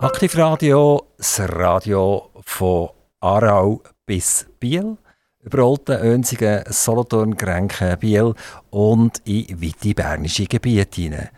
Aktivradio, 0.00 1.08
das 1.16 1.40
Radio 1.40 2.30
von 2.44 2.90
Aarau 3.18 3.82
bis 4.06 4.46
Biel, 4.60 4.96
über 5.42 5.64
Olten, 5.64 6.00
Önsigen, 6.00 6.62
Solothurn, 6.68 7.36
Grenken, 7.36 7.98
Biel 7.98 8.32
und 8.70 9.20
in 9.24 9.60
weite 9.60 9.94
bernische 9.94 10.46
Gebiete 10.46 11.00
hinein. 11.00 11.30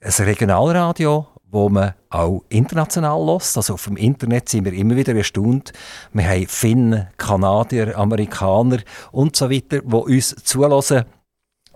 Ein 0.00 0.24
Regionalradio, 0.24 1.26
wo 1.50 1.68
man 1.68 1.92
auch 2.08 2.42
international 2.48 3.22
lässt. 3.34 3.58
Also 3.58 3.74
auf 3.74 3.84
dem 3.84 3.98
Internet 3.98 4.48
sind 4.48 4.64
wir 4.64 4.72
immer 4.72 4.96
wieder 4.96 5.14
erstaunt. 5.14 5.74
Wir 6.14 6.26
haben 6.26 6.46
Finnen, 6.46 7.08
Kanadier, 7.18 7.98
Amerikaner 7.98 8.78
und 9.12 9.36
so 9.36 9.50
weiter, 9.50 9.82
die 9.82 9.94
uns 9.94 10.34
zulassen. 10.42 11.04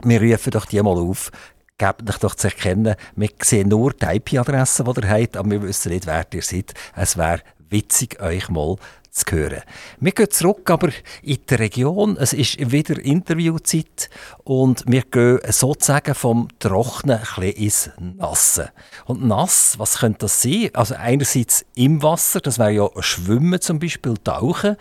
Wir 0.02 0.22
rufen 0.22 0.50
doch 0.52 0.64
die 0.64 0.82
mal 0.82 0.98
auf, 0.98 1.30
gebt 1.78 2.08
euch 2.08 2.18
doch 2.18 2.34
zu 2.34 2.48
erkennen. 2.48 2.94
Wir 3.16 3.30
sehen 3.42 3.68
nur 3.68 3.92
die 3.92 4.06
IP-Adresse, 4.06 4.84
die 4.84 5.00
ihr 5.00 5.08
habt, 5.08 5.36
aber 5.36 5.50
wir 5.50 5.62
wissen 5.62 5.92
nicht, 5.92 6.06
wer 6.06 6.26
ihr 6.32 6.42
seid. 6.42 6.74
Es 6.94 7.16
wäre 7.16 7.40
witzig, 7.68 8.20
euch 8.20 8.48
mal 8.48 8.76
zu 9.10 9.24
hören. 9.30 9.62
Wir 10.00 10.12
gehen 10.12 10.30
zurück 10.30 10.68
aber 10.70 10.88
in 11.22 11.38
die 11.48 11.54
Region. 11.54 12.16
Es 12.16 12.32
ist 12.32 12.72
wieder 12.72 12.98
Interviewzeit 12.98 14.10
und 14.42 14.84
wir 14.86 15.02
gehen 15.02 15.38
sozusagen 15.48 16.14
vom 16.14 16.48
Trocknen 16.58 17.20
ins 17.38 17.90
Nasse. 17.98 18.70
Und 19.04 19.24
nass, 19.24 19.78
was 19.78 19.98
könnte 19.98 20.20
das 20.20 20.42
sein? 20.42 20.70
Also 20.74 20.96
einerseits 20.96 21.64
im 21.76 22.02
Wasser, 22.02 22.40
das 22.40 22.58
wäre 22.58 22.72
ja 22.72 22.88
Schwimmen 23.00 23.60
zum 23.60 23.78
Beispiel, 23.78 24.14
Tauchen. 24.18 24.76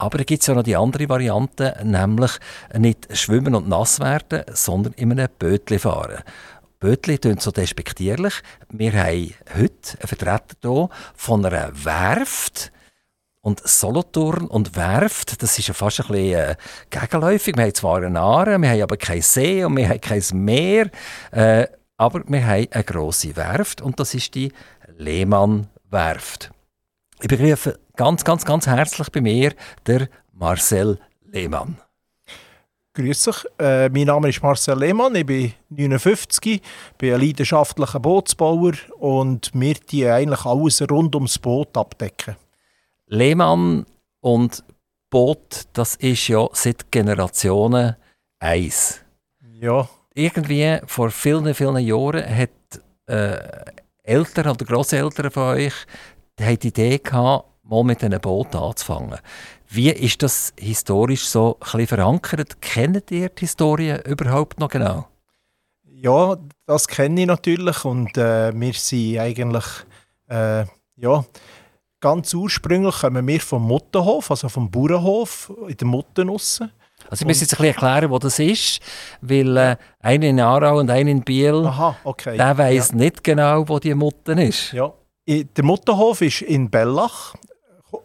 Aber 0.00 0.16
da 0.16 0.24
gibt 0.24 0.40
es 0.40 0.46
ja 0.46 0.54
noch 0.54 0.62
die 0.62 0.76
andere 0.76 1.10
Variante, 1.10 1.76
nämlich 1.84 2.32
nicht 2.74 3.14
schwimmen 3.14 3.54
und 3.54 3.68
nass 3.68 4.00
werden, 4.00 4.44
sondern 4.50 4.94
in 4.94 5.12
einem 5.12 5.28
Bötli 5.38 5.78
fahren. 5.78 6.22
Bötli 6.78 7.18
klingt 7.18 7.42
so 7.42 7.50
despektierlich. 7.50 8.32
Wir 8.70 8.94
haben 8.94 9.34
heute 9.54 9.98
einen 9.98 10.08
Vertreter 10.08 10.56
hier 10.62 10.88
von 11.14 11.44
einer 11.44 11.84
Werft. 11.84 12.72
Und 13.42 13.60
Solothurn 13.66 14.46
und 14.46 14.74
Werft, 14.74 15.42
das 15.42 15.58
ist 15.58 15.68
ja 15.68 15.74
fast 15.74 16.00
ein 16.00 16.08
bisschen 16.08 16.34
äh, 16.34 16.56
gegenläufig. 16.88 17.56
Wir 17.56 17.64
haben 17.64 17.74
zwar 17.74 18.02
eine 18.02 18.20
Aare, 18.20 18.58
wir 18.58 18.70
haben 18.70 18.82
aber 18.82 18.96
kein 18.96 19.22
See 19.22 19.64
und 19.64 19.76
wir 19.76 19.88
haben 19.88 20.00
kein 20.00 20.22
Meer. 20.32 20.90
Äh, 21.30 21.66
aber 21.98 22.22
wir 22.26 22.46
haben 22.46 22.68
eine 22.70 22.84
grosse 22.84 23.36
Werft 23.36 23.82
und 23.82 24.00
das 24.00 24.14
ist 24.14 24.34
die 24.34 24.52
Lehmann-Werft. 24.96 26.50
Ich 27.20 27.28
begrüße 27.28 27.78
ganz, 28.00 28.24
ganz, 28.24 28.46
ganz 28.46 28.66
herzlich 28.66 29.10
bei 29.12 29.20
mir 29.20 29.52
der 29.86 30.08
Marcel 30.32 30.98
Lehmann. 31.30 31.76
Grüß 32.94 33.24
dich, 33.24 33.44
äh, 33.58 33.90
mein 33.90 34.06
Name 34.06 34.30
ist 34.30 34.42
Marcel 34.42 34.78
Lehmann, 34.78 35.14
ich 35.16 35.26
bin 35.26 35.52
59, 35.68 36.62
bin 36.96 37.12
ein 37.12 37.20
leidenschaftlicher 37.20 38.00
Bootsbauer 38.00 38.72
und 38.98 39.50
wir 39.52 39.74
die 39.74 40.08
eigentlich 40.08 40.46
alles 40.46 40.80
rund 40.90 41.14
ums 41.14 41.38
Boot 41.38 41.76
abdecken. 41.76 42.36
Lehmann 43.04 43.84
und 44.20 44.64
Boot, 45.10 45.64
das 45.74 45.96
ist 45.96 46.26
ja 46.28 46.48
seit 46.54 46.90
Generationen 46.90 47.96
eins. 48.38 49.00
Ja. 49.60 49.90
Irgendwie 50.14 50.78
vor 50.86 51.10
vielen, 51.10 51.54
vielen 51.54 51.84
Jahren 51.84 52.24
hat 52.34 52.48
äh, 53.08 53.36
Eltern 54.04 54.52
oder 54.52 54.64
Grosseltern 54.64 55.30
von 55.30 55.56
euch 55.56 55.74
die, 56.38 56.56
die 56.56 56.68
Idee 56.68 56.96
gehabt, 56.96 57.44
mal 57.70 57.84
mit 57.84 58.02
einem 58.02 58.20
Boot 58.20 58.54
anzufangen. 58.54 59.18
Wie 59.68 59.90
ist 59.90 60.22
das 60.22 60.52
historisch 60.58 61.26
so 61.26 61.56
ein 61.72 61.86
verankert? 61.86 62.60
Kennt 62.60 63.10
ihr 63.12 63.28
die 63.28 63.40
Historie 63.40 63.96
überhaupt 64.04 64.58
noch 64.58 64.68
genau? 64.68 65.06
Ja, 65.84 66.36
das 66.66 66.88
kenne 66.88 67.20
ich 67.20 67.26
natürlich 67.26 67.84
und 67.84 68.16
äh, 68.18 68.52
wir 68.58 68.72
sind 68.72 69.18
eigentlich 69.18 69.64
äh, 70.28 70.64
ja, 70.96 71.24
ganz 72.00 72.34
ursprünglich 72.34 73.00
kommen 73.00 73.26
wir 73.26 73.40
vom 73.40 73.62
Muttenhof, 73.62 74.30
also 74.30 74.48
vom 74.48 74.70
Bauernhof 74.70 75.52
in 75.68 75.76
der 75.76 75.86
Muttennusse. 75.86 76.70
Also 77.08 77.22
ich 77.22 77.26
muss 77.26 77.40
jetzt 77.40 77.54
ein 77.54 77.58
bisschen 77.58 77.74
erklären, 77.74 78.10
wo 78.10 78.18
das 78.18 78.38
ist, 78.38 78.80
weil 79.20 79.56
äh, 79.56 79.76
einer 80.00 80.26
in 80.26 80.40
Aarau 80.40 80.78
und 80.78 80.90
einer 80.90 81.10
in 81.10 81.22
Biel, 81.22 81.64
Aha, 81.66 81.96
okay. 82.04 82.36
der 82.36 82.58
weiß 82.58 82.90
ja. 82.90 82.96
nicht 82.96 83.22
genau, 83.22 83.68
wo 83.68 83.78
die 83.78 83.94
Mutten 83.94 84.38
ist. 84.38 84.72
Ja, 84.72 84.92
der 85.26 85.64
Muttenhof 85.64 86.20
ist 86.22 86.42
in 86.42 86.70
Bellach, 86.70 87.34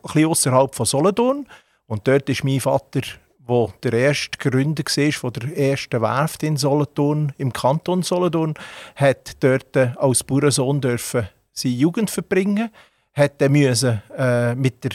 bisschen 0.04 0.26
außerhalb 0.26 0.76
von 0.76 0.86
Solothurn. 0.86 1.48
Und 1.88 2.08
dort 2.08 2.30
ist 2.30 2.44
mein 2.44 2.60
Vater, 2.60 3.02
der 3.48 3.74
der 3.84 3.94
erste 3.94 4.38
Gründer 4.38 4.84
war 4.84 5.12
von 5.12 5.34
der 5.34 5.58
ersten 5.58 6.02
Werft 6.02 6.44
in 6.44 6.58
Solothurn, 6.58 7.34
im 7.38 7.54
Kanton 7.54 8.02
Solothurn, 8.02 8.56
hat 8.96 9.44
dort 9.44 9.78
als 9.78 10.24
Bauernsohn 10.24 10.82
dürfen 10.82 11.30
seine 11.52 11.76
Jugend 11.76 12.10
verbringen, 12.10 12.70
hat 13.14 13.40
dann 13.40 13.52
müssen, 13.52 14.02
äh, 14.18 14.56
mit 14.56 14.84
der 14.84 14.92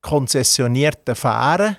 konzessionierten 0.00 1.14
Fähre 1.14 1.76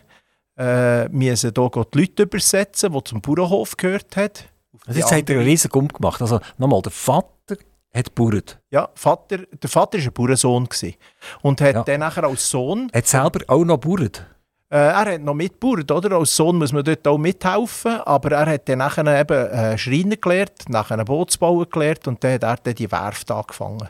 äh, 0.57 1.09
müssen 1.09 1.51
hier 1.55 1.69
die 1.69 1.99
Leute 1.99 2.23
übersetzen, 2.23 2.93
die 2.93 3.03
zum 3.03 3.22
Bauernhof 3.22 3.75
gehört 3.75 4.16
haben. 4.16 4.31
Also 4.85 4.99
jetzt 4.99 5.11
hat 5.11 5.29
er 5.29 5.38
einen 5.38 5.45
riesen 5.45 5.69
Gump 5.69 5.93
gemacht. 5.93 6.22
Also 6.22 6.39
nochmal, 6.57 6.81
der 6.81 6.91
Vater 6.91 7.28
hat 7.94 8.16
gebaut. 8.16 8.59
Ja, 8.69 8.90
Vater, 8.96 9.40
der 9.40 9.69
Vater 9.69 9.97
war 9.97 10.06
ein 10.06 10.13
Bauernsohn 10.13 10.68
und 11.41 11.62
hat 11.62 11.75
Ja. 11.75 11.84
dann 11.84 12.00
nachher 12.00 12.24
als 12.24 12.50
Sohn 12.50 12.90
Hat 12.94 13.07
selber 13.07 13.40
auch 13.47 13.63
noch 13.66 13.79
gebaut. 13.79 14.25
Äh, 14.69 14.78
er 14.78 15.13
hat 15.16 15.22
noch 15.22 15.34
mitgebaut, 15.34 15.91
oder? 15.91 16.16
Als 16.16 16.34
Sohn 16.35 16.57
muss 16.57 16.72
man 16.72 16.84
dort 16.85 17.06
auch 17.06 17.18
mithelfen, 17.18 18.00
aber 18.06 18.31
er 18.31 18.46
hat 18.53 18.69
dann 18.69 18.78
nachher 18.79 19.19
eben 19.19 19.47
äh, 19.50 19.78
Schreiner 19.78 20.16
gelernt, 20.16 20.69
nachher 20.69 21.03
Bootsbauen 21.03 21.69
gelernt 21.69 22.07
und 22.07 22.24
dann 22.24 22.34
hat 22.35 22.44
er 22.44 22.56
dann 22.57 22.75
die 22.75 22.90
Werft 22.90 23.29
angefangen. 23.29 23.90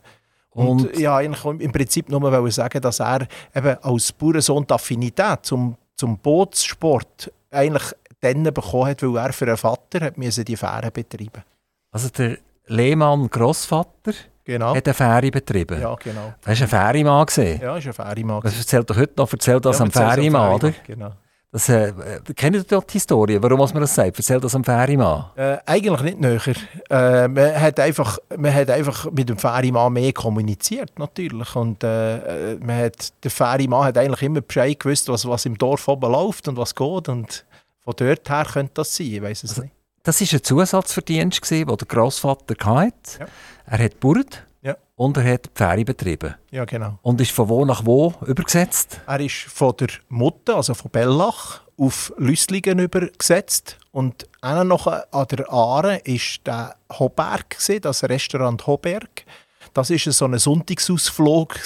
Und, 0.50 0.68
Und- 0.88 0.98
ja, 1.00 1.18
eigentlich 1.18 1.46
im 1.62 1.72
Prinzip 1.72 2.10
nur 2.10 2.52
sagen, 2.52 2.82
dass 2.82 3.00
er 3.00 3.28
eben 3.56 3.78
als 3.84 4.12
Bauernsohn 4.12 4.66
die 4.66 4.74
Affinität 4.74 5.40
zum, 5.46 5.78
zum 5.96 6.18
Bootssport 6.18 7.32
eigentlich 7.52 7.94
dann 8.20 8.44
bekommen 8.44 8.88
hat, 8.88 9.04
weil 9.04 9.16
er 9.18 9.34
für 9.34 9.46
einen 9.46 9.58
Vater 9.58 10.00
hat 10.06 10.18
die 10.18 10.58
Fähre 10.58 10.92
betreiben 10.92 11.44
Also 11.92 12.10
der 12.10 12.38
Lehmann 12.68 13.30
Grossvater 13.30 14.14
Genau. 14.44 14.76
hat 14.76 14.88
eine 14.88 14.94
Fähre 14.94 15.30
betrieben. 15.32 15.80
Ja, 15.80 15.96
genau. 15.96 16.34
Das 16.44 16.60
war 16.60 16.66
ein 16.66 16.94
Fährimann. 16.94 17.26
gewesen. 17.26 17.62
Ja, 17.62 17.78
ist 17.78 17.88
ein 17.88 17.94
Fährimann. 17.94 18.42
Das 18.42 18.58
erzählt 18.58 18.90
doch 18.90 18.98
heute 18.98 19.14
noch, 19.18 19.32
erzählt 19.32 19.64
das 19.66 19.80
ja, 19.80 19.86
am 19.86 19.92
Fährimann, 19.92 20.54
oder? 20.56 20.74
Genau. 20.86 21.12
Das, 21.54 21.68
äh, 21.68 21.92
kennt 22.34 22.56
ihr 22.56 22.64
dort 22.64 22.88
die 22.90 22.94
Historie, 22.94 23.38
warum 23.42 23.58
muss 23.58 23.74
man 23.74 23.82
das 23.82 23.94
sagt? 23.94 24.18
Erzählt 24.18 24.42
das 24.44 24.56
am 24.56 24.64
Fährimann. 24.64 25.26
Äh, 25.36 25.58
eigentlich 25.66 26.02
nicht 26.02 26.20
näher. 26.22 26.56
Äh, 26.90 27.28
man, 27.28 27.60
hat 27.62 27.78
einfach, 27.80 28.18
man 28.38 28.54
hat 28.54 28.70
einfach 28.70 29.12
mit 29.12 29.28
dem 29.28 29.38
Fährimann 29.38 29.92
mehr 29.94 30.14
kommuniziert, 30.14 30.98
natürlich. 30.98 31.54
Und 31.56 31.84
äh, 31.84 32.54
äh, 32.54 32.56
man 32.62 32.78
hat, 32.78 33.12
der 33.24 33.32
Fährimann 33.32 33.84
hat 33.84 33.98
eigentlich 33.98 34.22
immer 34.24 34.40
Bescheid 34.42 34.80
gewusst, 34.80 35.10
was, 35.10 35.28
was 35.28 35.46
im 35.46 35.58
Dorf 35.58 35.88
oben 35.90 36.10
läuft 36.12 36.48
und 36.48 36.56
was 36.56 36.74
geht. 36.74 37.10
Und 37.10 37.46
von 37.84 37.94
dort 37.98 38.30
her 38.30 38.46
könnte 38.52 38.72
das 38.76 38.96
sein, 38.96 39.08
ich 39.08 39.22
weiß 39.22 39.44
es 39.44 39.50
Also- 39.52 39.62
nicht. 39.64 39.74
Das 40.04 40.20
war 40.20 40.28
ein 40.40 40.44
Zusatzverdienst, 40.44 41.42
gewesen, 41.42 41.68
den 41.68 41.78
der 41.78 41.88
Grossvater 41.88 42.56
hatte. 42.66 43.20
Ja. 43.20 43.28
Er 43.68 43.84
hat 43.86 43.92
gebaut 44.02 44.44
Ja. 44.64 44.76
und 44.96 45.16
er 45.18 45.34
hat 45.34 45.50
Fähre 45.54 45.86
betrieben. 45.86 46.36
Ja, 46.50 46.66
genau. 46.66 46.98
Und 47.04 47.22
ist 47.22 47.32
von 47.32 47.50
wo 47.50 47.64
nach 47.66 47.86
wo 47.86 48.14
übergesetzt? 48.26 49.00
Er 49.06 49.20
ist 49.20 49.36
von 49.36 49.76
der 49.78 49.90
Mutter, 50.10 50.56
also 50.56 50.74
von 50.74 50.90
Bellach, 50.92 51.62
auf 51.78 52.12
Lüsslingen 52.18 52.80
übergesetzt. 52.80 53.78
Und 53.92 54.28
einer 54.42 54.64
noch 54.64 54.88
an 54.88 55.28
der 55.30 55.52
Aare 55.52 56.02
war 56.06 56.20
der 56.46 56.76
Hoberg, 57.00 57.58
das 57.82 58.04
Restaurant 58.04 58.66
Hoberg. 58.66 59.26
Das 59.74 59.90
war 59.90 59.98
so 59.98 60.26
ein 60.26 60.38
Sonntagsausflug. 60.38 61.60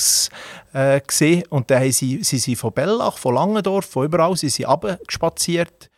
Äh, 0.73 1.01
und 1.49 1.71
dann 1.71 1.79
haben 1.81 1.91
sie, 1.91 2.23
sie 2.23 2.37
sind 2.37 2.57
von 2.57 2.71
Bellach, 2.73 3.17
von 3.17 3.33
Langendorf, 3.33 3.85
von 3.85 4.05
überall, 4.05 4.35
sie 4.35 4.49
sind 4.49 4.65
runtergespaziert 4.67 5.89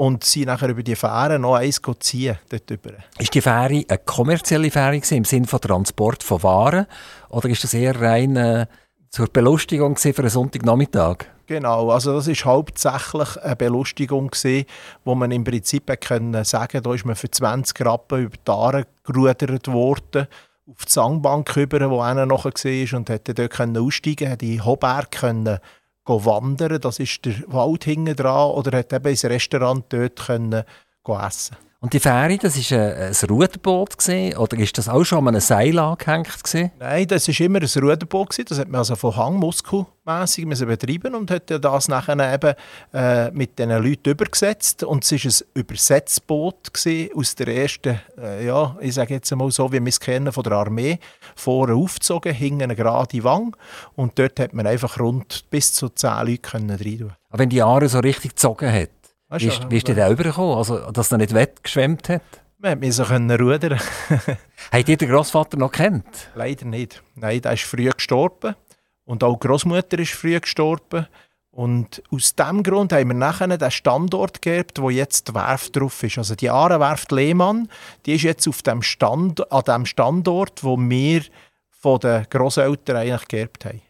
und 0.00 0.24
sind 0.24 0.46
nachher 0.46 0.70
über 0.70 0.82
die 0.82 0.96
Fähre 0.96 1.38
noch 1.38 1.56
eins 1.56 1.78
ziehen, 1.98 2.38
dort 2.48 2.70
über. 2.70 2.92
Ist 3.18 3.34
die 3.34 3.42
Fähre 3.42 3.84
eine 3.86 3.98
kommerzielle 4.06 4.70
Fähre 4.70 4.96
gewesen, 4.96 5.18
im 5.18 5.24
Sinne 5.24 5.46
von 5.46 5.60
Transport 5.60 6.22
von 6.22 6.42
Waren? 6.42 6.86
Oder 7.28 7.50
ist 7.50 7.64
das 7.64 7.74
eher 7.74 8.00
rein 8.00 8.34
äh, 8.34 8.66
zur 9.10 9.26
Belustigung 9.26 9.98
für 9.98 10.16
einen 10.16 10.30
Sonntagnachmittag? 10.30 11.26
Genau, 11.46 11.90
also 11.90 12.14
das 12.14 12.28
ist 12.28 12.46
hauptsächlich 12.46 13.36
eine 13.42 13.56
Belustigung 13.56 14.28
gewesen, 14.28 14.64
wo 15.04 15.14
man 15.14 15.32
im 15.32 15.44
Prinzip 15.44 15.94
können 16.00 16.44
sagen, 16.44 16.82
da 16.82 16.94
ist 16.94 17.04
man 17.04 17.14
für 17.14 17.30
20 17.30 17.84
Rappen 17.84 18.22
über 18.22 18.36
die 18.38 18.50
Aare 18.50 18.86
gerudert 19.04 19.68
worden, 19.68 20.28
auf 20.66 20.86
die 20.86 20.92
Sangbank 20.92 21.54
rüber, 21.56 21.90
wo 21.90 22.00
einer 22.00 22.24
noch 22.24 22.46
war 22.46 22.98
und 22.98 23.10
hätte 23.10 23.34
dort 23.34 23.50
können 23.50 23.76
aussteigen, 23.76 24.30
hat 24.30 24.42
in 24.42 24.64
Hoberg 24.64 25.10
können 25.10 25.58
wandern, 26.06 26.80
das 26.80 26.98
ist 26.98 27.24
der 27.24 27.34
Wald 27.46 27.84
hinten 27.84 28.16
dran, 28.16 28.50
oder 28.50 28.78
hat 28.78 28.92
eben 28.92 29.08
ins 29.08 29.24
Restaurant 29.24 29.84
dort 29.90 30.26
können 30.26 30.64
essen. 31.06 31.56
Und 31.82 31.94
die 31.94 32.00
Fähre, 32.00 32.36
das 32.36 32.70
war 32.70 32.78
ein, 32.78 33.14
ein 33.14 33.30
Ruderboot 33.30 33.96
gewesen, 33.96 34.36
oder 34.36 34.58
ist 34.58 34.76
das 34.76 34.86
auch 34.86 35.02
schon 35.02 35.20
an 35.20 35.28
einem 35.28 35.40
Seil 35.40 35.78
angehängt 35.78 36.44
gewesen? 36.44 36.72
Nein, 36.78 37.06
das 37.06 37.26
war 37.26 37.46
immer 37.46 37.58
ein 37.58 37.82
Ruderboot. 37.82 38.28
Gewesen. 38.28 38.44
Das 38.50 38.58
hat 38.58 38.68
man 38.68 38.80
also 38.80 38.96
von 38.96 39.16
Hangmuskelmässig 39.16 40.46
betreiben 40.66 41.14
und 41.14 41.30
hat 41.30 41.44
das 41.48 41.88
nachher 41.88 42.34
eben 42.34 42.54
äh, 42.92 43.30
mit 43.30 43.58
diesen 43.58 43.70
Leuten 43.70 44.10
übergesetzt. 44.10 44.84
Und 44.84 45.10
es 45.10 45.12
war 45.12 45.30
ein 45.30 45.60
Übersetzboot 45.62 46.74
gewesen, 46.74 47.16
aus 47.16 47.34
der 47.34 47.48
ersten, 47.48 47.98
äh, 48.18 48.44
ja, 48.44 48.76
ich 48.82 48.92
sage 48.92 49.14
jetzt 49.14 49.34
mal 49.34 49.50
so, 49.50 49.72
wie 49.72 49.80
wir 49.80 49.88
es 49.88 50.00
kennen 50.00 50.32
von 50.32 50.42
der 50.42 50.52
Armee, 50.52 50.98
vorne 51.34 51.74
aufgezogen, 51.74 52.34
hinten 52.34 52.64
eine 52.64 52.76
gerade 52.76 53.24
Wang. 53.24 53.56
Und 53.96 54.18
dort 54.18 54.38
hat 54.38 54.52
man 54.52 54.66
einfach 54.66 55.00
rund 55.00 55.48
bis 55.48 55.72
zu 55.72 55.88
zehn 55.88 56.26
Leute 56.26 56.52
rein 56.52 56.68
tun. 56.68 57.12
Aber 57.30 57.38
wenn 57.38 57.48
die 57.48 57.62
Aare 57.62 57.88
so 57.88 58.00
richtig 58.00 58.32
gezogen 58.32 58.70
hat, 58.70 58.90
Weißt, 59.30 59.44
wie, 59.44 59.48
ist, 59.48 59.70
wie 59.70 59.76
ist 59.76 59.88
der 59.88 59.94
da 59.94 60.10
übergekommen? 60.10 60.56
Also, 60.56 60.90
dass 60.90 61.12
er 61.12 61.18
nicht 61.18 61.32
wettgeschwemmt 61.32 62.08
hat? 62.08 62.22
Wir 62.58 62.76
mussten 62.76 63.30
rudern. 63.30 63.80
Habt 64.72 64.88
ihr 64.88 64.96
den 64.96 65.08
Großvater 65.08 65.56
noch 65.56 65.72
kennt? 65.72 66.30
Leider 66.34 66.66
nicht. 66.66 67.02
Nein, 67.14 67.40
der 67.40 67.52
ist 67.52 67.62
früh 67.62 67.88
gestorben. 67.88 68.56
Und 69.04 69.24
auch 69.24 69.38
die 69.38 69.46
Großmutter 69.46 69.98
ist 70.00 70.12
früh 70.12 70.38
gestorben. 70.38 71.06
Und 71.52 72.02
aus 72.12 72.34
diesem 72.34 72.62
Grund 72.62 72.92
haben 72.92 73.08
wir 73.08 73.14
nachher 73.14 73.48
den 73.56 73.70
Standort 73.70 74.42
geerbt, 74.42 74.80
wo 74.80 74.90
jetzt 74.90 75.28
die 75.28 75.34
Werft 75.34 75.76
drauf 75.76 76.02
ist. 76.02 76.18
Also 76.18 76.34
die 76.34 76.50
Ahrenwerft 76.50 77.10
Lehmann, 77.12 77.68
die 78.06 78.14
ist 78.14 78.22
jetzt 78.22 78.48
auf 78.48 78.62
dem 78.62 78.82
Stand, 78.82 79.50
an 79.52 79.64
dem 79.64 79.86
Standort, 79.86 80.62
wo 80.64 80.76
wir 80.76 81.22
von 81.70 82.00
den 82.00 82.26
Großeltern 82.28 82.96
eigentlich 82.96 83.28
geerbt 83.28 83.64
haben. 83.64 83.80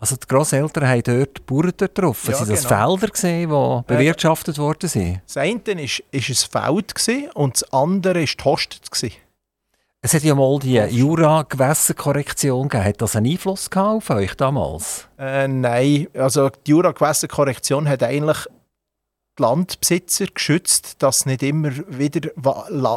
Also 0.00 0.14
die 0.14 0.28
Grosseltern 0.28 0.88
haben 0.88 1.02
dort 1.02 1.44
Bauern 1.44 1.72
getroffen. 1.76 2.30
Ja, 2.30 2.36
sind 2.36 2.50
das 2.50 2.62
genau. 2.62 2.96
Felder, 2.96 3.08
gewesen, 3.08 3.40
die 3.40 3.94
bewirtschaftet 3.94 4.56
äh, 4.56 4.60
worden 4.60 4.88
sind? 4.88 5.20
Das 5.26 5.36
eine 5.36 5.60
war 5.66 5.74
ein 5.74 5.82
Feld 6.22 6.94
gewesen, 6.94 7.30
und 7.34 7.54
das 7.56 7.72
andere 7.72 8.20
war 8.20 8.26
die 8.26 8.44
Hostet. 8.44 8.90
Gewesen. 8.90 9.16
Es 10.00 10.14
hat 10.14 10.22
ja 10.22 10.36
mal 10.36 10.60
die 10.60 10.76
Jura-Gewässerkorrektion 10.76 12.68
gegeben. 12.68 12.88
Hat 12.88 13.02
das 13.02 13.16
einen 13.16 13.32
Einfluss 13.32 13.68
auf 13.74 14.10
euch 14.10 14.36
damals? 14.36 15.08
Äh, 15.18 15.48
nein, 15.48 16.06
also 16.14 16.50
die 16.50 16.70
Jura-Gewässerkorrektion 16.70 17.88
hat 17.88 18.04
eigentlich 18.04 18.46
die 19.36 19.42
Landbesitzer 19.42 20.26
geschützt, 20.26 21.02
dass 21.02 21.26
nicht 21.26 21.42
immer 21.42 21.72
wieder, 21.88 22.30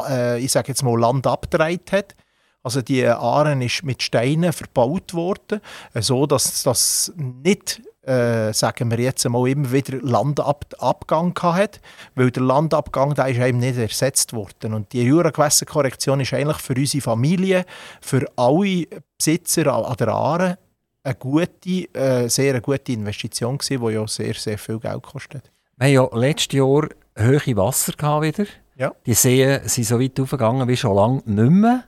äh, 0.08 0.40
ich 0.40 0.52
sage 0.52 0.68
jetzt 0.68 0.84
mal, 0.84 0.98
Land 0.98 1.26
abgedreht 1.26 1.90
hat. 1.90 2.14
Also 2.62 2.82
die 2.82 3.06
Aare 3.06 3.62
ist 3.64 3.82
mit 3.82 4.02
Steinen 4.02 4.52
verbaut 4.52 5.14
worden, 5.14 5.60
so 5.94 6.26
dass 6.26 6.62
das 6.62 7.12
nicht 7.16 7.82
äh, 8.04 8.52
sagen 8.52 8.90
wir 8.90 8.98
jetzt 8.98 9.28
mal, 9.28 9.48
immer 9.48 9.70
wieder 9.70 9.98
Landabgang 10.00 11.34
hat, 11.40 11.80
weil 12.14 12.30
der 12.30 12.42
Landabgang 12.42 13.14
der 13.14 13.28
ist 13.28 13.38
eben 13.38 13.58
nicht 13.58 13.78
ersetzt 13.78 14.32
worden. 14.32 14.74
Und 14.74 14.92
die 14.92 15.02
Juragewässerkorrektion 15.02 16.20
ist 16.20 16.34
eigentlich 16.34 16.58
für 16.58 16.74
unsere 16.74 17.00
Familie, 17.00 17.64
für 18.00 18.26
alle 18.36 18.86
Besitzer 19.16 19.72
an 19.72 19.96
der 19.96 20.08
Aare 20.08 20.58
eine 21.04 21.14
gute, 21.14 21.94
äh, 21.94 22.28
sehr 22.28 22.60
gute 22.60 22.92
Investition 22.92 23.58
gewesen, 23.58 23.86
die 23.86 23.92
ja 23.92 24.06
sehr, 24.06 24.34
sehr 24.34 24.58
viel 24.58 24.78
Geld 24.78 25.02
kostet. 25.02 25.50
Wir 25.76 25.86
haben 25.86 26.12
ja 26.12 26.18
letztes 26.18 26.56
Jahr 26.56 26.88
hohe 27.18 27.56
Wasser 27.56 27.92
wieder. 28.22 28.46
Ja. 28.76 28.92
Die 29.06 29.14
Seen 29.14 29.60
sind 29.68 29.84
so 29.84 30.00
weit 30.00 30.18
aufgegangen 30.18 30.66
wie 30.66 30.76
schon 30.76 30.96
lange 30.96 31.22
nicht 31.24 31.50
mehr. 31.50 31.84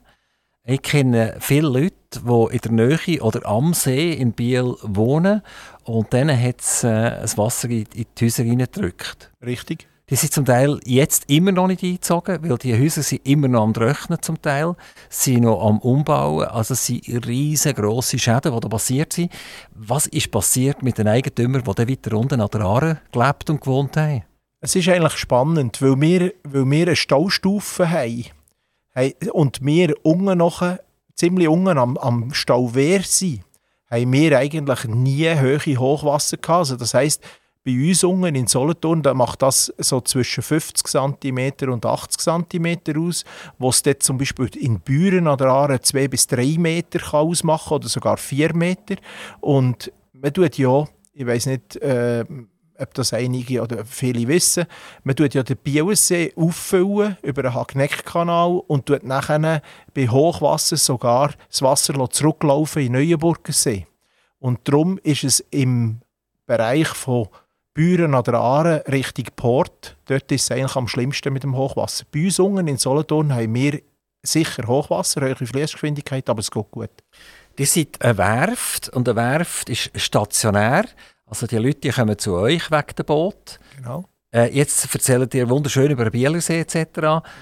Ich 0.66 0.80
kenne 0.80 1.36
viele 1.40 1.68
Leute, 1.68 1.92
die 2.26 2.54
in 2.56 2.58
der 2.58 2.72
Nähe 2.72 3.22
oder 3.22 3.44
am 3.44 3.74
See 3.74 4.14
in 4.14 4.32
Biel 4.32 4.74
wohnen 4.80 5.42
und 5.84 6.10
denen 6.10 6.40
hat 6.40 6.62
es 6.62 6.82
äh, 6.82 7.20
das 7.20 7.36
Wasser 7.36 7.68
in, 7.68 7.84
in 7.94 8.06
die 8.16 8.24
Häuser 8.24 8.44
reingedrückt. 8.44 9.30
Richtig. 9.44 9.86
Die 10.08 10.16
sind 10.16 10.32
zum 10.32 10.46
Teil 10.46 10.80
jetzt 10.86 11.28
immer 11.28 11.52
noch 11.52 11.66
nicht 11.66 11.82
eingezogen, 11.82 12.38
weil 12.42 12.56
die 12.56 12.72
Häuser 12.80 13.02
sind 13.02 13.28
immer 13.28 13.46
noch 13.46 13.64
am 13.64 13.74
Trocknen 13.74 14.22
zum 14.22 14.40
Teil, 14.40 14.74
sind 15.10 15.42
noch 15.42 15.62
am 15.66 15.80
Umbauen. 15.80 16.46
Also 16.46 16.72
es 16.72 16.86
sind 16.86 17.26
riesengroße 17.26 18.18
Schäden, 18.18 18.54
die 18.54 18.60
da 18.60 18.68
passiert 18.68 19.12
sind. 19.12 19.30
Was 19.74 20.06
ist 20.06 20.30
passiert 20.30 20.82
mit 20.82 20.96
den 20.96 21.08
Eigentümern, 21.08 21.62
die 21.62 21.74
dann 21.74 21.88
weiter 21.90 22.16
unten 22.16 22.40
an 22.40 22.48
der 22.50 22.62
Aare 22.62 23.00
gelebt 23.12 23.50
und 23.50 23.60
gewohnt 23.60 23.98
haben? 23.98 24.22
Es 24.62 24.74
ist 24.74 24.88
eigentlich 24.88 25.18
spannend, 25.18 25.82
weil 25.82 26.00
wir, 26.00 26.32
weil 26.42 26.64
wir 26.70 26.86
eine 26.86 26.96
Staustufe 26.96 27.90
haben 27.90 28.24
Hey, 28.96 29.16
und 29.32 29.58
wir 29.64 29.92
unten 30.04 30.38
noch, 30.38 30.62
ziemlich 31.16 31.48
unten 31.48 31.78
am, 31.78 31.98
am 31.98 32.32
Stauwehr 32.32 33.02
sind, 33.02 33.42
haben 33.90 34.12
wir 34.12 34.38
eigentlich 34.38 34.84
nie 34.84 35.28
hohe 35.34 35.58
Hochwasser 35.58 36.36
gehabt. 36.36 36.58
Also 36.58 36.76
das 36.76 36.94
heisst, 36.94 37.20
bei 37.64 37.72
uns 37.72 38.04
unten 38.04 38.36
in 38.36 38.46
Solothurn, 38.46 39.02
da 39.02 39.12
macht 39.12 39.42
das 39.42 39.74
so 39.78 40.00
zwischen 40.00 40.44
50 40.44 40.86
cm 40.86 41.72
und 41.72 41.84
80 41.84 42.20
cm 42.20 42.78
aus, 42.96 43.24
wo 43.58 43.70
es 43.70 43.82
dort 43.82 44.04
zum 44.04 44.16
Beispiel 44.16 44.48
in 44.56 44.78
Büren 44.78 45.26
an 45.26 45.38
der 45.38 45.48
Aare 45.48 45.80
2 45.80 46.06
bis 46.06 46.28
3 46.28 46.56
Meter 46.58 47.00
kann 47.00 47.26
ausmachen 47.26 47.72
oder 47.72 47.88
sogar 47.88 48.16
4 48.16 48.54
Meter. 48.54 48.94
Und 49.40 49.90
man 50.12 50.32
tut 50.32 50.56
ja, 50.56 50.84
ich 51.14 51.26
weiß 51.26 51.46
nicht, 51.46 51.76
äh, 51.76 52.24
ob 52.78 52.94
das 52.94 53.12
einige 53.12 53.62
oder 53.62 53.84
viele 53.84 54.26
wissen, 54.28 54.66
man 55.02 55.16
tut 55.16 55.34
ja 55.34 55.42
den 55.42 55.56
Bielsee 55.56 56.32
auffüllen 56.36 57.16
über 57.22 57.42
den 57.42 57.54
Hagneck-Kanal 57.54 58.62
und 58.66 58.86
tut 58.86 59.04
nachher 59.04 59.62
bei 59.94 60.08
Hochwasser 60.08 60.76
sogar 60.76 61.32
das 61.48 61.62
Wasser 61.62 62.10
zurücklaufen 62.10 62.82
in 62.82 62.92
Neuenburgersee. 62.92 63.86
Und 64.38 64.60
darum 64.68 64.98
ist 65.02 65.24
es 65.24 65.40
im 65.50 66.00
Bereich 66.46 66.88
von 66.88 67.28
Büren 67.72 68.14
an 68.14 68.22
der 68.22 68.34
Aare 68.34 68.84
Richtung 68.86 69.26
Port, 69.34 69.96
dort 70.04 70.30
ist 70.30 70.44
es 70.44 70.50
eigentlich 70.50 70.76
am 70.76 70.86
schlimmsten 70.86 71.32
mit 71.32 71.42
dem 71.42 71.56
Hochwasser. 71.56 72.04
Bei 72.12 72.24
uns 72.24 72.38
unten 72.38 72.68
in 72.68 72.76
Solothurn 72.76 73.34
haben 73.34 73.54
wir 73.54 73.80
sicher 74.22 74.66
Hochwasser, 74.66 75.22
hohe 75.22 75.34
Fließgeschwindigkeit, 75.34 76.28
aber 76.28 76.40
es 76.40 76.50
geht 76.50 76.70
gut. 76.70 76.90
Ihr 77.58 77.66
seid 77.66 78.00
eine 78.00 78.18
Werft 78.18 78.88
und 78.90 79.08
eine 79.08 79.16
Werft 79.16 79.70
ist 79.70 79.90
stationär. 79.94 80.86
Also 81.26 81.46
die 81.46 81.56
Leute 81.56 81.80
die 81.80 81.90
kommen 81.90 82.18
zu 82.18 82.34
euch 82.34 82.70
wegen 82.70 82.94
dem 82.96 83.06
Boot. 83.06 83.58
Genau. 83.76 84.04
Äh, 84.32 84.54
jetzt 84.54 84.92
erzählt 84.92 85.34
ihr 85.34 85.48
wunderschön 85.48 85.90
über 85.90 86.04
den 86.04 86.12
Bielersee 86.12 86.60
etc. 86.60 86.76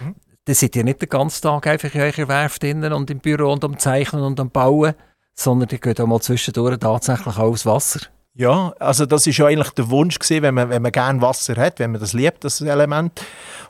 Mhm. 0.00 0.14
Da 0.44 0.55
seid 0.55 0.76
ihr 0.76 0.84
nicht 0.84 1.00
den 1.00 1.08
ganzen 1.08 1.43
Tag 1.43 1.67
einfach 1.67 1.94
in 1.94 2.00
eurer 2.00 2.29
Werft 2.29 2.64
und 2.64 3.11
im 3.11 3.19
Büro 3.19 3.52
und 3.52 3.64
am 3.64 3.79
Zeichnen 3.79 4.23
und 4.23 4.40
am 4.40 4.50
Bauen, 4.50 4.94
sondern 5.34 5.69
ihr 5.70 5.79
geht 5.79 6.00
auch 6.00 6.06
mal 6.06 6.20
zwischendurch 6.20 6.79
tatsächlich 6.79 7.37
auch 7.37 7.50
aufs 7.50 7.64
Wasser. 7.64 8.00
Ja, 8.34 8.73
also 8.79 9.05
das 9.05 9.26
ist 9.26 9.37
ja 9.37 9.46
eigentlich 9.46 9.70
der 9.70 9.90
Wunsch 9.90 10.19
gewesen, 10.19 10.43
wenn 10.43 10.55
man, 10.55 10.70
wenn 10.70 10.82
man 10.82 10.93
gerne 10.93 11.20
Wasser 11.20 11.55
hat, 11.56 11.79
wenn 11.79 11.93
man 11.93 12.00
das 12.00 12.14
liebt, 12.14 12.44
das 12.44 12.61
Element. 12.61 13.20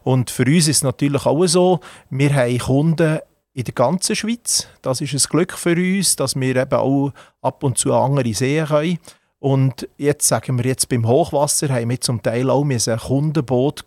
Und 0.04 0.30
für 0.30 0.44
uns 0.44 0.68
ist 0.68 0.76
es 0.76 0.82
natürlich 0.82 1.26
auch 1.26 1.46
so, 1.46 1.80
wir 2.10 2.34
haben 2.34 2.58
Kunden 2.58 3.18
in 3.54 3.64
der 3.64 3.74
ganzen 3.74 4.16
Schweiz. 4.16 4.68
Das 4.80 5.00
ist 5.00 5.12
ein 5.12 5.30
Glück 5.30 5.52
für 5.52 5.74
uns, 5.74 6.16
dass 6.16 6.36
wir 6.36 6.56
eben 6.56 6.72
auch 6.72 7.12
ab 7.42 7.64
und 7.64 7.76
zu 7.76 7.92
andere 7.92 8.32
sehen 8.34 8.66
können. 8.66 8.98
Und 9.42 9.88
jetzt 9.96 10.28
sagen 10.28 10.56
wir 10.56 10.66
jetzt 10.66 10.88
beim 10.88 11.04
Hochwasser 11.04 11.68
haben 11.70 11.90
wir 11.90 12.00
zum 12.00 12.22
Teil 12.22 12.48
auch 12.48 12.64
ein 12.64 12.78
Kundenboot 12.78 13.84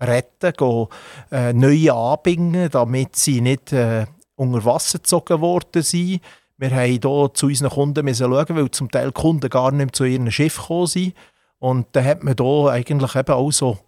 retten, 0.00 0.52
go, 0.56 0.88
äh, 1.30 1.52
neue 1.52 1.94
anbingen, 1.94 2.68
damit 2.68 3.14
sie 3.14 3.40
nicht 3.40 3.72
äh, 3.72 4.06
unter 4.34 4.64
Wasser 4.64 4.98
gezogen 4.98 5.40
worden 5.40 5.82
sind. 5.82 6.20
Wir 6.56 6.70
haben 6.72 6.90
hier 6.90 7.30
zu 7.32 7.46
unseren 7.46 7.70
Kunden 7.70 8.04
müssen 8.04 8.28
schauen, 8.28 8.56
weil 8.56 8.70
zum 8.72 8.90
Teil 8.90 9.12
Kunden 9.12 9.48
gar 9.48 9.70
nicht 9.70 9.94
zu 9.94 10.02
ihrem 10.02 10.32
Schiff 10.32 10.56
gekommen 10.56 10.88
sind. 10.88 11.14
Und 11.60 11.86
dann 11.92 12.04
hat 12.04 12.24
man 12.24 12.34
hier 12.36 12.70
eigentlich 12.72 13.14
eben 13.14 13.34
auch 13.34 13.52
so 13.52 13.78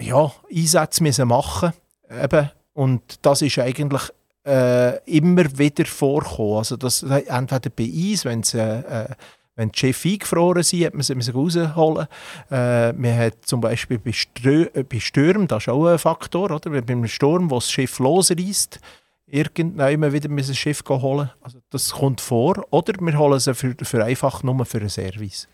ja, 0.00 0.30
Einsätze 0.54 1.02
müssen 1.02 1.26
machen 1.26 1.72
eben. 2.08 2.48
Und 2.74 3.26
das 3.26 3.42
ist 3.42 3.58
eigentlich 3.58 4.02
äh, 4.46 4.98
immer 5.04 5.58
wieder 5.58 5.84
vorgekommen. 5.84 6.58
Also 6.58 6.76
das, 6.76 7.02
entweder 7.02 7.70
bei 7.70 7.90
Eis, 7.92 8.24
wenn 8.24 8.38
es 8.38 8.54
äh, 8.54 8.78
äh 8.78 9.08
wenn 9.58 9.72
die 9.72 9.78
Schiffe 9.78 10.08
eingefroren 10.08 10.62
sind, 10.62 10.84
hat 10.84 10.94
man 10.94 11.02
sie 11.02 11.32
rausholen 11.32 12.06
äh, 12.50 12.92
Man 12.92 13.18
hat 13.18 13.44
zum 13.44 13.60
Beispiel 13.60 13.98
bei, 13.98 14.12
Strö 14.12 14.66
äh, 14.72 14.84
bei 14.84 15.00
Stürmen, 15.00 15.48
das 15.48 15.64
ist 15.64 15.68
auch 15.68 15.84
ein 15.86 15.98
Faktor, 15.98 16.52
oder? 16.52 16.70
Wenn 16.70 16.86
beim 16.86 17.06
Sturm, 17.08 17.50
wo 17.50 17.56
das 17.56 17.68
Schiff 17.68 17.98
losreißt, 17.98 18.78
irgendwann 19.26 20.12
wieder 20.12 20.30
ein 20.30 20.54
Schiff 20.54 20.82
holen 20.88 21.30
also 21.42 21.58
Das 21.70 21.90
kommt 21.90 22.20
vor. 22.20 22.64
Oder 22.70 22.94
wir 23.00 23.18
holen 23.18 23.40
sie 23.40 23.52
für, 23.52 23.74
für 23.82 24.04
einfach 24.04 24.44
nur 24.44 24.64
für 24.64 24.78
einen 24.78 24.88
Service. 24.88 25.48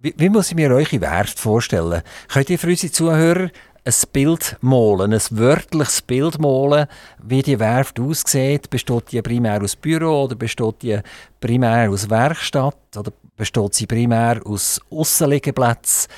Wie, 0.00 0.14
wie 0.16 0.28
muss 0.28 0.50
ich 0.50 0.54
mir 0.54 0.70
eure 0.70 1.00
Werft 1.00 1.40
vorstellen? 1.40 2.02
Könnt 2.28 2.48
ihr 2.48 2.60
für 2.60 2.68
unsere 2.68 2.92
Zuhörer 2.92 3.50
ein 3.86 3.94
Bild 4.12 4.56
malen, 4.60 5.12
ein 5.12 5.20
wörtliches 5.30 6.02
Bild 6.02 6.38
malen, 6.40 6.86
wie 7.22 7.42
die 7.42 7.58
Werft 7.58 8.00
aussieht. 8.00 8.68
Besteht 8.68 9.12
die 9.12 9.22
primär 9.22 9.62
aus 9.62 9.76
Büro 9.76 10.24
oder 10.24 10.34
besteht 10.34 10.82
die 10.82 10.98
primär 11.40 11.88
aus 11.90 12.10
Werkstatt 12.10 12.96
oder 12.96 13.12
besteht 13.36 13.74
sie 13.74 13.86
primär 13.86 14.40
aus 14.44 14.80
Aussenliegeplätzen? 14.90 16.10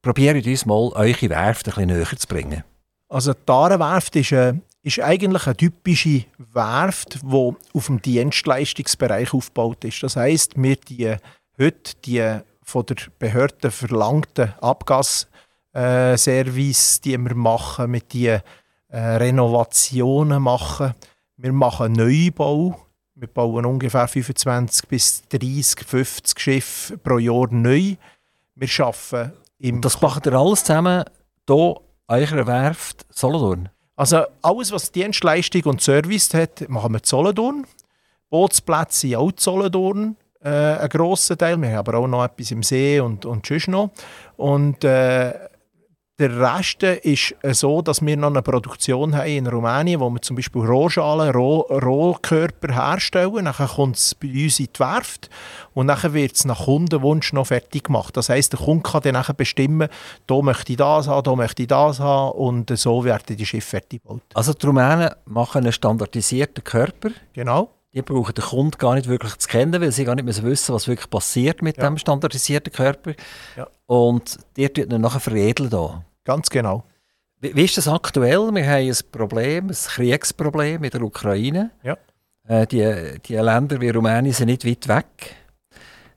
Probiert 0.00 0.46
uns 0.46 0.66
mal, 0.66 0.90
eure 0.94 1.28
Werft 1.28 1.68
ein 1.68 1.74
bisschen 1.74 1.86
näher 1.86 2.16
zu 2.16 2.26
bringen. 2.26 2.64
Also 3.08 3.34
die 3.34 3.52
Arenwerft 3.52 4.16
ist, 4.16 4.32
äh, 4.32 4.54
ist 4.82 5.00
eigentlich 5.00 5.46
eine 5.46 5.56
typische 5.56 6.24
Werft, 6.54 7.20
die 7.22 7.52
auf 7.74 7.86
dem 7.86 8.00
Dienstleistungsbereich 8.00 9.34
aufgebaut 9.34 9.84
ist. 9.84 10.02
Das 10.02 10.16
heisst, 10.16 10.54
wir 10.56 10.76
die 10.76 11.14
heute 11.58 11.92
die 12.06 12.38
von 12.62 12.86
der 12.86 12.96
Behörde 13.18 13.70
verlangten 13.70 14.54
Abgas 14.60 15.28
äh, 15.72 16.16
Service, 16.16 17.00
die 17.00 17.18
wir 17.18 17.34
machen 17.34 17.90
mit 17.90 18.12
den 18.12 18.40
äh, 18.88 18.98
Renovationen 18.98 20.42
machen. 20.42 20.94
Wir 21.36 21.52
machen 21.52 21.92
Neubau. 21.92 22.78
Wir 23.14 23.28
bauen 23.28 23.64
ungefähr 23.66 24.08
25 24.08 24.88
bis 24.88 25.22
30, 25.28 25.86
50 25.86 26.40
Schiffe 26.40 26.98
pro 26.98 27.18
Jahr 27.18 27.48
neu. 27.50 27.96
Wir 28.54 28.68
arbeiten 28.84 29.32
im... 29.58 29.80
Das 29.80 30.00
macht 30.00 30.26
ihr 30.26 30.32
alles 30.32 30.64
zusammen 30.64 31.04
hier 31.46 31.76
an 32.06 32.20
eurer 32.20 32.46
Werft 32.46 33.06
Solothurn? 33.10 33.68
Also 33.96 34.24
alles, 34.42 34.72
was 34.72 34.90
Dienstleistung 34.90 35.62
und 35.64 35.80
Service 35.80 36.32
hat, 36.34 36.68
machen 36.68 36.92
wir 36.92 36.98
in 36.98 37.04
Solothurn. 37.04 37.66
Bootsplätze 38.30 39.00
sind 39.00 39.16
auch 39.16 39.30
in 39.30 39.38
Solothurn, 39.38 40.16
äh, 40.42 40.48
ein 40.48 40.88
grosser 40.88 41.36
Teil. 41.36 41.60
Wir 41.60 41.68
haben 41.70 41.78
aber 41.78 41.98
auch 41.98 42.06
noch 42.06 42.24
etwas 42.24 42.50
im 42.50 42.62
See 42.62 42.98
und, 42.98 43.24
und 43.26 43.46
sonst 43.46 43.68
noch. 43.68 43.90
Und 44.36 44.82
äh, 44.84 45.32
der 46.22 46.38
Rest 46.38 46.84
ist 46.84 47.34
so, 47.58 47.82
dass 47.82 48.00
wir 48.00 48.16
noch 48.16 48.30
eine 48.30 48.42
Produktion 48.42 49.16
haben 49.16 49.26
in 49.26 49.46
Rumänien, 49.48 49.98
wo 49.98 50.08
wir 50.08 50.22
zum 50.22 50.36
Beispiel 50.36 50.62
Rohschalen, 50.62 51.34
Roh, 51.34 51.62
Rohkörper 51.62 52.72
herstellen. 52.72 53.46
Dann 53.46 53.54
kommt 53.54 53.96
es 53.96 54.14
bei 54.14 54.28
uns 54.28 54.60
in 54.60 54.68
die 54.72 54.78
Werft 54.78 55.28
und 55.74 55.88
dann 55.88 56.12
wird 56.14 56.36
es 56.36 56.44
nach 56.44 56.66
Kundenwunsch 56.66 57.32
noch 57.32 57.48
fertig 57.48 57.84
gemacht. 57.84 58.16
Das 58.16 58.28
heisst, 58.28 58.52
der 58.52 58.60
Kunde 58.60 58.82
kann 58.82 59.02
dann 59.02 59.24
bestimmen, 59.36 59.88
hier 60.28 60.42
möchte 60.42 60.72
ich 60.72 60.78
das 60.78 61.08
haben, 61.08 61.24
hier 61.28 61.36
möchte 61.36 61.62
ich 61.62 61.68
das 61.68 61.98
haben 61.98 62.38
und 62.38 62.78
so 62.78 63.02
werden 63.02 63.36
die 63.36 63.44
Schiffe 63.44 63.66
fertig 63.66 64.02
gebaut. 64.02 64.22
Also 64.34 64.52
die 64.52 64.64
Rumänen 64.64 65.10
machen 65.24 65.62
einen 65.62 65.72
standardisierten 65.72 66.62
Körper? 66.62 67.10
Genau. 67.32 67.70
Die 67.94 68.00
brauchen 68.00 68.34
den 68.34 68.44
Kunden 68.44 68.78
gar 68.78 68.94
nicht 68.94 69.08
wirklich 69.08 69.36
zu 69.36 69.48
kennen, 69.48 69.82
weil 69.82 69.92
sie 69.92 70.04
gar 70.04 70.14
nicht 70.14 70.24
mehr 70.24 70.42
wissen, 70.50 70.74
was 70.74 70.88
wirklich 70.88 71.10
passiert 71.10 71.60
mit 71.60 71.76
ja. 71.76 71.84
dem 71.84 71.98
standardisierten 71.98 72.72
Körper. 72.72 73.12
Ja. 73.56 73.66
Und 73.86 74.38
die 74.56 74.68
tut 74.68 74.90
ihn 74.90 75.00
nachher 75.00 75.20
veredeln. 75.20 75.68
Da. 75.68 76.04
Ganz 76.24 76.48
genau. 76.50 76.84
Wie, 77.40 77.54
wie, 77.54 77.64
ist 77.64 77.76
das 77.76 77.88
aktuell? 77.88 78.52
Wir 78.52 78.66
haben 78.66 78.88
ein 78.88 78.96
Problem, 79.10 79.68
ein 79.68 79.74
Kriegsproblem 79.74 80.84
in 80.84 80.90
der 80.90 81.02
Ukraine. 81.02 81.70
Ja. 81.82 81.96
Äh, 82.46 82.66
die, 82.66 83.18
die 83.24 83.34
Länder 83.34 83.80
wie 83.80 83.90
Rumänien 83.90 84.32
sind 84.32 84.46
nicht 84.46 84.66
weit 84.66 84.88
weg. 84.88 85.36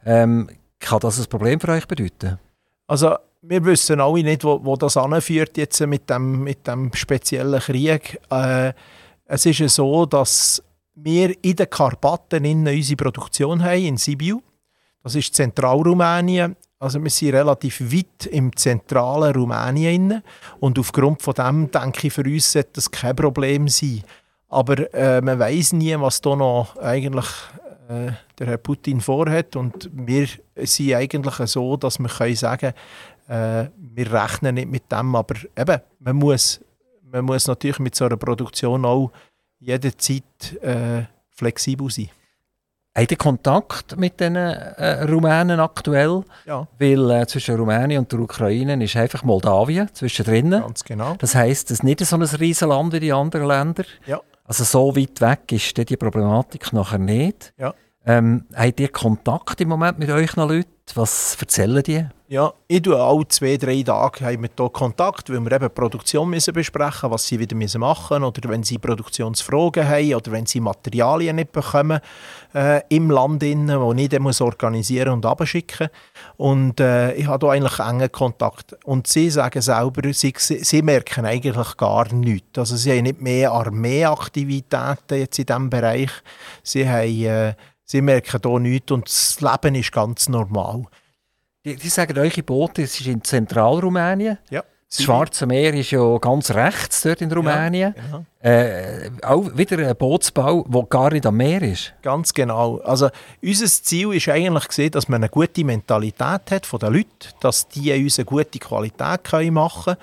Ähm, 0.06 0.50
kann 0.80 1.00
das 1.00 1.20
ein 1.20 1.26
Problem 1.26 1.60
für 1.60 1.70
euch 1.70 1.88
bedeuten? 1.88 2.38
Also 2.88 3.16
wir 3.42 3.64
wissen 3.66 4.00
alle 4.00 4.24
nicht, 4.24 4.44
wo, 4.44 4.64
wo 4.64 4.76
das 4.76 4.98
anführt 4.98 5.58
jetzt 5.58 5.80
mit 5.82 6.10
dem, 6.10 6.44
mit 6.44 6.68
dem 6.68 6.94
speziellen 6.94 7.60
Krieg. 7.60 8.20
Äh, 8.30 8.74
es 9.26 9.46
ist 9.46 9.60
ja 9.60 9.68
so, 9.68 10.06
dass 10.06 10.64
wir 10.96 11.36
in 11.44 11.56
den 11.56 11.70
Karpaten 11.70 12.46
unsere 12.46 12.96
Produktion 12.96 13.64
haben, 13.64 13.84
in 13.84 13.98
Sibiu. 13.98 14.42
Das 15.04 15.16
ist 15.16 15.34
Zentralrumänien. 15.34 16.56
Also 16.86 17.04
wir 17.04 17.10
sind 17.10 17.34
relativ 17.34 17.82
weit 17.82 18.28
im 18.28 18.56
zentralen 18.56 19.34
Rumänien 19.34 20.22
und 20.60 20.78
aufgrund 20.78 21.20
von 21.20 21.34
dem 21.34 21.72
denke 21.72 22.06
ich, 22.06 22.14
für 22.14 22.22
uns 22.22 22.52
sollte 22.52 22.74
das 22.74 22.92
kein 22.92 23.16
Problem 23.16 23.68
sein. 23.68 24.04
Aber 24.50 24.94
äh, 24.94 25.20
man 25.20 25.40
weiß 25.40 25.74
nie, 25.74 26.00
was 26.00 26.22
da 26.22 26.36
noch 26.36 26.78
eigentlich 26.78 27.26
äh, 27.90 28.12
der 28.38 28.48
Herr 28.48 28.58
Putin 28.58 29.02
vorhat 29.02 29.56
und 29.56 29.90
wir 29.94 30.28
sind 30.58 30.94
eigentlich 30.94 31.36
so, 31.50 31.76
dass 31.76 31.98
wir 31.98 32.08
können 32.08 32.36
sagen, 32.36 32.74
äh, 33.30 33.66
wir 33.78 34.14
rechnen 34.14 34.54
nicht 34.54 34.70
mit 34.70 34.92
dem, 34.92 35.16
aber 35.16 35.38
eben, 35.58 35.82
man 35.98 36.16
muss, 36.16 36.62
man 37.02 37.26
muss 37.26 37.48
natürlich 37.48 37.80
mit 37.80 37.96
so 37.96 38.06
einer 38.06 38.18
Produktion 38.18 38.86
auch 38.86 39.12
jederzeit 39.58 40.54
äh, 40.62 41.06
flexibel 41.32 41.90
sein. 41.90 42.12
Habt 42.98 43.12
ihr 43.12 43.18
Kontakt 43.18 43.98
mit 43.98 44.22
den 44.22 44.38
äh, 44.38 45.04
Rumänen 45.04 45.60
aktuell? 45.60 46.24
Ja. 46.46 46.66
Weil 46.80 47.12
äh, 47.12 47.28
zwischen 47.28 47.56
Rumänien 47.58 48.00
und 48.00 48.12
der 48.12 48.20
Ukraine 48.20 48.82
ist 48.82 48.96
einfach 48.96 49.22
Moldawien 49.24 49.90
zwischendrin. 49.94 50.52
Ganz 50.52 50.84
genau. 50.86 51.16
Das 51.20 51.36
heisst, 51.36 51.72
es 51.72 51.80
ist 51.80 51.84
nicht 51.84 52.00
so 52.00 52.16
ein 52.16 52.22
Riesenland 52.22 52.94
wie 52.94 53.02
die 53.02 53.12
anderen 53.12 53.48
Länder. 53.48 53.84
Ja. 54.06 54.22
Also 54.46 54.64
so 54.64 54.96
weit 54.96 55.20
weg 55.20 55.52
ist 55.52 55.78
die 55.90 55.98
Problematik 55.98 56.72
nachher 56.72 57.00
nicht. 57.00 57.54
Ja. 57.58 57.74
Ähm, 58.06 58.46
habt 58.56 58.80
ihr 58.80 58.90
Kontakt 58.90 59.60
im 59.60 59.70
Moment 59.70 60.00
mit 60.00 60.10
euch 60.10 60.34
Leuten? 60.38 60.75
Was 60.94 61.36
erzählen 61.40 61.84
die? 61.84 62.06
Ja, 62.28 62.54
ich 62.68 62.82
tue 62.82 63.00
alle 63.00 63.28
zwei, 63.28 63.58
drei 63.58 63.84
Tage 63.84 64.26
haben 64.26 64.42
wir 64.44 64.50
hier 64.56 64.70
Kontakt, 64.70 65.30
weil 65.30 65.42
wir 65.42 65.52
eben 65.52 65.70
Produktion 65.70 66.30
müssen 66.30 66.54
besprechen 66.54 67.12
was 67.12 67.28
sie 67.28 67.40
wieder 67.40 67.56
müssen 67.56 67.82
machen 67.82 68.24
oder 68.24 68.50
wenn 68.50 68.64
sie 68.64 68.78
Produktionsfragen 68.78 69.88
haben 69.88 70.16
oder 70.16 70.32
wenn 70.32 70.46
sie 70.46 70.60
Materialien 70.60 71.36
nicht 71.36 71.52
bekommen 71.52 72.00
äh, 72.54 72.82
im 72.90 73.12
Land, 73.12 73.44
innen, 73.44 73.80
wo 73.80 73.94
ich 73.94 74.10
dann 74.10 74.24
muss 74.24 74.42
organisieren 74.42 75.14
und 75.14 75.26
abschicken 75.26 75.90
Und 76.38 76.80
äh, 76.80 77.14
ich 77.14 77.28
habe 77.28 77.46
hier 77.48 77.54
eigentlich 77.54 77.80
engen 77.80 78.12
Kontakt. 78.12 78.76
Und 78.86 79.08
sie 79.08 79.30
sagen 79.30 79.62
selber, 79.62 80.14
sie, 80.14 80.34
sie 80.38 80.82
merken 80.82 81.26
eigentlich 81.26 81.78
gar 81.78 82.12
nichts. 82.14 82.58
Also 82.58 82.76
sie 82.76 82.92
haben 82.92 83.04
nicht 83.04 83.22
mehr 83.22 83.52
Armeeaktivitäten 83.52 85.18
jetzt 85.18 85.40
in 85.40 85.46
diesem 85.46 85.70
Bereich. 85.70 86.12
Sie 86.64 86.88
haben... 86.88 87.26
Äh, 87.26 87.54
Sie 87.86 88.02
merken 88.02 88.42
hier 88.44 88.60
nichts 88.60 88.92
und 88.92 89.08
das 89.08 89.40
Leben 89.42 89.76
ist 89.76 89.92
ganz 89.92 90.28
normal. 90.28 90.84
Die, 91.64 91.76
die 91.76 91.90
sagen, 91.90 92.18
eure 92.18 92.44
Boote 92.44 92.84
es 92.84 93.00
ist 93.00 93.08
in 93.08 93.24
Zentralrumänien. 93.24 94.40
Ja. 94.50 94.64
Das 94.88 95.04
Schwarze 95.04 95.46
Meer 95.46 95.74
ist 95.74 95.92
ja 95.92 96.18
ganz 96.20 96.52
rechts 96.52 97.02
dort 97.02 97.22
in 97.22 97.32
Rumänien. 97.32 97.94
Ja, 97.98 98.04
genau. 98.04 98.26
äh, 98.40 99.10
auch 99.24 99.58
wieder 99.58 99.78
ein 99.80 99.96
Bootsbau, 99.96 100.64
der 100.68 100.84
gar 100.84 101.12
nicht 101.12 101.26
am 101.26 101.38
Meer 101.38 101.62
ist. 101.64 101.94
Ganz 102.02 102.34
genau. 102.34 102.78
Also 102.78 103.10
unser 103.42 103.66
Ziel 103.66 104.14
ist 104.14 104.30
eigentlich 104.30 104.68
gesehen, 104.68 104.92
dass 104.92 105.10
man 105.10 105.22
eine 105.22 105.30
gute 105.30 105.66
Mentalität 105.66 106.52
hat 106.52 106.66
von 106.66 106.80
den 106.80 106.94
Leuten, 106.94 107.10
dass 107.40 107.68
die 107.68 107.92
uns 107.92 108.20
eine 108.20 108.26
gute 108.26 108.60
Qualität 108.60 109.52
machen 109.52 109.96
können. 109.96 109.98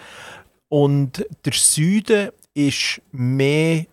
Und 0.68 1.26
der 1.44 1.52
Süden 1.52 2.30
ist 2.52 3.00
mehr, 3.12 3.86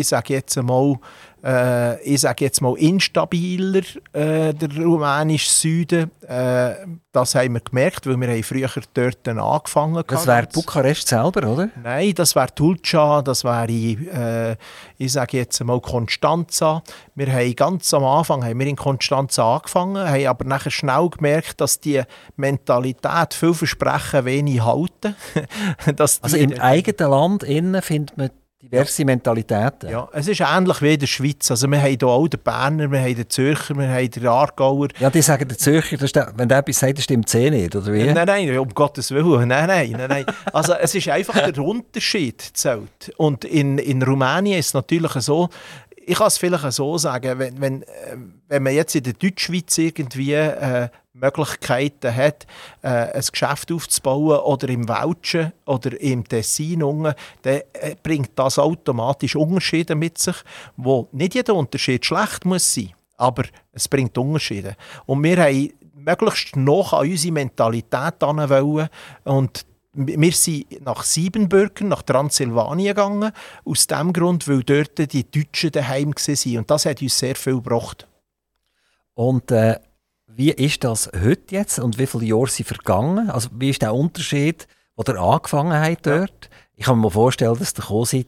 ich 0.00 0.08
sage 0.08 0.34
jetzt 0.34 0.56
einmal, 0.58 0.98
äh, 1.46 2.02
ich 2.02 2.22
sage 2.22 2.44
jetzt 2.44 2.60
mal, 2.60 2.76
instabiler, 2.76 3.82
äh, 4.12 4.52
der 4.52 4.68
rumänische 4.76 5.48
Süden. 5.48 6.10
Äh, 6.22 6.74
das 7.12 7.34
haben 7.34 7.54
wir 7.54 7.60
gemerkt, 7.60 8.06
weil 8.06 8.20
wir 8.20 8.28
haben 8.28 8.42
früher 8.42 8.68
dort 8.94 9.28
angefangen 9.28 9.96
haben. 9.96 10.04
Das 10.08 10.26
wäre 10.26 10.48
Bukarest 10.52 11.08
selber, 11.08 11.48
oder? 11.48 11.70
Nein, 11.82 12.12
das 12.14 12.34
wäre 12.34 12.52
Tulca, 12.54 13.22
das 13.22 13.44
wäre, 13.44 13.70
äh, 13.70 14.56
ich 14.98 15.12
sage 15.12 15.36
jetzt 15.36 15.62
mal, 15.62 15.80
Konstanza. 15.80 16.82
Wir 17.14 17.32
haben 17.32 17.54
ganz 17.54 17.94
am 17.94 18.04
Anfang 18.04 18.44
haben 18.44 18.58
wir 18.58 18.66
in 18.66 18.76
Konstanza 18.76 19.56
angefangen, 19.56 20.08
haben 20.08 20.26
aber 20.26 20.44
nachher 20.44 20.70
schnell 20.70 21.08
gemerkt, 21.10 21.60
dass 21.60 21.80
die 21.80 22.02
Mentalität 22.36 23.34
viel 23.34 23.54
Versprechen 23.54 24.24
wenig 24.24 24.64
halten. 24.64 25.14
also 26.20 26.36
im 26.36 26.60
eigenen 26.60 27.10
Land 27.10 27.42
innen 27.44 27.82
findet 27.82 28.16
man 28.18 28.30
diverse 28.70 29.02
ja. 29.02 29.06
Mentalitäten. 29.06 29.90
Ja, 29.90 30.08
es 30.12 30.28
ist 30.28 30.40
ähnlich 30.40 30.82
wie 30.82 30.94
in 30.94 31.00
der 31.00 31.06
Schweiz. 31.06 31.50
Also 31.50 31.70
wir 31.70 31.80
haben 31.80 31.96
hier 31.98 32.08
auch 32.08 32.28
den 32.28 32.40
Berner, 32.40 32.90
wir 32.90 33.00
haben 33.00 33.14
den 33.14 33.28
Zürcher, 33.28 33.76
wir 33.76 33.88
haben 33.88 34.10
den 34.10 34.26
Aargauer. 34.26 34.88
Ja, 34.98 35.10
die 35.10 35.22
sagen, 35.22 35.48
der 35.48 35.58
Zürcher, 35.58 35.96
der, 35.96 36.32
wenn 36.36 36.48
der 36.48 36.58
etwas 36.58 36.78
sagt, 36.78 37.00
stimmt 37.00 37.28
es 37.28 37.34
eh 37.34 37.50
nicht, 37.50 37.74
oder 37.74 37.92
wie? 37.92 38.04
Nein, 38.04 38.26
nein, 38.26 38.58
um 38.58 38.68
Gottes 38.68 39.10
Willen. 39.10 39.48
Nein, 39.48 39.66
nein, 39.66 39.90
nein, 39.92 40.08
nein. 40.08 40.26
Also 40.52 40.74
es 40.74 40.94
ist 40.94 41.08
einfach 41.08 41.50
der 41.50 41.62
Unterschied 41.62 42.40
zählt. 42.40 43.12
Und 43.16 43.44
in, 43.44 43.78
in 43.78 44.02
Rumänien 44.02 44.58
ist 44.58 44.68
es 44.68 44.74
natürlich 44.74 45.12
so, 45.12 45.48
ich 46.08 46.18
kann 46.18 46.28
es 46.28 46.38
vielleicht 46.38 46.72
so 46.72 46.96
sagen, 46.98 47.38
wenn, 47.38 47.60
wenn, 47.60 47.82
äh, 47.82 47.86
wenn 48.48 48.62
man 48.62 48.74
jetzt 48.74 48.94
in 48.94 49.02
der 49.02 49.14
Deutschschweiz 49.14 49.76
irgendwie 49.76 50.34
äh, 50.34 50.88
Möglichkeiten 51.20 52.14
hat, 52.14 52.46
äh, 52.82 52.88
ein 52.88 53.22
Geschäft 53.30 53.72
aufzubauen 53.72 54.38
oder 54.40 54.68
im 54.68 54.88
Welschen 54.88 55.52
oder 55.64 56.00
im 56.00 56.26
Tessin, 56.26 56.82
unten, 56.82 57.14
dann 57.42 57.60
äh, 57.72 57.96
bringt 58.02 58.30
das 58.34 58.58
automatisch 58.58 59.36
Unterschiede 59.36 59.94
mit 59.94 60.18
sich, 60.18 60.36
wo 60.76 61.08
nicht 61.12 61.34
jeder 61.34 61.54
Unterschied 61.54 62.04
schlecht 62.04 62.44
muss 62.44 62.74
sein, 62.74 62.92
aber 63.16 63.44
es 63.72 63.88
bringt 63.88 64.16
Unterschiede. 64.18 64.76
Und 65.06 65.22
wir 65.24 65.38
haben 65.38 65.72
möglichst 65.94 66.56
noch 66.56 66.92
an 66.92 67.08
unsere 67.08 67.32
Mentalität 67.32 68.20
wollen 68.20 68.88
und 69.24 69.66
wir 69.98 70.32
sind 70.32 70.84
nach 70.84 71.02
Siebenbürgen, 71.02 71.88
nach 71.88 72.02
Transsilvanien 72.02 72.94
gegangen, 72.94 73.32
aus 73.64 73.86
dem 73.86 74.12
Grund, 74.12 74.46
weil 74.46 74.62
dort 74.62 75.10
die 75.10 75.30
Deutschen 75.30 75.72
daheim 75.72 76.12
waren. 76.12 76.58
Und 76.58 76.70
das 76.70 76.84
hat 76.84 77.00
uns 77.00 77.18
sehr 77.18 77.34
viel 77.34 77.54
gebracht. 77.54 78.06
Und 79.14 79.50
äh, 79.50 79.78
wie 80.36 80.50
ist 80.50 80.84
das 80.84 81.10
heute 81.14 81.54
jetzt 81.54 81.78
und 81.78 81.98
wie 81.98 82.06
viele 82.06 82.26
Jahre 82.26 82.48
sind 82.48 82.66
vergangen? 82.66 83.30
Also 83.30 83.48
wie 83.52 83.70
ist 83.70 83.82
der 83.82 83.94
Unterschied, 83.94 84.66
ihr 85.08 85.16
angefangen 85.16 85.72
habt 85.72 86.06
dort? 86.06 86.44
Ja. 86.44 86.56
Ich 86.74 86.84
kann 86.84 87.00
mir 87.00 87.10
vorstellen, 87.10 87.58
dass 87.58 87.72
ihr 87.72 87.80
gekommen 87.80 88.04
seid 88.04 88.26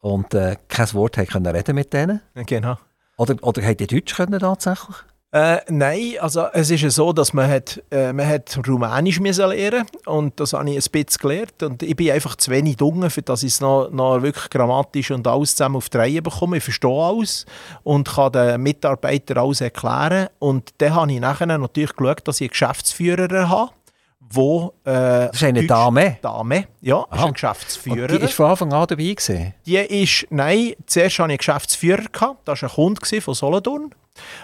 und 0.00 0.34
äh, 0.34 0.56
kein 0.68 0.92
Wort 0.92 1.16
habt 1.16 1.30
können 1.30 1.46
reden 1.46 1.74
mit 1.74 1.92
denen. 1.92 2.20
Genau. 2.34 2.76
Oder, 3.16 3.36
oder 3.42 3.62
habt 3.62 3.80
ihr 3.80 3.86
Deutsch 3.86 4.14
können 4.14 4.38
tatsächlich? 4.38 4.96
Äh, 5.36 5.60
nein, 5.68 6.14
also 6.18 6.46
es 6.54 6.70
ist 6.70 6.80
ja 6.80 6.88
so, 6.88 7.12
dass 7.12 7.34
man, 7.34 7.50
hat, 7.50 7.82
äh, 7.90 8.10
man 8.10 8.26
hat 8.26 8.58
Rumänisch 8.66 9.20
müssen 9.20 9.46
lernen 9.50 9.84
und 10.06 10.40
das 10.40 10.54
habe 10.54 10.70
ich 10.70 10.76
ein 10.76 10.90
bisschen 10.90 11.20
gelernt 11.20 11.62
und 11.62 11.82
ich 11.82 11.94
bin 11.94 12.10
einfach 12.10 12.36
zu 12.36 12.50
wenig 12.50 12.78
dumm, 12.78 13.10
für 13.10 13.20
dass 13.20 13.42
ich 13.42 13.52
es 13.52 13.60
noch, 13.60 13.90
noch 13.90 14.22
wirklich 14.22 14.48
grammatisch 14.48 15.10
und 15.10 15.26
alles 15.26 15.54
zusammen 15.54 15.76
auf 15.76 15.90
die 15.90 15.98
Reihe 15.98 16.22
bekomme. 16.22 16.56
Ich 16.56 16.64
verstehe 16.64 16.90
alles 16.90 17.44
und 17.82 18.08
kann 18.08 18.32
den 18.32 18.62
Mitarbeitern 18.62 19.36
alles 19.36 19.60
erklären 19.60 20.28
und 20.38 20.70
dann 20.78 20.94
habe 20.94 21.12
ich 21.12 21.20
nachher 21.20 21.44
natürlich 21.44 21.94
geschaut, 21.94 22.26
dass 22.26 22.40
ich 22.40 22.46
einen 22.46 22.52
Geschäftsführer 22.52 23.50
habe, 23.50 23.72
wo... 24.20 24.72
Äh, 24.84 25.26
das 25.26 25.34
ist 25.34 25.42
eine 25.42 25.66
Dame? 25.66 26.16
Dame, 26.22 26.64
ja, 26.80 27.04
ist 27.12 27.20
eine 27.20 27.32
Geschäftsführerin. 27.34 28.10
Und 28.10 28.22
die 28.22 28.24
ist 28.24 28.32
von 28.32 28.46
Anfang 28.46 28.72
an 28.72 28.86
dabei 28.88 29.04
gewesen? 29.04 29.52
Die 29.66 29.76
ist, 29.76 30.28
nein, 30.30 30.72
zuerst 30.86 31.18
hatte 31.18 31.26
ich 31.26 31.32
einen 31.32 31.36
Geschäftsführer, 31.36 32.04
gehabt, 32.10 32.48
das 32.48 32.62
war 32.62 32.70
ein 32.70 32.74
Kunde 32.74 33.20
von 33.20 33.34
Solothurn. 33.34 33.90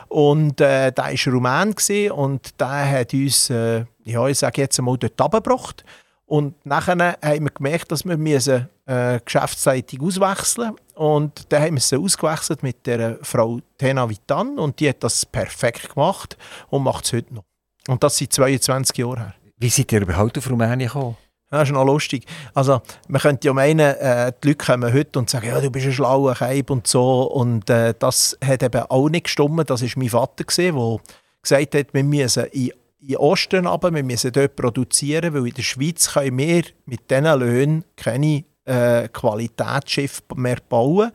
Und 0.09 0.61
äh, 0.61 0.93
der 0.93 1.05
war 1.05 1.33
Rumän 1.33 1.75
und 2.12 2.61
der 2.61 2.91
hat 2.91 3.14
uns, 3.14 3.50
äh, 3.50 3.85
ja, 4.05 4.26
ich 4.26 4.38
sage 4.38 4.62
jetzt 4.62 4.81
mal, 4.81 4.97
dort 4.97 5.21
abgebracht. 5.21 5.85
Und 6.26 6.55
nachher 6.64 7.17
haben 7.23 7.45
wir 7.45 7.50
gemerkt, 7.50 7.93
dass 7.93 8.05
wir 8.05 8.17
müssen, 8.17 8.69
äh, 8.87 9.21
Geschäftsleitung 9.25 10.02
auswechseln 10.02 10.76
Und 10.95 11.52
dann 11.52 11.62
haben 11.62 11.75
wir 11.75 11.81
sie 11.81 11.97
ausgewechselt 11.97 12.62
mit 12.62 12.87
der 12.87 13.19
Frau 13.23 13.61
Tena 13.79 14.09
Vitan 14.09 14.59
und 14.59 14.81
die 14.81 14.88
hat 14.88 15.02
das 15.05 15.26
perfekt 15.26 15.95
gemacht 15.95 16.37
und 16.69 16.83
macht 16.83 17.05
es 17.05 17.12
heute 17.12 17.35
noch. 17.35 17.45
Und 17.88 18.02
das 18.02 18.17
sind 18.17 18.33
22 18.33 18.97
Jahre 18.97 19.19
her. 19.19 19.35
Wie 19.59 19.69
seid 19.69 19.93
ihr 19.93 20.02
überhaupt 20.02 20.38
auf 20.38 20.50
Rumänien 20.50 20.88
gekommen? 20.88 21.17
Das 21.52 21.68
ist 21.68 21.75
noch 21.75 21.85
lustig. 21.85 22.25
Also, 22.54 22.80
man 23.09 23.21
könnte 23.21 23.47
ja 23.47 23.52
meinen, 23.52 23.80
äh, 23.80 24.32
die 24.42 24.49
Leute 24.49 24.64
kommen 24.64 24.90
heute 24.90 25.18
und 25.18 25.28
sagen, 25.28 25.49
ja, 25.49 25.61
du 25.61 25.71
bist 25.71 25.85
ein 25.85 25.92
schlauer 25.92 26.35
Keib 26.35 26.71
und 26.71 26.87
so. 26.87 27.25
Und 27.25 27.68
äh, 27.68 27.92
das 27.99 28.38
hat 28.42 28.62
eben 28.62 28.80
auch 28.88 29.11
nicht 29.11 29.25
gestimmt. 29.25 29.68
Das 29.68 29.82
war 29.82 29.88
mein 29.97 30.09
Vater, 30.09 30.44
der 30.44 30.99
gesagt 31.42 31.75
hat, 31.75 31.92
wir 31.92 32.04
müssen 32.04 32.44
in, 32.47 32.73
in 33.06 33.16
Osten 33.18 33.66
aber 33.66 33.92
wir 33.92 34.02
müssen 34.02 34.32
dort 34.32 34.56
produzieren, 34.56 35.35
weil 35.35 35.49
in 35.49 35.52
der 35.52 35.62
Schweiz 35.62 36.14
können 36.14 36.38
wir 36.38 36.62
mit 36.87 37.11
diesen 37.11 37.25
Löhnen 37.25 37.85
keine 37.97 38.44
äh, 38.64 39.09
Qualitätsschiffe 39.09 40.23
mehr 40.37 40.56
bauen. 40.66 41.12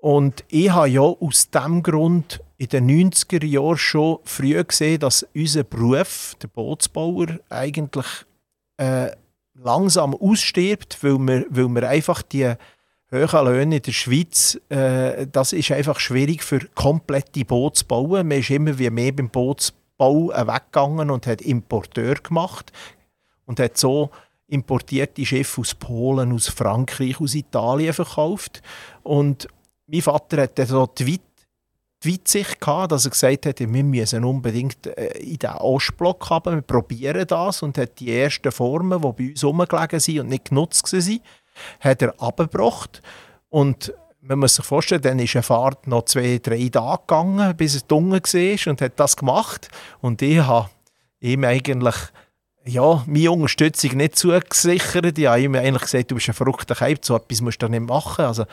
Und 0.00 0.44
ich 0.50 0.70
habe 0.70 0.88
ja 0.88 1.00
aus 1.00 1.50
diesem 1.50 1.82
Grund 1.82 2.40
in 2.58 2.68
den 2.68 3.10
90er 3.10 3.44
Jahren 3.44 3.76
schon 3.76 4.20
früh 4.22 4.62
gesehen, 4.62 5.00
dass 5.00 5.26
unser 5.34 5.64
Beruf, 5.64 6.36
der 6.40 6.46
Bootsbauer, 6.46 7.40
eigentlich 7.48 8.06
äh, 8.76 9.10
langsam 9.54 10.14
ausstirbt, 10.14 10.98
weil 11.02 11.18
wir, 11.18 11.46
weil 11.50 11.68
wir 11.68 11.88
einfach 11.88 12.22
die 12.22 12.54
hohen 13.10 13.44
Löhne 13.46 13.76
in 13.76 13.82
der 13.82 13.92
Schweiz, 13.92 14.58
äh, 14.68 15.26
das 15.30 15.52
ist 15.52 15.70
einfach 15.70 16.00
schwierig 16.00 16.42
für 16.42 16.60
komplette 16.74 17.44
Boote 17.44 17.80
zu 17.80 17.86
bauen. 17.86 18.28
Man 18.28 18.38
ist 18.38 18.50
immer 18.50 18.78
wie 18.78 18.90
mehr 18.90 19.12
beim 19.12 19.28
Bootsbau 19.28 20.28
weggegangen 20.28 21.10
und 21.10 21.26
hat 21.26 21.42
Importeur 21.42 22.14
gemacht 22.14 22.72
und 23.46 23.60
hat 23.60 23.76
so 23.76 24.10
importierte 24.48 25.24
Schiffe 25.24 25.60
aus 25.60 25.74
Polen, 25.74 26.32
aus 26.32 26.48
Frankreich, 26.48 27.20
aus 27.20 27.34
Italien 27.34 27.92
verkauft. 27.92 28.62
Und 29.02 29.48
mein 29.86 30.02
Vater 30.02 30.42
hat 30.42 30.58
dann 30.58 30.66
so 30.66 30.86
die 30.86 31.06
die 32.04 32.12
Weitsicht 32.12 32.60
gehabt, 32.60 32.92
dass 32.92 33.04
er 33.04 33.10
gesagt 33.10 33.46
hat, 33.46 33.60
wir 33.60 33.84
müssen 33.84 34.24
unbedingt 34.24 34.86
äh, 34.86 35.18
in 35.18 35.38
den 35.38 35.50
Ostblock 35.50 36.30
haben, 36.30 36.54
wir 36.56 36.62
probieren 36.62 37.26
das 37.26 37.62
und 37.62 37.78
hat 37.78 37.98
die 38.00 38.16
ersten 38.16 38.52
Formen, 38.52 39.00
die 39.00 39.12
bei 39.12 39.30
uns 39.30 39.44
rumgelegen 39.44 40.00
sind 40.00 40.20
und 40.20 40.28
nicht 40.28 40.46
genutzt 40.46 40.92
waren, 40.92 41.20
hat 41.80 42.02
er 42.02 42.20
abgebracht 42.20 43.02
und 43.50 43.92
man 44.20 44.38
muss 44.38 44.54
sich 44.54 44.64
vorstellen, 44.64 45.02
dann 45.02 45.18
ist 45.18 45.34
eine 45.34 45.42
Fahrt 45.42 45.86
noch 45.86 46.04
zwei, 46.04 46.38
drei 46.40 46.68
Tage 46.68 47.02
gegangen, 47.06 47.56
bis 47.56 47.74
es 47.74 47.86
dunkel 47.86 48.22
war 48.22 48.70
und 48.70 48.80
hat 48.80 48.92
das 48.96 49.16
gemacht 49.16 49.68
und 50.00 50.22
ich 50.22 50.38
habe 50.38 50.70
ihm 51.20 51.44
eigentlich 51.44 51.96
ja, 52.64 53.02
meine 53.06 53.30
Unterstützung 53.32 53.96
nicht 53.96 54.16
zugesichert. 54.16 55.18
Ich 55.18 55.26
habe 55.26 55.40
ihm 55.40 55.54
eigentlich 55.54 55.82
gesagt, 55.82 56.10
du 56.10 56.14
bist 56.14 56.28
ein 56.28 56.34
verrückter 56.34 56.74
Keib, 56.74 57.04
so 57.04 57.16
etwas 57.16 57.40
musst 57.40 57.60
du 57.60 57.68
nicht 57.68 57.80
machen. 57.80 58.24
Also, 58.24 58.44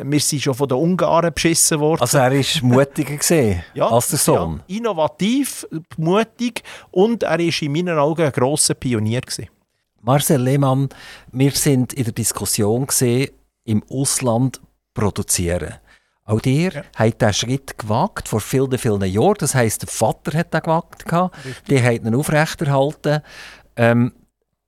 wir 0.00 0.20
sind 0.20 0.42
schon 0.42 0.54
von 0.54 0.68
den 0.68 0.78
Ungarn 0.78 1.32
beschissen 1.32 1.78
worden. 1.80 2.00
Also 2.00 2.18
er 2.18 2.32
war 2.32 2.62
mutiger 2.62 3.16
gesehen 3.16 3.62
ja, 3.74 3.88
als 3.88 4.08
der 4.08 4.18
Sohn? 4.18 4.62
Ja, 4.66 4.76
innovativ, 4.76 5.66
mutig 5.96 6.62
und 6.90 7.22
er 7.22 7.38
war 7.38 7.62
in 7.62 7.72
meinen 7.72 7.98
Augen 7.98 8.24
ein 8.24 8.32
grosser 8.32 8.74
Pionier. 8.74 9.20
Gewesen. 9.20 9.48
Marcel 10.00 10.42
Lehmann, 10.42 10.88
wir 11.30 11.52
sind 11.52 11.92
in 11.92 12.04
der 12.04 12.12
Diskussion 12.12 12.86
gesehen, 12.86 13.30
im 13.64 13.84
Ausland 13.88 14.60
produzieren. 14.94 15.74
Auch 16.24 16.40
dir 16.40 16.72
ja. 16.72 16.82
hat 16.96 17.20
diesen 17.20 17.32
Schritt 17.34 17.78
gewagt 17.78 18.28
vor 18.28 18.40
vielen, 18.40 18.78
vielen 18.78 19.02
Jahren. 19.04 19.36
Das 19.38 19.54
heisst, 19.54 19.82
der 19.82 19.88
Vater 19.88 20.38
hat 20.38 20.54
den 20.54 20.60
gewagt. 20.60 21.04
Die 21.68 21.82
hat 21.82 22.04
ihn 22.04 22.14
aufrechterhalten. 22.14 23.22
Ähm, 23.76 24.12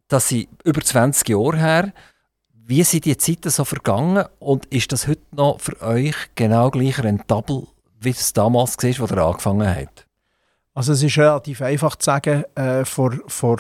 das 0.09 0.29
sind 0.29 0.49
über 0.65 0.81
20 0.83 1.29
Jahre 1.29 1.57
her. 1.57 1.93
Wie 2.67 2.83
sind 2.83 3.05
die 3.05 3.17
Zeiten 3.19 3.51
so 3.51 3.63
vergangen 3.67 4.25
und 4.39 4.65
ist 4.67 4.91
das 4.91 5.07
heute 5.07 5.21
noch 5.33 5.61
für 5.61 5.79
euch 5.83 6.15
genau 6.35 6.71
gleich 6.71 6.99
rentabel, 6.99 7.67
wie 8.01 8.09
es 8.09 8.33
damals 8.33 8.79
war, 8.79 9.03
als 9.03 9.11
ihr 9.13 9.19
angefangen 9.19 9.69
habt? 9.69 10.07
Also 10.73 10.95
es 10.95 11.03
ist 11.03 11.19
relativ 11.19 11.61
einfach 11.61 11.95
zu 11.97 12.07
sagen, 12.07 12.45
äh, 12.55 12.87
vor, 12.87 13.13
vor 13.27 13.59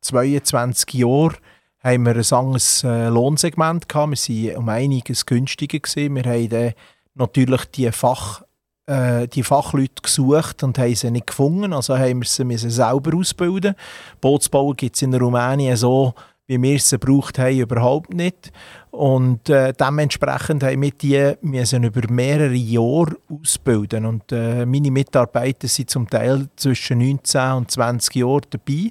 22 0.00 0.92
Jahren 0.94 1.36
haben 1.84 2.04
wir 2.04 2.16
ein 2.16 2.32
anderes 2.32 2.82
äh, 2.82 3.06
Lohnsegment 3.06 3.88
gehabt. 3.88 4.28
Wir 4.28 4.54
waren 4.54 4.56
um 4.56 4.68
einiges 4.68 5.24
günstiger. 5.24 5.78
Gewesen. 5.78 6.16
Wir 6.16 6.24
haben 6.24 6.48
dann 6.48 6.72
natürlich 7.14 7.64
die, 7.66 7.92
Fach, 7.92 8.42
äh, 8.86 9.28
die 9.28 9.44
Fachleute 9.44 10.02
gesucht 10.02 10.64
und 10.64 10.80
haben 10.80 10.96
sie 10.96 11.12
nicht 11.12 11.28
gefunden. 11.28 11.72
Also 11.72 11.96
haben 11.96 12.22
wir 12.22 12.58
sie 12.58 12.70
selber 12.70 13.16
ausbilden. 13.16 13.76
Bootsbauer 14.20 14.74
gibt 14.74 14.96
es 14.96 15.02
in 15.02 15.14
Rumänien 15.14 15.76
so 15.76 16.14
wie 16.52 16.62
wir 16.62 16.78
sie 16.78 16.98
gebraucht 16.98 17.38
haben, 17.38 17.58
überhaupt 17.58 18.12
nicht. 18.12 18.52
Und 18.90 19.48
äh, 19.48 19.72
dementsprechend 19.72 20.62
haben 20.62 20.82
wir 20.82 20.90
die 20.90 21.32
müssen 21.40 21.84
über 21.84 22.02
mehrere 22.10 22.52
Jahre 22.52 23.16
ausbilden. 23.30 24.04
Und 24.04 24.30
äh, 24.32 24.66
meine 24.66 24.90
Mitarbeiter 24.90 25.66
sind 25.66 25.88
zum 25.88 26.08
Teil 26.08 26.48
zwischen 26.56 26.98
19 26.98 27.52
und 27.52 27.70
20 27.70 28.16
Jahren 28.16 28.42
dabei. 28.50 28.88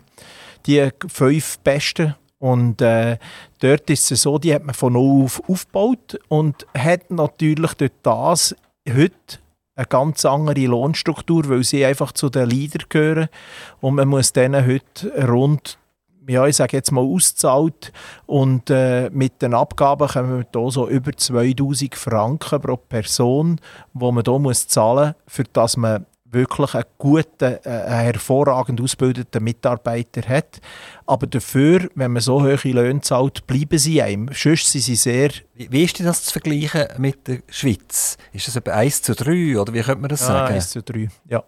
Die 0.66 0.90
fünf 1.08 1.60
Besten. 1.60 2.16
Und 2.40 2.82
äh, 2.82 3.18
dort 3.60 3.90
ist 3.92 4.12
es 4.12 4.24
so, 4.24 4.40
die 4.40 4.54
hat 4.54 4.64
man 4.64 4.74
von 4.74 4.94
null 4.94 5.26
auf 5.26 5.48
aufgebaut 5.48 6.20
und 6.28 6.66
hat 6.76 7.12
natürlich 7.12 7.74
durch 7.76 7.92
das 8.02 8.56
heute 8.90 9.38
eine 9.76 9.86
ganz 9.86 10.26
andere 10.26 10.66
Lohnstruktur, 10.66 11.48
weil 11.48 11.64
sie 11.64 11.86
einfach 11.86 12.12
zu 12.12 12.30
den 12.30 12.50
Leadern 12.50 12.86
gehören. 12.90 13.30
Und 13.80 13.96
man 13.96 14.08
muss 14.08 14.34
denen 14.34 14.66
heute 14.66 15.28
rund 15.28 15.78
ja, 16.28 16.46
ich 16.46 16.56
sage 16.56 16.78
jetzt 16.78 16.92
mal 16.92 17.02
auszahlt 17.02 17.92
und 18.26 18.70
äh, 18.70 19.10
mit 19.12 19.42
den 19.42 19.54
Abgaben 19.54 20.08
kommen 20.08 20.38
wir 20.40 20.46
hier 20.54 20.72
so 20.72 20.88
über 20.88 21.12
2000 21.16 21.96
Franken 21.96 22.62
pro 22.62 22.78
Person, 22.78 23.60
wo 23.94 24.12
man 24.12 24.24
hier 24.26 24.40
muss 24.40 24.68
zahlen 24.68 25.16
muss, 25.26 25.34
für 25.34 25.44
dass 25.44 25.78
man 25.78 26.06
wirklich 26.32 26.76
einen 26.76 26.86
guten, 26.98 27.58
äh, 27.64 27.70
einen 27.70 28.04
hervorragend 28.04 28.82
ausgebildeten 28.82 29.44
Mitarbeiter 29.44 30.22
hat. 30.28 30.62
Aber 31.06 31.28
dafür, 31.28 31.90
wenn 31.96 32.12
man 32.12 32.22
so 32.22 32.42
hohe 32.42 32.58
Löhne 32.64 33.02
zahlt, 33.02 33.46
bleiben 33.48 33.78
sie 33.78 34.02
einem. 34.02 34.30
Sonst 34.34 34.72
sind 34.72 34.82
sie 34.82 34.96
sehr... 34.96 35.32
Wie, 35.54 35.72
wie 35.72 35.84
ist 35.84 36.00
das 36.00 36.24
zu 36.24 36.32
vergleichen 36.32 36.88
mit 36.98 37.28
der 37.28 37.40
Schweiz? 37.50 38.18
Ist 38.32 38.48
das 38.48 38.56
etwa 38.56 38.72
1 38.72 39.02
zu 39.02 39.14
3 39.14 39.60
oder 39.60 39.74
wie 39.74 39.82
könnte 39.82 40.02
man 40.02 40.10
das 40.10 40.22
ja, 40.22 40.28
sagen? 40.28 40.54
1 40.54 40.70
zu 40.70 40.82
3, 40.82 41.10
ja. 41.28 41.44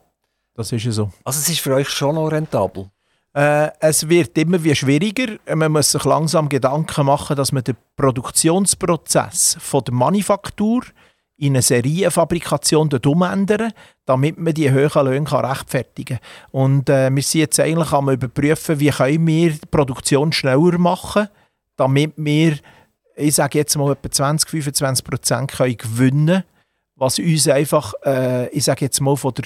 Das 0.56 0.72
ist 0.72 0.84
ja 0.84 0.92
so. 0.92 1.12
Also 1.24 1.40
es 1.40 1.50
ist 1.50 1.62
für 1.62 1.74
euch 1.74 1.90
schon 1.90 2.16
noch 2.16 2.28
rentabel? 2.28 2.90
Äh, 3.34 3.72
es 3.80 4.08
wird 4.08 4.38
immer 4.38 4.64
wie 4.64 4.76
schwieriger. 4.76 5.38
Man 5.56 5.72
muss 5.72 5.92
sich 5.92 6.04
langsam 6.04 6.50
Gedanken 6.50 7.06
machen, 7.06 7.36
dass 7.36 7.52
man 7.52 7.64
den 7.64 7.76
Produktionsprozess 7.96 9.58
von 9.60 9.84
der 9.84 9.94
Manufaktur 9.94 10.84
in 11.38 11.54
eine 11.54 11.62
Serienfabrikation 11.62 12.90
umändern 13.06 13.74
damit 14.06 14.38
man 14.38 14.54
die 14.54 14.72
hohen 14.72 15.06
Löhne 15.06 15.32
rechtfertigen 15.32 16.20
kann. 16.20 16.28
Und 16.52 16.90
äh, 16.90 17.10
wir 17.14 17.24
sind 17.24 17.42
jetzt 17.42 17.60
eigentlich 17.60 17.92
am 17.92 18.10
überprüfen, 18.10 18.80
wie 18.80 18.90
können 18.90 19.28
wir 19.28 19.52
die 19.52 19.66
Produktion 19.72 20.32
schneller 20.34 20.78
machen, 20.78 21.30
damit 21.78 22.14
wir, 22.18 22.58
ich 23.16 23.36
sage 23.36 23.60
jetzt 23.60 23.78
mal, 23.78 23.94
etwa 23.94 24.12
20, 24.12 24.50
25 24.50 25.06
Prozent 25.06 25.52
gewinnen 25.52 26.26
können, 26.28 26.44
was 26.96 27.18
uns 27.18 27.48
einfach, 27.48 27.94
äh, 28.06 28.50
ich 28.50 28.66
sage 28.66 28.86
jetzt 28.86 29.00
mal, 29.00 29.16
von 29.16 29.34
der 29.34 29.46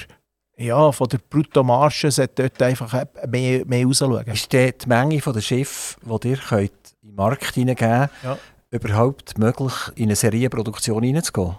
ja, 0.58 0.90
von 0.92 1.08
der 1.08 1.18
Bruttomarge 1.18 2.10
sollte 2.10 2.42
dort 2.42 2.62
einfach 2.62 3.04
mehr, 3.28 3.64
mehr 3.64 3.86
rausschauen. 3.86 4.26
Ist 4.26 4.52
die 4.52 4.72
Menge 4.86 5.18
der 5.20 5.40
Schiffe, 5.40 5.96
die 6.04 6.28
ihr 6.28 6.36
könnt 6.36 6.72
in 7.02 7.10
den 7.10 7.14
Markt 7.14 7.54
hineingeben 7.54 8.08
könnt, 8.08 8.10
ja. 8.24 8.38
überhaupt 8.70 9.38
möglich, 9.38 9.72
in 9.94 10.04
eine 10.04 10.16
Serienproduktion 10.16 11.02
hineinzugehen? 11.02 11.54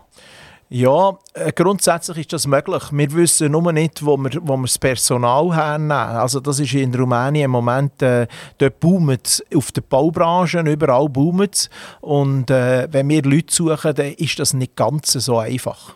Ja, 0.71 1.17
äh, 1.33 1.51
grundsätzlich 1.51 2.19
ist 2.19 2.33
das 2.33 2.45
möglich. 2.45 2.83
Wir 2.91 3.11
wissen 3.13 3.51
nur 3.53 3.71
nicht, 3.73 4.05
wo 4.05 4.17
wir, 4.17 4.29
wo 4.43 4.55
wir 4.55 4.67
das 4.67 4.77
Personal 4.77 5.55
hernehmen. 5.55 5.91
Also 5.91 6.39
das 6.39 6.59
ist 6.59 6.75
in 6.75 6.93
Rumänien 6.93 7.45
im 7.45 7.51
Moment, 7.51 7.99
äh, 8.03 8.27
dort 8.59 8.79
boomt 8.79 9.25
es 9.25 9.43
auf 9.55 9.71
der 9.71 9.81
Baubranche, 9.81 10.59
überall 10.59 11.09
boomt 11.09 11.55
es. 11.55 11.69
Und 12.01 12.51
äh, 12.51 12.87
wenn 12.91 13.09
wir 13.09 13.23
Leute 13.23 13.51
suchen, 13.51 13.95
dann 13.95 14.13
ist 14.13 14.37
das 14.37 14.53
nicht 14.53 14.75
ganz 14.75 15.13
so 15.13 15.39
einfach. 15.39 15.95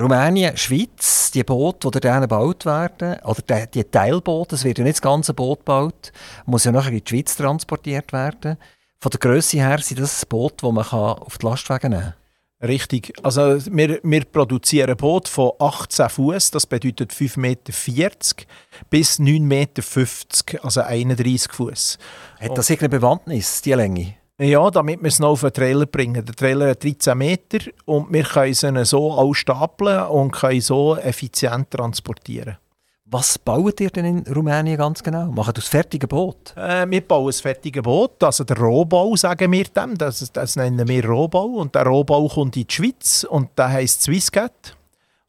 Rumänien, 0.00 0.56
Schweiz, 0.56 1.30
die 1.30 1.44
Boote, 1.44 1.90
die 1.90 2.00
dort 2.00 2.20
gebaut 2.22 2.64
werden, 2.64 3.18
oder 3.24 3.66
die, 3.66 3.84
Teilboote, 3.84 4.54
es 4.54 4.64
wird 4.64 4.78
ja 4.78 4.84
nicht 4.84 4.96
das 4.96 5.02
ganze 5.02 5.34
Boot 5.34 5.60
gebaut, 5.60 6.12
muss 6.46 6.64
ja 6.64 6.72
nachher 6.72 6.92
in 6.92 7.02
die 7.04 7.08
Schweiz 7.08 7.36
transportiert 7.36 8.12
werden. 8.12 8.56
Von 8.98 9.10
der 9.10 9.20
Größe 9.20 9.58
her 9.58 9.78
sind 9.78 10.00
das 10.00 10.24
Boot, 10.26 10.62
das 10.62 10.72
man 10.72 10.84
auf 10.86 11.38
die 11.38 11.46
Lastwagen 11.46 11.90
nehmen 11.90 12.02
kann. 12.02 12.14
Richtig. 12.62 13.14
Also 13.22 13.58
wir, 13.74 14.00
wir 14.02 14.24
produzieren 14.26 14.94
Boot 14.96 15.28
von 15.28 15.52
18 15.58 16.10
Fuß, 16.10 16.50
das 16.50 16.66
bedeutet 16.66 17.12
5,40 17.12 17.38
Meter, 17.38 17.72
bis 18.90 19.18
9,50 19.18 19.40
Meter, 19.40 20.64
also 20.64 20.82
31 20.82 21.52
Fuß. 21.52 21.98
Hat 22.38 22.58
das 22.58 22.68
irgendeine 22.68 23.00
Bewandtnis, 23.00 23.62
die 23.62 23.72
Länge? 23.72 24.14
Ja, 24.42 24.70
damit 24.70 25.02
wir 25.02 25.08
es 25.08 25.18
noch 25.18 25.32
auf 25.32 25.42
den 25.42 25.52
Trailer 25.52 25.84
bringen. 25.84 26.24
Der 26.24 26.34
Trailer 26.34 26.70
hat 26.70 26.82
13 26.82 27.18
Meter 27.18 27.58
und 27.84 28.10
wir 28.10 28.22
können 28.22 28.54
sie 28.54 28.84
so 28.86 29.12
auch 29.12 29.34
stapeln 29.34 30.04
und 30.04 30.30
können 30.30 30.62
so 30.62 30.96
effizient 30.96 31.70
transportieren. 31.70 32.56
Was 33.04 33.36
baut 33.38 33.78
ihr 33.80 33.90
denn 33.90 34.24
in 34.24 34.32
Rumänien 34.32 34.78
ganz 34.78 35.02
genau? 35.02 35.26
Macht 35.26 35.58
das 35.58 35.68
fertige 35.68 36.06
Boot? 36.08 36.54
Äh, 36.56 36.88
wir 36.88 37.02
bauen 37.02 37.26
ein 37.26 37.32
fertiges 37.34 37.82
Boot, 37.82 38.22
also 38.22 38.44
der 38.44 38.56
Rohbau 38.56 39.14
sagen 39.14 39.52
wir 39.52 39.64
dem, 39.64 39.98
das, 39.98 40.32
das 40.32 40.56
nennen 40.56 40.88
wir 40.88 41.04
Rohbau. 41.04 41.44
Und 41.44 41.74
der 41.74 41.84
Rohbau 41.84 42.26
kommt 42.26 42.56
in 42.56 42.66
die 42.66 42.72
Schweiz 42.72 43.26
und 43.28 43.50
der 43.58 43.68
heisst 43.68 44.04
Swisscat. 44.04 44.74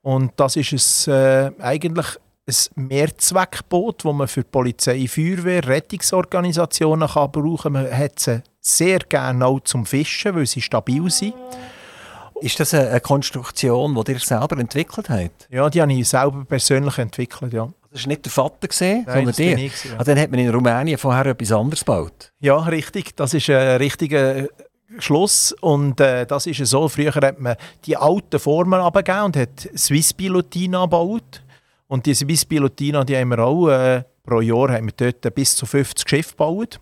Und 0.04 0.32
das 0.38 0.56
ist 0.56 1.08
ein, 1.10 1.14
äh, 1.14 1.52
eigentlich 1.60 2.18
ein 2.52 2.88
Mehrzweckboot, 2.88 4.06
das 4.06 4.14
man 4.14 4.28
für 4.28 4.44
Polizei, 4.44 5.08
Feuerwehr, 5.08 5.68
Rettungsorganisationen 5.68 7.08
kann 7.08 7.32
brauchen 7.32 7.74
kann. 7.74 7.84
Man 7.84 7.98
hat 7.98 8.20
sie 8.20 8.42
sehr 8.60 9.00
gerne 9.00 9.46
auch 9.46 9.62
zum 9.62 9.86
Fischen, 9.86 10.36
weil 10.36 10.46
sie 10.46 10.62
stabil 10.62 11.10
sind. 11.10 11.34
Ist 12.42 12.60
das 12.60 12.74
eine 12.74 13.00
Konstruktion, 13.00 13.94
die 14.04 14.12
ihr 14.14 14.20
selber 14.20 14.58
entwickelt 14.58 15.10
habt? 15.10 15.48
Ja, 15.52 15.70
die 15.70 15.82
habe 15.82 15.94
ich 15.94 16.10
selber 16.10 16.44
persönlich 16.44 16.98
entwickelt, 16.98 17.54
ja. 17.54 17.70
Das 17.92 18.04
war 18.04 18.08
nicht 18.08 18.26
der 18.26 18.32
Vater, 18.32 18.68
gewesen, 18.68 19.04
Nein, 19.06 19.16
sondern 19.16 19.36
dir? 19.36 19.58
Ich, 19.58 19.84
ja. 19.84 19.92
ah, 19.98 20.04
dann 20.04 20.18
hat 20.18 20.32
man 20.32 20.40
in 20.40 20.50
Rumänien 20.50 20.98
vorher 20.98 21.26
etwas 21.26 21.52
anderes 21.52 21.82
gebaut? 21.82 22.32
Ja, 22.40 22.58
richtig. 22.58 23.16
Das 23.16 23.34
ist 23.34 23.50
ein 23.50 23.78
richtiger 23.78 24.48
Schluss. 25.00 25.54
Und 25.60 26.00
äh, 26.00 26.26
das 26.26 26.48
ist 26.48 26.66
so. 26.66 26.88
Früher 26.88 27.14
hat 27.14 27.40
man 27.40 27.56
die 27.86 27.98
alten 27.98 28.40
Formen 28.40 28.80
abgegeben 28.80 29.26
und 29.26 29.38
hat 29.38 29.70
Swiss 29.76 30.14
Pilotina 30.14 30.84
gebaut. 30.84 31.44
Und 31.92 32.06
diese 32.06 32.24
Swiss 32.26 32.46
Pilotina, 32.46 33.04
die 33.04 33.18
haben 33.18 33.30
wir 33.30 33.40
auch... 33.40 33.68
Äh, 33.68 34.04
pro 34.24 34.40
Jahr 34.40 34.72
haben 34.72 34.86
wir 34.86 35.12
dort 35.12 35.34
bis 35.36 35.56
zu 35.56 35.66
50 35.66 36.08
Schiffe 36.08 36.32
gebaut 36.32 36.80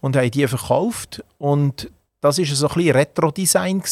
und 0.00 0.16
haben 0.16 0.30
die 0.30 0.46
verkauft. 0.46 1.22
Und 1.38 1.90
das 2.20 2.38
war 2.38 2.44
so 2.44 2.68
ein 2.68 2.74
bisschen 2.74 2.96
Retro-Design. 2.96 3.82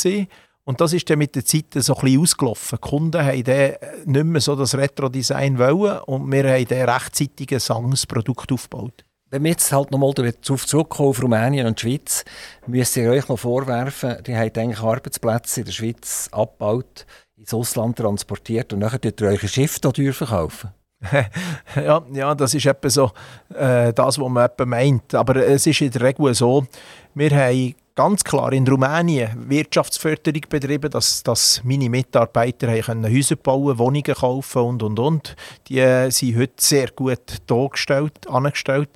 Und 0.64 0.80
das 0.80 0.92
ist 0.92 1.10
dann 1.10 1.18
mit 1.18 1.34
der 1.34 1.44
Zeit 1.44 1.66
so 1.74 1.94
ein 1.94 2.00
bisschen 2.00 2.20
ausgelaufen. 2.22 2.78
Die 2.82 2.88
Kunden 2.88 3.22
haben 3.22 3.44
dann 3.44 3.74
nicht 4.06 4.24
mehr 4.24 4.40
so 4.40 4.56
das 4.56 4.74
Retro-Design 4.74 5.58
wollen 5.58 5.98
und 6.06 6.32
wir 6.32 6.50
haben 6.50 6.66
dann 6.66 6.88
rechtzeitig 6.88 7.52
ein 7.52 7.60
Sangsprodukt 7.60 8.50
aufgebaut. 8.50 9.04
Wenn 9.30 9.42
wir 9.42 9.50
jetzt 9.50 9.72
halt 9.72 9.90
nochmal 9.90 10.14
darauf 10.14 10.64
zurückkommen, 10.64 11.08
auf 11.08 11.20
Rumänien 11.20 11.66
und 11.66 11.82
die 11.82 11.90
Schweiz, 11.90 12.24
müsst 12.68 12.96
ihr 12.96 13.10
euch 13.10 13.28
noch 13.28 13.38
vorwerfen, 13.38 14.22
die 14.24 14.36
haben 14.36 14.52
eigentlich 14.56 14.78
Arbeitsplätze 14.78 15.60
in 15.60 15.66
der 15.66 15.72
Schweiz 15.72 16.28
abgebaut, 16.30 17.04
ins 17.44 17.54
Ausland 17.54 17.98
transportiert 17.98 18.72
und 18.72 18.78
nachher 18.80 18.98
dürft 18.98 19.20
ihr 19.20 19.28
eure 19.28 19.48
Schiffe 19.48 19.78
hier 19.82 19.92
teuer 19.92 20.12
verkaufen. 20.12 20.70
ja, 21.76 22.02
ja, 22.12 22.34
das 22.34 22.54
ist 22.54 22.64
etwa 22.64 22.88
so 22.88 23.10
äh, 23.54 23.92
das, 23.92 24.18
was 24.18 24.28
man 24.30 24.46
etwa 24.46 24.64
meint. 24.64 25.14
Aber 25.14 25.36
es 25.36 25.66
ist 25.66 25.82
in 25.82 25.90
der 25.90 26.00
Regel 26.00 26.34
so, 26.34 26.66
wir 27.14 27.30
haben 27.30 27.74
ganz 27.94 28.24
klar 28.24 28.52
in 28.52 28.66
Rumänien 28.66 29.48
Wirtschaftsförderung 29.48 30.40
betrieben, 30.48 30.90
dass, 30.90 31.22
dass 31.22 31.60
meine 31.62 31.90
Mitarbeiter 31.90 32.68
haben 32.72 33.04
Häuser 33.04 33.36
bauen 33.36 33.78
Wohnungen 33.78 34.14
kaufen 34.14 34.62
und, 34.62 34.82
und, 34.82 34.98
und. 34.98 35.36
Die 35.68 35.78
äh, 35.78 36.10
sind 36.10 36.38
heute 36.38 36.54
sehr 36.56 36.88
gut 36.88 37.42
dargestellt, 37.46 38.26
angestellt. 38.28 38.88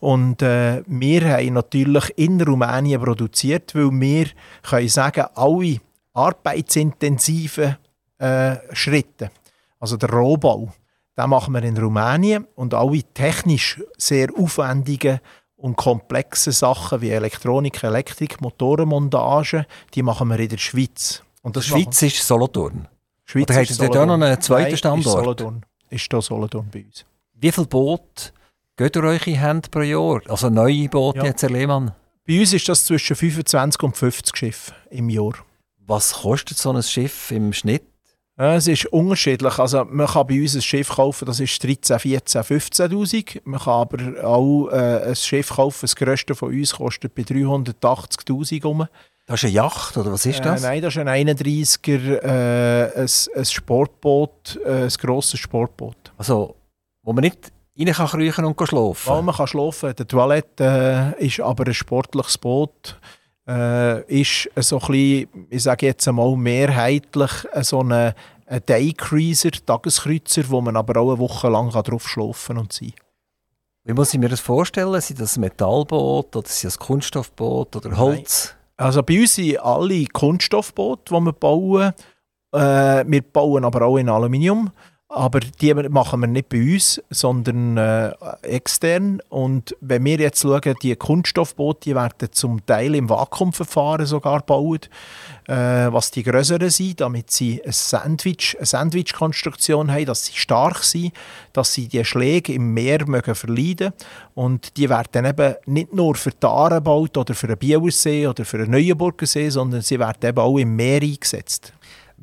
Und 0.00 0.42
äh, 0.42 0.82
wir 0.86 1.28
haben 1.28 1.54
natürlich 1.54 2.12
in 2.16 2.40
Rumänien 2.40 3.00
produziert, 3.00 3.74
weil 3.76 3.90
wir 3.92 4.26
können 4.62 4.88
sagen, 4.88 5.26
alle 5.34 5.78
arbeitsintensiven 6.14 7.76
äh, 8.18 8.56
Schritte, 8.72 9.30
also 9.78 9.96
der 9.96 10.10
Rohbau, 10.10 10.72
den 11.16 11.30
machen 11.30 11.54
wir 11.54 11.62
in 11.62 11.76
Rumänien 11.76 12.46
und 12.54 12.74
alle 12.74 13.02
technisch 13.12 13.82
sehr 13.98 14.28
aufwendigen 14.36 15.20
und 15.56 15.76
komplexe 15.76 16.52
Sachen 16.52 17.00
wie 17.00 17.10
Elektronik, 17.10 17.82
Elektrik, 17.82 18.40
Motorenmontage, 18.40 19.66
die 19.94 20.02
machen 20.02 20.28
wir 20.28 20.38
in 20.38 20.48
der 20.48 20.58
Schweiz. 20.58 21.22
Und 21.42 21.56
das 21.56 21.66
Schweiz 21.66 22.00
ist 22.02 22.26
Solothurn? 22.26 22.88
Schweiz 23.24 23.50
Oder 23.50 23.62
ihr 23.62 23.90
da 23.90 24.06
noch 24.06 24.14
einen 24.14 24.40
zweiten 24.40 24.70
Nein, 24.70 24.76
Standort? 24.76 25.06
Ist 25.06 25.12
Solothurn. 25.12 25.66
Ist 25.90 26.12
da 26.12 26.20
Solothurn 26.22 26.68
bei 26.72 26.84
uns. 26.84 27.04
Wie 27.34 27.52
viele 27.52 27.66
Boote 27.66 28.32
geht 28.76 28.96
ihr 28.96 29.04
euch 29.04 29.26
in 29.26 29.36
Hände 29.36 29.68
pro 29.70 29.80
Jahr? 29.80 30.20
Also 30.28 30.50
neue 30.50 30.88
Boote 30.88 31.18
Ja. 31.18 31.24
jetzt, 31.26 31.42
Herr 31.42 31.50
Lehmann? 31.50 31.92
Bei 32.26 32.40
uns 32.40 32.52
ist 32.52 32.68
das 32.68 32.84
zwischen 32.84 33.16
25 33.16 33.82
und 33.82 33.96
50 33.96 34.36
Schiffe 34.36 34.72
im 34.90 35.08
Jahr. 35.10 35.34
Was 35.86 36.12
kostet 36.12 36.58
so 36.58 36.72
ein 36.72 36.82
Schiff 36.82 37.30
im 37.30 37.52
Schnitt? 37.52 37.84
Ja, 38.38 38.56
Es 38.56 38.66
ist 38.66 38.86
unterschiedlich. 38.86 39.58
Also 39.58 39.84
man 39.84 40.06
kann 40.08 40.26
bei 40.26 40.40
uns 40.40 40.56
ein 40.56 40.62
Schiff 40.62 40.88
kaufen, 40.88 41.26
das 41.26 41.38
ist 41.38 41.62
13, 41.62 41.98
14, 42.00 42.42
15'000. 42.42 43.42
Man 43.44 43.60
kann 43.60 43.72
aber 43.74 44.24
auch 44.24 44.68
äh, 44.70 45.08
ein 45.08 45.16
Schiff 45.16 45.50
kaufen, 45.50 45.78
das 45.82 45.94
grösste 45.94 46.34
von 46.34 46.48
uns 46.52 46.74
kostet 46.74 47.14
bei 47.14 47.22
380'000 47.22 48.62
rum. 48.64 48.88
Das 49.26 49.42
ist 49.42 49.44
eine 49.44 49.54
Yacht, 49.54 49.96
oder 49.96 50.12
was 50.12 50.26
ist 50.26 50.44
das? 50.44 50.62
Äh, 50.62 50.66
nein, 50.66 50.82
das 50.82 50.96
ist 50.96 51.06
ein 51.06 51.08
31er, 51.08 52.22
äh, 52.22 53.00
ein, 53.00 53.08
ein 53.36 53.44
Sportboot, 53.44 54.60
äh, 54.66 54.82
ein 54.82 54.88
grosses 54.88 55.40
Sportboot. 55.40 56.12
Also, 56.18 56.56
wo 57.02 57.12
man 57.12 57.22
nicht 57.22 57.52
rein 57.78 57.92
kann 57.92 58.06
kriechen 58.08 58.44
und 58.44 58.68
schlafen 58.68 59.12
Ja, 59.12 59.22
man 59.22 59.34
kann 59.34 59.46
schlafen. 59.46 59.94
Die 59.96 60.04
Toilette 60.04 61.14
äh, 61.18 61.26
ist 61.26 61.40
aber 61.40 61.66
ein 61.66 61.74
sportliches 61.74 62.36
Boot. 62.36 62.98
Äh, 63.46 64.20
ist 64.20 64.48
so 64.56 64.78
ein 64.78 64.86
bisschen, 64.86 65.46
ich 65.50 65.62
sage 65.62 65.86
jetzt 65.86 66.08
einmal 66.08 66.34
mehrheitlich 66.36 67.30
äh, 67.52 67.62
so 67.62 67.82
ein 67.82 68.14
ein 68.46 68.62
Daycruiser, 68.66 69.50
Tageskreuzer, 69.50 70.42
wo 70.48 70.60
man 70.60 70.76
aber 70.76 71.00
auch 71.00 71.10
eine 71.10 71.18
Woche 71.18 71.48
lang 71.48 71.70
drauf 71.70 72.08
schlafen 72.08 72.58
und 72.58 72.72
sein. 72.72 72.92
Wie 73.84 73.92
muss 73.92 74.14
ich 74.14 74.20
mir 74.20 74.28
das 74.28 74.40
vorstellen? 74.40 74.98
Sind 75.00 75.20
das 75.20 75.36
ein 75.36 75.40
Metallboot 75.40 76.36
oder 76.36 76.48
sind 76.48 76.68
das 76.68 76.78
ein 76.78 76.86
Kunststoffboot 76.86 77.76
oder 77.76 77.96
Holz? 77.96 78.54
Also 78.76 79.02
bei 79.02 79.20
uns 79.20 79.34
sind 79.34 79.58
alle 79.58 80.04
Kunststoffboote, 80.06 81.14
die 81.14 81.20
wir 81.20 81.32
bauen. 81.32 81.92
Äh, 82.52 83.04
wir 83.06 83.22
bauen 83.22 83.64
aber 83.64 83.82
auch 83.82 83.98
in 83.98 84.08
Aluminium. 84.08 84.70
Aber 85.08 85.38
die 85.38 85.74
machen 85.74 86.20
wir 86.20 86.26
nicht 86.26 86.48
bei 86.48 86.60
uns, 86.74 87.00
sondern 87.10 87.76
äh, 87.76 88.12
extern. 88.42 89.20
Und 89.28 89.76
wenn 89.80 90.04
wir 90.04 90.16
jetzt 90.16 90.40
schauen, 90.40 90.74
die 90.82 90.96
Kunststoffboote 90.96 91.80
die 91.84 91.94
werden 91.94 92.32
zum 92.32 92.64
Teil 92.64 92.94
im 92.94 93.10
Vakuumverfahren 93.10 94.06
sogar 94.06 94.40
gebaut, 94.40 94.88
äh, 95.46 95.52
was 95.92 96.10
die 96.10 96.22
größeren 96.22 96.70
sind, 96.70 97.02
damit 97.02 97.30
sie 97.30 97.62
ein 97.62 97.72
Sandwich, 97.72 98.56
eine 98.56 98.66
Sandwich-Konstruktion 98.66 99.92
haben, 99.92 100.06
dass 100.06 100.24
sie 100.24 100.36
stark 100.36 100.82
sind, 100.82 101.12
dass 101.52 101.74
sie 101.74 101.86
die 101.86 102.04
Schläge 102.04 102.54
im 102.54 102.72
Meer 102.72 103.06
mögen 103.06 103.34
verleiden 103.34 103.92
Und 104.34 104.76
die 104.78 104.88
werden 104.88 105.26
eben 105.26 105.54
nicht 105.66 105.92
nur 105.92 106.14
für 106.14 106.30
die 106.30 106.46
Aare 106.46 106.76
gebaut 106.76 107.16
oder 107.18 107.34
für 107.34 107.46
den 107.46 107.58
Bielersee 107.58 108.26
oder 108.26 108.46
für 108.46 108.58
den 108.58 108.70
Neuenburger 108.70 109.26
See, 109.26 109.50
sondern 109.50 109.82
sie 109.82 109.98
werden 109.98 110.26
eben 110.26 110.38
auch 110.38 110.56
im 110.56 110.74
Meer 110.74 111.02
eingesetzt. 111.02 111.74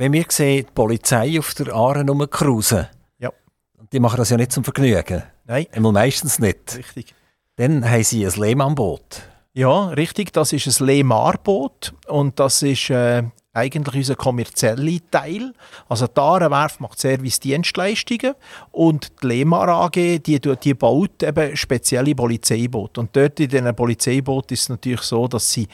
Wenn 0.02 0.14
wir 0.14 0.26
sehen, 0.30 0.66
die 0.68 0.72
Polizei 0.74 1.38
auf 1.38 1.54
der 1.54 1.76
Aare 1.76 2.04
rumcruisen, 2.04 2.88
Ja. 3.20 3.30
die 3.94 4.00
machen 4.00 4.18
das 4.18 4.32
ja 4.32 4.38
nicht 4.38 4.52
zum 4.52 4.64
Vergnügen. 4.64 5.22
Nein, 5.46 5.68
Einmal 5.74 5.92
meistens 5.92 6.40
nicht. 6.40 6.76
richtig. 6.76 7.14
Dann 7.58 7.88
haben 7.88 8.04
sie 8.04 8.26
ein 8.26 8.34
Lehmannboot. 8.34 9.22
Ja, 9.54 9.90
richtig. 9.90 10.34
Das 10.34 10.54
ist 10.54 10.66
ein 10.82 10.88
Lehmar-Boot 10.88 11.94
und 12.08 12.40
das 12.40 12.64
ist 12.64 12.90
äh, 12.90 13.22
eigentlich 13.54 13.96
unser 13.98 14.16
kommerzieller 14.16 14.98
Teil. 15.12 15.54
Also 15.88 16.08
die 16.08 16.20
Aarewerft 16.20 16.82
macht 16.82 17.00
Service-Dienstleistungen 17.00 18.34
und 18.72 19.22
die 19.22 19.28
Lehmar 19.28 19.68
AG 19.70 19.92
die, 20.18 20.40
die 20.40 20.74
baut 20.74 21.22
eben 21.22 21.56
spezielle 21.56 22.16
Polizeiboote. 22.16 23.02
Und 23.02 23.16
dort 23.16 23.40
in 23.40 23.50
diesen 23.50 23.76
Polizeibooten 23.76 24.56
ist 24.56 24.62
es 24.64 24.70
natürlich 24.70 25.02
so, 25.02 25.28
dass 25.28 25.52
sie 25.52 25.68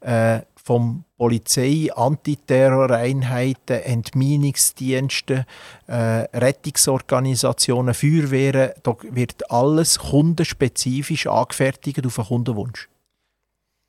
äh, 0.00 0.40
vom 0.54 1.03
Polizei, 1.16 1.88
Antiterroreinheiten, 1.94 3.82
Entminungsdiensten, 3.82 5.44
äh, 5.86 5.92
Rettungsorganisationen, 5.92 7.94
Feuerwehren, 7.94 8.72
da 8.82 8.96
wird 9.10 9.50
alles 9.50 9.98
kundenspezifisch 9.98 11.28
angefertigt 11.28 12.04
auf 12.04 12.18
einen 12.18 12.28
Kundenwunsch. 12.28 12.88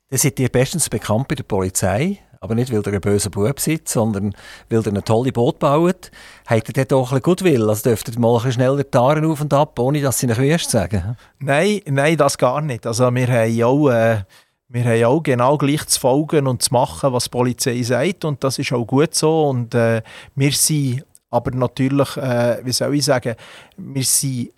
Dann 0.08 0.20
seid 0.20 0.38
ihr 0.38 0.48
bestens 0.48 0.88
bekannt 0.88 1.26
bei 1.26 1.34
der 1.34 1.42
Polizei, 1.42 2.20
aber 2.40 2.54
nicht, 2.54 2.72
weil 2.72 2.86
ihr 2.86 2.92
ein 2.92 3.00
böser 3.00 3.30
Bub 3.30 3.58
seid, 3.58 3.88
sondern 3.88 4.32
weil 4.70 4.86
ihr 4.86 4.92
ein 4.92 5.04
tolles 5.04 5.32
Boot 5.32 5.58
baut. 5.58 6.12
Habt 6.46 6.68
ihr 6.68 6.84
dort 6.84 6.92
auch 6.92 7.08
ein 7.08 7.08
bisschen 7.08 7.22
Goodwill? 7.22 7.68
Also 7.68 7.90
dürft 7.90 8.08
ihr 8.08 8.20
mal 8.20 8.40
ein 8.40 8.52
schneller 8.52 8.84
die 8.84 8.96
Aare 8.96 9.26
auf 9.26 9.40
und 9.40 9.52
ab, 9.52 9.76
ohne 9.80 10.00
dass 10.00 10.20
sie 10.20 10.28
nicht 10.28 10.38
wüst 10.38 10.70
sagen? 10.70 11.16
Nein, 11.40 11.80
nein, 11.86 12.16
das 12.16 12.38
gar 12.38 12.60
nicht. 12.60 12.86
Also 12.86 13.12
wir 13.12 13.26
haben 13.26 13.62
auch, 13.64 13.90
äh, 13.90 14.22
wir 14.68 14.84
haben 14.84 15.04
auch 15.04 15.22
genau 15.22 15.56
gleich 15.56 15.86
zu 15.86 16.00
folgen 16.00 16.46
und 16.46 16.62
zu 16.62 16.72
machen, 16.72 17.12
was 17.12 17.24
die 17.24 17.30
Polizei 17.30 17.82
sagt 17.82 18.24
und 18.24 18.42
das 18.42 18.58
ist 18.58 18.72
auch 18.72 18.84
gut 18.84 19.14
so. 19.14 19.48
Und 19.48 19.74
äh, 19.74 20.02
wir 20.34 20.52
sind 20.52 21.04
aber 21.30 21.52
natürlich, 21.52 22.16
äh, 22.16 22.64
wie 22.64 22.72
soll 22.72 22.94
ich 22.94 23.04
sagen, 23.04 23.36
wir 23.76 24.04
sind 24.04 24.50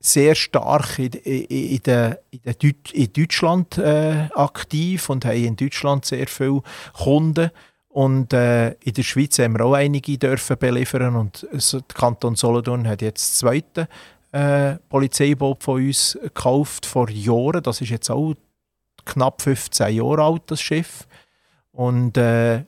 sehr 0.00 0.34
stark 0.34 0.98
in, 0.98 1.12
in, 1.12 1.44
in, 1.44 1.82
der, 1.82 2.20
in, 2.30 2.42
der 2.42 2.54
Deut 2.54 2.90
in 2.92 3.12
Deutschland 3.12 3.78
äh, 3.78 4.28
aktiv 4.34 5.08
und 5.08 5.24
haben 5.24 5.44
in 5.44 5.56
Deutschland 5.56 6.04
sehr 6.04 6.26
viele 6.26 6.62
Kunden. 6.92 7.50
Und 7.88 8.32
äh, 8.32 8.72
in 8.72 8.92
der 8.92 9.02
Schweiz 9.02 9.38
haben 9.38 9.56
wir 9.56 9.64
auch 9.64 9.74
einige 9.74 10.18
dürfen 10.18 10.58
beliefern. 10.58 11.16
Und 11.16 11.46
der 11.50 11.80
Kanton 11.94 12.34
Solothurn 12.34 12.86
hat 12.86 13.00
jetzt 13.00 13.30
das 13.30 13.38
zweite 13.38 13.88
äh, 14.32 14.76
Polizeiboot 14.88 15.62
von 15.62 15.86
uns 15.86 16.18
gekauft 16.20 16.84
vor 16.84 17.08
Jahren. 17.08 17.62
Das 17.62 17.80
ist 17.80 17.90
jetzt 17.90 18.10
auch 18.10 18.34
knapp 19.04 19.42
15 19.42 19.94
Jahre 19.94 20.22
alt, 20.22 20.42
das 20.46 20.60
Schiff. 20.60 21.06
Und 21.72 22.16
äh, 22.16 22.64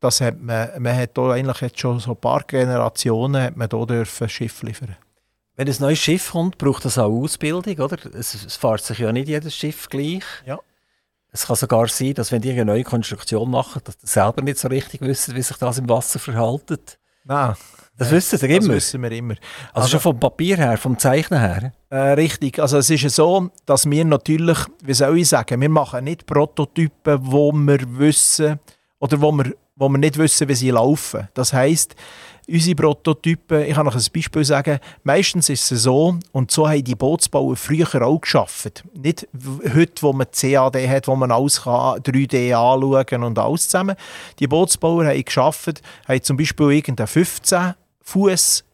das 0.00 0.20
hat 0.20 0.40
man, 0.40 0.70
man 0.82 0.96
hat 0.96 1.16
da 1.16 1.30
eigentlich 1.30 1.60
jetzt 1.60 1.78
schon 1.78 2.00
so 2.00 2.12
ein 2.12 2.16
paar 2.16 2.42
Generationen 2.44 3.42
hat 3.42 3.56
man 3.56 3.68
da 3.68 3.84
dürfen 3.84 4.28
Schiff 4.28 4.62
liefern. 4.62 4.96
Wenn 5.56 5.68
ein 5.68 5.76
neues 5.78 5.98
Schiff 5.98 6.30
kommt, 6.30 6.56
braucht 6.56 6.86
das 6.86 6.98
auch 6.98 7.10
Ausbildung, 7.10 7.78
oder? 7.78 7.98
Es, 8.14 8.34
es 8.34 8.56
fährt 8.56 8.82
sich 8.82 8.98
ja 8.98 9.12
nicht 9.12 9.28
jedes 9.28 9.54
Schiff 9.54 9.88
gleich. 9.88 10.24
Ja. 10.46 10.58
Es 11.32 11.46
kann 11.46 11.56
sogar 11.56 11.86
sein, 11.88 12.14
dass 12.14 12.32
wenn 12.32 12.42
die 12.42 12.50
eine 12.50 12.64
neue 12.64 12.82
Konstruktion 12.82 13.50
machen, 13.50 13.82
dass 13.84 13.98
die 13.98 14.06
selber 14.06 14.42
nicht 14.42 14.58
so 14.58 14.68
richtig 14.68 15.02
wissen, 15.02 15.34
wie 15.34 15.42
sich 15.42 15.56
das 15.58 15.78
im 15.78 15.88
Wasser 15.88 16.18
verhält. 16.18 16.98
Nein. 17.24 17.54
Das 18.00 18.10
wissen 18.10 18.38
Sie 18.38 18.46
immer? 18.46 18.58
Das 18.60 18.68
wissen 18.68 19.02
wir 19.02 19.12
immer. 19.12 19.34
Also, 19.74 19.84
also 19.84 19.88
schon 19.88 20.00
vom 20.00 20.18
Papier 20.20 20.56
her, 20.56 20.78
vom 20.78 20.98
Zeichnen 20.98 21.38
her? 21.38 21.72
Äh, 21.90 21.96
richtig. 22.12 22.58
Also 22.58 22.78
es 22.78 22.88
ist 22.88 23.14
so, 23.14 23.50
dass 23.66 23.88
wir 23.88 24.06
natürlich, 24.06 24.56
wie 24.82 24.94
soll 24.94 25.18
ich 25.18 25.28
sagen, 25.28 25.60
wir 25.60 25.68
machen 25.68 26.04
nicht 26.04 26.24
Prototypen, 26.24 27.18
wo 27.20 27.52
wir 27.52 27.80
wissen, 27.98 28.58
oder 29.00 29.20
wo 29.20 29.30
wir, 29.32 29.54
wo 29.76 29.90
wir 29.90 29.98
nicht 29.98 30.16
wissen, 30.16 30.48
wie 30.48 30.54
sie 30.54 30.70
laufen. 30.70 31.28
Das 31.34 31.52
heisst, 31.52 31.94
unsere 32.48 32.74
Prototypen, 32.74 33.64
ich 33.64 33.74
kann 33.74 33.84
noch 33.84 33.94
ein 33.94 34.06
Beispiel 34.14 34.44
sagen, 34.46 34.78
meistens 35.02 35.50
ist 35.50 35.70
es 35.70 35.82
so, 35.82 36.16
und 36.32 36.50
so 36.50 36.66
haben 36.66 36.82
die 36.82 36.94
Bootsbauer 36.94 37.54
früher 37.56 38.00
auch 38.00 38.18
geschafft. 38.18 38.82
Nicht 38.94 39.28
heute, 39.74 40.00
wo 40.00 40.14
man 40.14 40.26
CAD 40.30 40.88
hat, 40.88 41.06
wo 41.06 41.16
man 41.16 41.30
alles 41.30 41.64
kann, 41.64 42.00
3D 42.00 42.54
anschauen 42.54 43.24
und 43.24 43.38
alles 43.38 43.68
zusammen. 43.68 43.94
Die 44.38 44.46
Bootsbauer 44.46 45.04
haben 45.04 45.22
geschafft, 45.22 45.82
haben 46.08 46.22
zum 46.22 46.38
Beispiel 46.38 46.70
irgendeinen 46.72 47.06
15 47.06 47.74
Fuß 48.02 48.64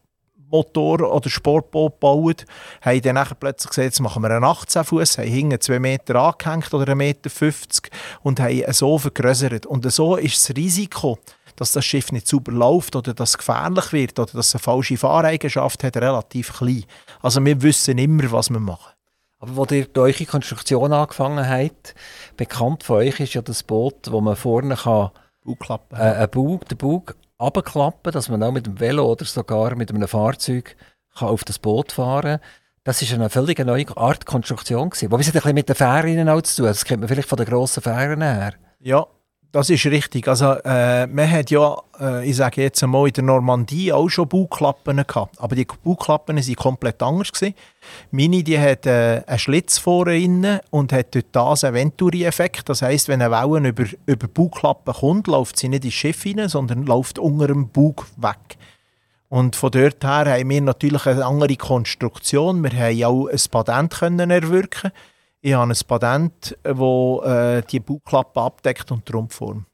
Motor 0.49 1.01
oder 1.11 1.29
Sportboot 1.29 1.93
gebaut, 1.93 2.45
haben 2.81 3.01
dann 3.01 3.27
plötzlich 3.39 3.69
gesagt, 3.69 3.85
jetzt 3.85 3.99
machen 3.99 4.23
wir 4.23 4.31
einen 4.31 4.43
18 4.43 4.83
Fuß, 4.83 5.17
haben 5.17 5.27
hinten 5.27 5.59
2 5.59 5.79
Meter 5.79 6.15
angehängt 6.15 6.73
oder 6.73 6.93
1,50 6.93 6.95
Meter 6.95 7.89
und 8.21 8.39
haben 8.39 8.73
so 8.73 8.97
vergrößert. 8.97 9.65
Und 9.65 9.91
so 9.91 10.15
ist 10.15 10.49
das 10.49 10.55
Risiko, 10.55 11.19
dass 11.55 11.71
das 11.71 11.85
Schiff 11.85 12.11
nicht 12.11 12.27
sauber 12.27 12.51
läuft 12.51 12.95
oder 12.95 13.13
dass 13.13 13.31
es 13.31 13.37
gefährlich 13.37 13.91
wird 13.91 14.19
oder 14.19 14.31
dass 14.33 14.47
es 14.47 14.55
eine 14.55 14.61
falsche 14.61 14.97
Fahreigenschaft 14.97 15.83
hat, 15.83 15.97
relativ 15.97 16.57
klein. 16.57 16.85
Also 17.21 17.43
wir 17.43 17.61
wissen 17.61 17.97
immer, 17.97 18.31
was 18.31 18.49
wir 18.49 18.59
machen. 18.59 18.93
Aber 19.39 19.55
wo 19.55 19.65
ihr 19.65 19.85
die 19.85 19.99
eure 19.99 20.25
Konstruktion 20.25 20.93
angefangen 20.93 21.47
habt, 21.47 21.93
bekannt 22.37 22.83
von 22.83 22.97
euch 22.97 23.19
ist 23.19 23.35
ja 23.35 23.41
das 23.41 23.63
Boot, 23.63 24.11
wo 24.11 24.19
man 24.19 24.35
vorne 24.35 24.75
kann, 24.75 25.11
Bugklappen. 25.43 25.97
Äh, 25.97 26.27
Bug, 26.29 26.67
den 26.67 26.77
Bug 26.77 27.15
abklappen, 27.37 28.11
dass 28.11 28.29
man 28.29 28.43
auch 28.43 28.51
mit 28.51 28.65
dem 28.65 28.79
Velo 28.79 29.05
oder 29.11 29.25
sogar 29.25 29.75
mit 29.75 29.91
einem 29.91 30.07
Fahrzeug 30.07 30.75
kann 31.17 31.29
auf 31.29 31.43
das 31.43 31.59
Boot 31.59 31.91
fahren 31.91 32.39
kann. 32.39 32.49
Das 32.83 33.01
ist 33.01 33.13
eine 33.13 33.29
völlig 33.29 33.59
neue 33.59 33.85
Art 33.97 34.25
Konstruktion 34.25 34.89
gewesen. 34.89 35.11
Wobei 35.11 35.21
es 35.21 35.45
ein 35.45 35.55
mit 35.55 35.67
den 35.67 35.75
Fähren 35.75 36.43
zu 36.43 36.55
tun. 36.55 36.65
Das 36.67 36.85
kennt 36.85 37.01
man 37.01 37.09
vielleicht 37.09 37.27
von 37.27 37.37
den 37.37 37.45
grossen 37.45 37.83
Fähren 37.83 38.21
her. 38.21 38.53
Ja, 38.79 39.05
das 39.51 39.69
ist 39.69 39.85
richtig. 39.87 40.27
Also, 40.27 40.53
äh, 40.63 41.05
man 41.07 41.29
hat 41.29 41.51
ja, 41.51 41.75
äh, 41.99 42.29
ich 42.29 42.37
sage 42.37 42.61
jetzt 42.61 42.81
einmal, 42.83 43.07
in 43.07 43.13
der 43.13 43.23
Normandie 43.25 43.91
auch 43.91 44.07
schon 44.07 44.29
Bugklappen 44.29 45.03
gehabt. 45.05 45.39
Aber 45.41 45.55
die 45.55 45.65
Bugklappen 45.65 46.37
waren 46.37 46.55
komplett 46.55 47.01
anders. 47.03 47.31
Gewesen. 47.31 47.55
Meine 48.11 48.43
die 48.43 48.59
hat 48.59 48.85
äh, 48.85 49.23
einen 49.25 49.39
Schlitz 49.39 49.77
vorne 49.77 50.61
und 50.69 50.93
hat 50.93 51.15
dort 51.15 51.25
das 51.31 51.63
einen 51.63 51.75
Venturi-Effekt. 51.75 52.69
Das 52.69 52.81
heisst, 52.81 53.07
wenn 53.07 53.21
eine 53.21 53.31
Welle 53.31 53.69
über, 53.69 53.85
über 54.05 54.27
Bugklappen 54.27 54.93
kommt, 54.93 55.27
läuft 55.27 55.57
sie 55.57 55.69
nicht 55.69 55.85
ins 55.85 55.93
Schiff 55.93 56.25
rein, 56.25 56.49
sondern 56.49 56.85
läuft 56.85 57.19
unter 57.19 57.47
dem 57.47 57.69
Bug 57.69 58.07
weg. 58.17 58.57
Und 59.29 59.55
von 59.55 59.71
dort 59.71 60.03
her 60.03 60.25
haben 60.25 60.49
wir 60.49 60.61
natürlich 60.61 61.05
eine 61.05 61.25
andere 61.25 61.55
Konstruktion. 61.57 62.63
Wir 62.63 62.71
haben 62.71 63.03
auch 63.03 63.27
ein 63.27 63.41
Patent 63.51 63.93
können 63.93 64.31
erwirken 64.31 64.91
ich 65.41 65.53
habe 65.53 65.71
ein 65.71 65.79
Patent, 65.87 66.57
das 66.63 66.75
äh, 66.75 67.61
die 67.69 67.79
Bauklappe 67.79 68.41
abdeckt 68.41 68.91
und 68.91 69.07
die 69.07 69.11
Rumpfform. 69.13 69.65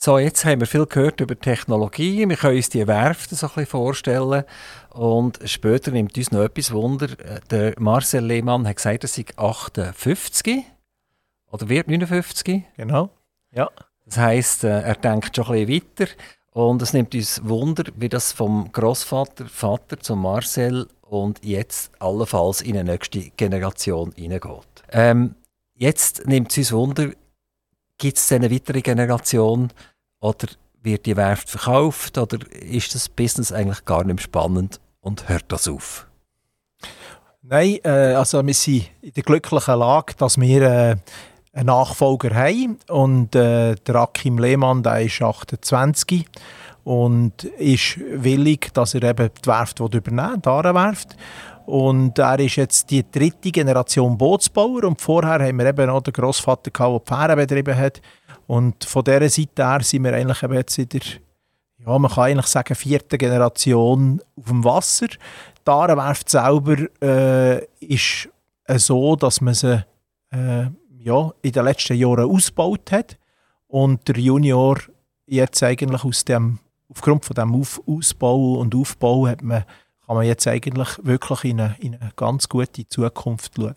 So, 0.00 0.16
jetzt 0.16 0.44
haben 0.44 0.60
wir 0.60 0.68
viel 0.68 0.86
gehört 0.86 1.20
über 1.20 1.36
Technologie. 1.36 2.28
Wir 2.28 2.36
können 2.36 2.56
uns 2.56 2.68
die 2.68 2.86
Werften 2.86 3.36
so 3.36 3.46
ein 3.48 3.54
bisschen 3.54 3.66
vorstellen. 3.66 4.44
Und 4.90 5.40
später 5.44 5.90
nimmt 5.90 6.16
uns 6.16 6.30
noch 6.30 6.44
etwas 6.44 6.72
Wunder. 6.72 7.08
Der 7.50 7.74
Marcel 7.80 8.24
Lehmann 8.24 8.68
hat 8.68 8.76
gesagt, 8.76 9.02
er 9.02 9.08
sei 9.08 9.24
58 9.36 10.62
oder 11.50 11.68
wird 11.68 11.88
59. 11.88 12.62
Genau, 12.76 13.10
ja. 13.50 13.68
Das 14.06 14.18
heisst, 14.18 14.62
äh, 14.62 14.82
er 14.82 14.94
denkt 14.94 15.34
schon 15.34 15.46
ein 15.46 15.66
bisschen 15.66 15.82
weiter. 15.98 16.12
Und 16.52 16.80
es 16.80 16.92
nimmt 16.92 17.12
uns 17.16 17.40
Wunder, 17.44 17.82
wie 17.96 18.08
das 18.08 18.30
vom 18.30 18.70
Großvater, 18.70 19.46
Vater 19.46 19.98
zum 19.98 20.22
Marcel 20.22 20.86
und 21.02 21.44
jetzt 21.44 21.90
allenfalls 21.98 22.60
in 22.60 22.78
eine 22.78 22.92
nächste 22.92 23.30
Generation 23.30 24.12
hineingeht. 24.14 24.84
Ähm, 24.92 25.34
jetzt 25.74 26.24
nimmt 26.28 26.52
es 26.52 26.58
uns 26.58 26.72
Wunder, 26.72 27.10
gibt 27.98 28.16
es 28.16 28.32
eine 28.32 28.50
weitere 28.50 28.80
Generation 28.80 29.70
oder 30.20 30.48
wird 30.82 31.06
die 31.06 31.16
Werft 31.16 31.50
verkauft 31.50 32.16
oder 32.18 32.38
ist 32.52 32.94
das 32.94 33.08
Business 33.08 33.52
eigentlich 33.52 33.84
gar 33.84 34.04
nicht 34.04 34.16
mehr 34.16 34.22
spannend 34.22 34.80
und 35.00 35.28
hört 35.28 35.46
das 35.48 35.68
auf? 35.68 36.06
Nein, 37.42 37.78
äh, 37.84 38.14
also 38.14 38.46
wir 38.46 38.54
sind 38.54 38.88
in 39.00 39.12
der 39.12 39.22
glücklichen 39.22 39.78
Lage, 39.78 40.14
dass 40.16 40.38
wir 40.38 40.62
äh, 40.62 40.96
einen 41.52 41.66
Nachfolger 41.66 42.34
haben 42.34 42.78
und 42.88 43.34
äh, 43.34 43.74
der 43.74 43.94
Akim 43.96 44.38
Lehmann, 44.38 44.82
der 44.82 45.00
ist 45.00 45.20
28 45.20 46.26
und 46.84 47.44
ist 47.44 47.98
willig, 47.98 48.72
dass 48.74 48.94
er 48.94 49.02
eben 49.02 49.30
die 49.42 49.46
Werft 49.46 49.80
übernehmen 49.80 50.42
die 50.42 50.48
Arenwerft. 50.48 51.16
Und 51.68 52.18
er 52.18 52.38
ist 52.38 52.56
jetzt 52.56 52.90
die 52.90 53.04
dritte 53.10 53.50
Generation 53.50 54.16
Bootsbauer 54.16 54.84
und 54.84 54.98
vorher 55.02 55.46
haben 55.46 55.58
wir 55.58 55.66
eben 55.66 55.86
noch 55.86 56.00
den 56.00 56.14
Grossvater 56.14 56.70
gehabt, 56.70 57.10
der 57.10 57.14
Fähren 57.14 57.36
betrieben 57.36 57.76
hat. 57.76 58.00
Und 58.46 58.82
von 58.84 59.04
dieser 59.04 59.28
Seite 59.28 59.68
her 59.68 59.80
sind 59.82 60.02
wir 60.04 60.14
eigentlich 60.14 60.42
eben 60.42 60.54
jetzt 60.54 60.78
in 60.78 60.88
der, 60.88 61.02
ja, 61.84 61.98
man 61.98 62.10
kann 62.10 62.24
eigentlich 62.24 62.46
sagen, 62.46 62.74
vierten 62.74 63.18
Generation 63.18 64.18
auf 64.34 64.46
dem 64.46 64.64
Wasser. 64.64 65.08
Die 65.08 65.70
Arenwerft 65.70 66.30
selber 66.30 66.76
äh, 67.02 67.66
ist 67.80 68.30
äh, 68.64 68.78
so, 68.78 69.14
dass 69.16 69.42
man 69.42 69.52
sie 69.52 69.84
äh, 70.30 70.68
ja, 71.00 71.32
in 71.42 71.52
den 71.52 71.64
letzten 71.66 71.98
Jahren 71.98 72.30
ausgebaut 72.30 72.90
hat 72.92 73.18
und 73.66 74.08
der 74.08 74.16
Junior 74.16 74.78
jetzt 75.26 75.62
eigentlich 75.62 76.02
aus 76.02 76.24
dem 76.24 76.60
aufgrund 76.88 77.26
von 77.26 77.34
dem 77.34 77.62
Ausbau 77.86 78.54
und 78.54 78.74
Aufbau 78.74 79.26
hat 79.26 79.42
man, 79.42 79.64
kann 80.08 80.16
man 80.16 80.26
jetzt 80.26 80.46
eigentlich 80.46 80.88
wirklich 81.02 81.44
in 81.44 81.60
eine, 81.60 81.76
in 81.80 81.94
eine 81.94 82.12
ganz 82.16 82.48
gute 82.48 82.88
Zukunft 82.88 83.52
schauen. 83.54 83.74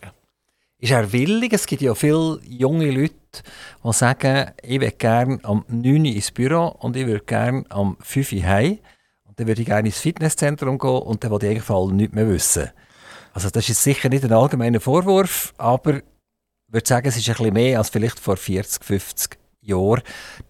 Ist 0.78 0.90
er 0.90 1.12
willig? 1.12 1.52
Es 1.52 1.66
gibt 1.66 1.82
ja 1.82 1.94
viele 1.94 2.40
junge 2.42 2.90
Leute, 2.90 3.14
die 3.84 3.92
sagen, 3.92 4.50
ich 4.62 4.80
würde 4.80 4.96
gerne 4.96 5.40
am 5.42 5.64
9 5.68 6.00
Uhr 6.00 6.06
ins 6.06 6.30
Büro 6.30 6.68
und 6.68 6.96
ich 6.96 7.06
würde 7.06 7.24
gerne 7.24 7.64
am 7.68 7.98
5 8.00 8.32
Uhr 8.32 8.42
heim. 8.44 8.78
Und 9.24 9.38
dann 9.38 9.46
würde 9.46 9.60
ich 9.60 9.66
gerne 9.66 9.86
ins 9.86 9.98
Fitnesszentrum 9.98 10.78
gehen 10.78 11.02
und 11.02 11.22
dann 11.22 11.30
würde 11.30 11.52
ich 11.52 11.68
eigentlich 11.68 11.92
nichts 11.92 12.14
mehr 12.14 12.28
wissen. 12.28 12.70
Also 13.34 13.50
das 13.50 13.68
ist 13.68 13.82
sicher 13.82 14.08
nicht 14.08 14.24
ein 14.24 14.32
allgemeiner 14.32 14.80
Vorwurf, 14.80 15.52
aber 15.58 15.96
ich 15.96 16.02
würde 16.68 16.88
sagen, 16.88 17.08
es 17.08 17.18
ist 17.18 17.28
ein 17.28 17.36
bisschen 17.36 17.52
mehr 17.52 17.76
als 17.76 17.90
vielleicht 17.90 18.18
vor 18.18 18.38
40, 18.38 18.82
50 18.82 19.38
Jahren, 19.60 20.02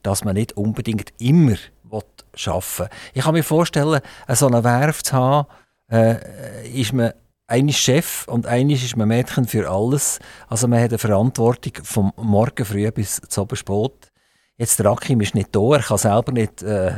dass 0.05 0.25
man 0.25 0.35
nicht 0.35 0.57
unbedingt 0.57 1.13
immer 1.19 1.57
arbeiten 1.91 2.89
Ich 3.15 3.23
kann 3.23 3.35
mir 3.35 3.43
vorstellen, 3.43 4.01
so 4.29 4.47
eine 4.47 4.65
Werft 4.65 5.07
zu 5.07 5.13
haben, 5.15 5.47
äh, 5.93 6.69
ist 6.73 6.93
man 6.93 7.13
eines 7.47 7.77
Chef 7.77 8.27
und 8.29 8.47
eines 8.47 8.83
ist 8.83 8.97
man 8.97 9.09
Mädchen 9.09 9.47
für 9.47 9.71
alles. 9.71 10.19
Also 10.49 10.67
man 10.67 10.81
hat 10.81 10.91
eine 10.91 10.99
Verantwortung 10.99 11.85
vom 11.85 12.13
Morgen 12.17 12.65
früh 12.65 12.91
bis 12.91 13.21
zum 13.29 13.43
Abendspät. 13.43 14.11
Jetzt 14.57 14.79
der 14.79 14.87
Akim 14.87 15.21
ist 15.21 15.35
nicht 15.35 15.55
da, 15.55 15.75
er 15.75 15.83
kann 15.83 15.99
selber 15.99 16.33
nicht 16.33 16.63
äh, 16.63 16.93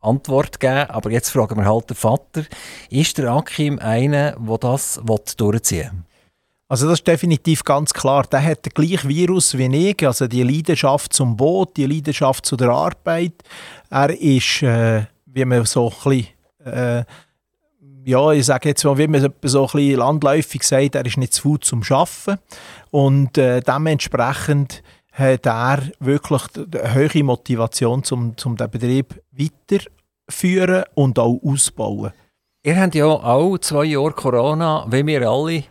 Antwort 0.00 0.60
geben, 0.60 0.90
aber 0.90 1.10
jetzt 1.10 1.30
fragen 1.30 1.56
wir 1.56 1.66
halt 1.66 1.90
den 1.90 1.96
Vater, 1.96 2.44
ist 2.90 3.18
der 3.18 3.30
Akim 3.30 3.78
einer, 3.78 4.32
der 4.32 4.58
das 4.58 5.00
durchziehen 5.36 5.90
will? 5.90 6.02
Also 6.68 6.88
das 6.88 6.98
ist 6.98 7.06
definitiv 7.06 7.62
ganz 7.62 7.94
klar. 7.94 8.24
Der 8.24 8.42
hat 8.42 8.66
den 8.66 8.72
gleichen 8.74 9.08
Virus 9.08 9.56
wie 9.56 9.90
ich, 9.90 10.04
also 10.04 10.26
die 10.26 10.42
Leidenschaft 10.42 11.12
zum 11.12 11.36
Boot, 11.36 11.76
die 11.76 11.86
Leidenschaft 11.86 12.44
zu 12.44 12.56
der 12.56 12.70
Arbeit. 12.70 13.34
Er 13.88 14.10
ist, 14.10 14.62
äh, 14.62 15.04
wie 15.26 15.44
man 15.44 15.64
so 15.64 15.88
ein 15.88 16.10
bisschen, 16.10 16.26
äh, 16.64 17.04
ja, 18.06 18.30
ich 18.30 18.46
sage 18.46 18.68
jetzt 18.68 18.84
mal, 18.84 18.96
wie 18.98 19.08
man 19.08 19.20
so 19.20 19.26
ein 19.26 19.34
bisschen 19.40 19.96
landläufig 19.96 20.62
sagt, 20.62 20.94
er 20.94 21.04
ist 21.04 21.16
nicht 21.16 21.34
zu 21.34 21.42
faul 21.42 21.60
zum 21.60 21.82
Arbeiten. 21.90 22.38
Und 22.92 23.36
äh, 23.36 23.60
dementsprechend 23.60 24.84
hat 25.10 25.44
er 25.44 25.82
wirklich 25.98 26.42
eine 26.56 26.94
hohe 26.94 27.24
Motivation, 27.24 28.04
um, 28.12 28.36
um 28.44 28.56
den 28.56 28.70
Betrieb 28.70 29.20
weiterzuführen 29.32 30.84
und 30.94 31.18
auch 31.18 31.40
auszubauen. 31.42 32.12
Ihr 32.62 32.80
habt 32.80 32.94
ja 32.94 33.06
auch 33.06 33.58
zwei 33.58 33.86
Jahre 33.86 34.12
Corona, 34.12 34.86
wie 34.88 35.04
wir 35.04 35.28
alle 35.28 35.64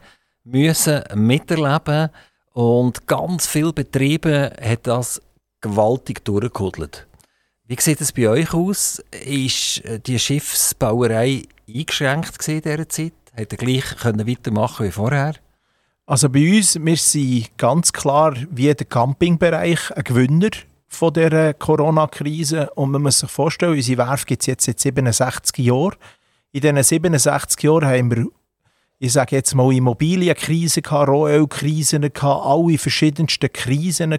müssen 0.44 1.04
miterleben 1.14 2.10
und 2.52 3.08
ganz 3.08 3.48
viele 3.48 3.72
Betriebe 3.72 4.52
hat 4.62 4.88
das 4.88 5.22
gewaltig 5.62 6.26
durchgekudelt. 6.26 7.08
Wie 7.68 7.78
sieht 7.80 8.00
es 8.00 8.12
bei 8.12 8.30
euch 8.30 8.54
aus? 8.54 9.02
Ist 9.26 9.82
die 10.06 10.20
Schiffsbauerei 10.20 11.42
eingeschränkt 11.68 12.48
in 12.48 12.62
dieser 12.62 12.88
Zeit? 12.88 13.14
Er 13.36 13.48
gleich 13.48 13.98
können 13.98 14.28
weitermachen 14.28 14.86
wie 14.86 14.92
vorher? 14.92 15.34
Also 16.06 16.30
bei 16.30 16.58
uns, 16.58 16.80
wir 16.80 16.96
sind 16.96 17.58
ganz 17.58 17.92
klar 17.92 18.36
wie 18.52 18.72
der 18.72 18.86
Campingbereich 18.86 19.90
ein 19.98 20.04
Gewinner 20.04 20.52
von 20.88 21.12
der 21.12 21.56
Corona-Krise. 21.56 22.70
Und 22.76 22.92
man 22.92 23.02
muss 23.02 23.18
sich 23.18 23.32
vorstellen, 23.32 23.74
unsere 23.74 23.98
Werft 23.98 24.28
gibt 24.28 24.44
es 24.44 24.46
jetzt 24.46 24.66
seit 24.66 24.80
67 24.80 25.66
Jahren. 25.66 25.96
In 26.52 26.62
diesen 26.62 26.84
67 26.84 27.64
Jahren 27.64 27.86
haben 27.86 28.12
wir 28.16 28.28
ich 29.06 29.14
sage 29.14 29.36
jetzt 29.36 29.54
mal, 29.54 29.72
Immobilienkrisen, 29.72 30.84
Rohölkrisen, 30.84 32.10
alle 32.22 32.78
verschiedensten 32.80 33.54
Krisen. 33.54 34.18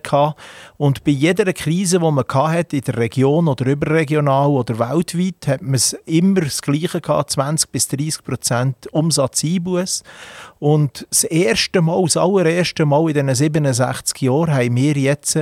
Und 0.77 1.03
bei 1.03 1.11
jeder 1.11 1.53
Krise, 1.53 1.99
die 1.99 2.11
man 2.11 2.25
hat, 2.25 2.73
in 2.73 2.83
der 2.83 2.97
Region 2.97 3.49
oder 3.49 3.67
überregional 3.67 4.51
oder 4.51 4.79
weltweit, 4.79 5.49
hat 5.49 5.63
man 5.63 5.81
immer 6.05 6.43
das 6.43 6.63
Gleiche 6.63 7.01
gehabt, 7.01 7.33
20 7.33 7.73
bis 7.73 7.89
30 7.89 8.23
Prozent 8.23 8.87
Umsatzeinbuß. 8.93 10.05
Und 10.61 11.07
das 11.11 11.25
erste 11.25 11.83
Mal, 11.83 12.05
das 12.05 12.17
allererste 12.17 12.87
Mal 12.87 13.11
in 13.11 13.15
diesen 13.15 13.35
67 13.35 14.23
Jahren 14.23 14.55
haben 14.55 14.77
wir 14.77 14.95
jetzt 14.95 15.37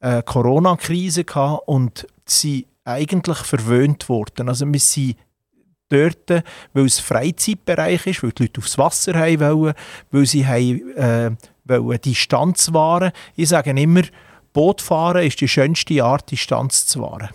eine 0.00 0.22
Corona-Krise 0.24 1.22
gehabt 1.22 1.68
und 1.68 2.06
sind 2.24 2.66
eigentlich 2.84 3.38
verwöhnt 3.38 4.08
worden. 4.08 4.48
Also 4.48 4.66
wir 4.66 4.80
sind 4.80 5.16
dort, 5.88 6.44
weil 6.72 6.84
es 6.84 7.00
Freizeitbereich 7.00 8.06
ist, 8.06 8.22
weil 8.22 8.32
die 8.32 8.44
Leute 8.44 8.60
aufs 8.60 8.78
Wasser 8.78 9.14
haben 9.14 9.40
wollen, 9.40 9.74
weil 10.10 10.26
sie 10.26 10.46
haben, 10.46 10.96
äh, 10.96 11.30
wollen 11.64 12.00
Distanz 12.00 12.72
wahren. 12.72 13.12
Ich 13.34 13.48
sage 13.48 13.70
immer, 13.70 14.02
Bootfahren 14.52 15.26
ist 15.26 15.40
die 15.40 15.48
schönste 15.48 16.02
Art, 16.02 16.30
Distanz 16.30 16.86
zu 16.86 17.02
wahren. 17.02 17.28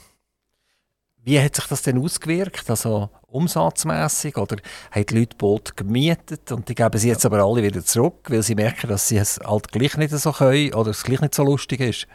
Wie 1.26 1.40
hat 1.40 1.56
sich 1.56 1.66
das 1.68 1.84
denn 1.84 2.00
ausgewirkt? 2.00 2.70
Also 2.70 3.10
umsatzmässig 3.28 4.38
oder 4.38 4.58
haben 4.92 5.06
die 5.06 5.20
Leute 5.20 5.38
Boot 5.38 5.78
gemietet 5.78 6.52
und 6.52 6.68
die 6.68 6.76
geben 6.76 7.00
sie 7.00 7.08
jetzt 7.08 7.26
aber 7.26 7.44
alle 7.44 7.64
wieder 7.64 7.84
zurück, 7.84 8.26
weil 8.30 8.44
sie 8.44 8.56
merken, 8.56 8.90
dass 8.90 9.08
sie 9.08 9.18
es 9.18 9.40
halt 9.44 9.72
gleich 9.72 9.96
nicht 9.96 10.12
so 10.12 10.32
können 10.34 10.74
oder 10.74 10.92
es 10.92 11.04
gleich 11.04 11.22
nicht 11.22 11.34
so 11.34 11.44
lustig 11.44 11.80
ist? 11.80 12.08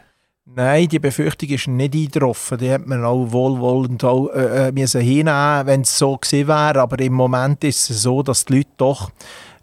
Nein, 0.55 0.87
die 0.87 0.99
Befürchtung 0.99 1.49
ist 1.49 1.67
nicht 1.67 1.93
eingetroffen. 1.93 2.57
Die 2.57 2.71
hat 2.71 2.87
man 2.87 3.05
auch 3.05 3.31
wohlwollend 3.31 4.03
auch, 4.03 4.29
äh, 4.29 4.69
äh 4.69 4.71
müssen 4.71 5.01
wenn 5.01 5.81
es 5.81 5.97
so 5.97 6.17
gewesen 6.17 6.47
wäre. 6.47 6.81
Aber 6.81 6.99
im 6.99 7.13
Moment 7.13 7.63
ist 7.63 7.89
es 7.89 8.01
so, 8.01 8.23
dass 8.23 8.45
die 8.45 8.57
Leute 8.57 8.69
doch 8.77 9.11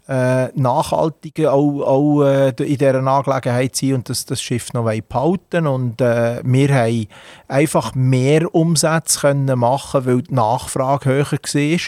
äh, 0.07 0.47
nachhaltiger 0.57 1.53
auch, 1.53 1.81
auch 1.81 2.23
äh, 2.23 2.49
in 2.49 2.77
dieser 2.77 2.95
Angelegenheit 2.95 3.75
sind 3.75 3.93
und 3.93 4.09
das, 4.09 4.25
das 4.25 4.41
Schiff 4.41 4.71
noch 4.73 4.85
behalten 4.85 5.67
Und 5.67 5.99
äh, 5.99 6.41
wir 6.43 6.73
haben 6.73 7.07
einfach 7.47 7.93
mehr 7.93 8.53
Umsätze 8.55 9.19
können 9.19 9.59
machen 9.59 10.05
weil 10.05 10.21
die 10.21 10.33
Nachfrage 10.33 11.09
höher 11.09 11.31
war. 11.31 11.79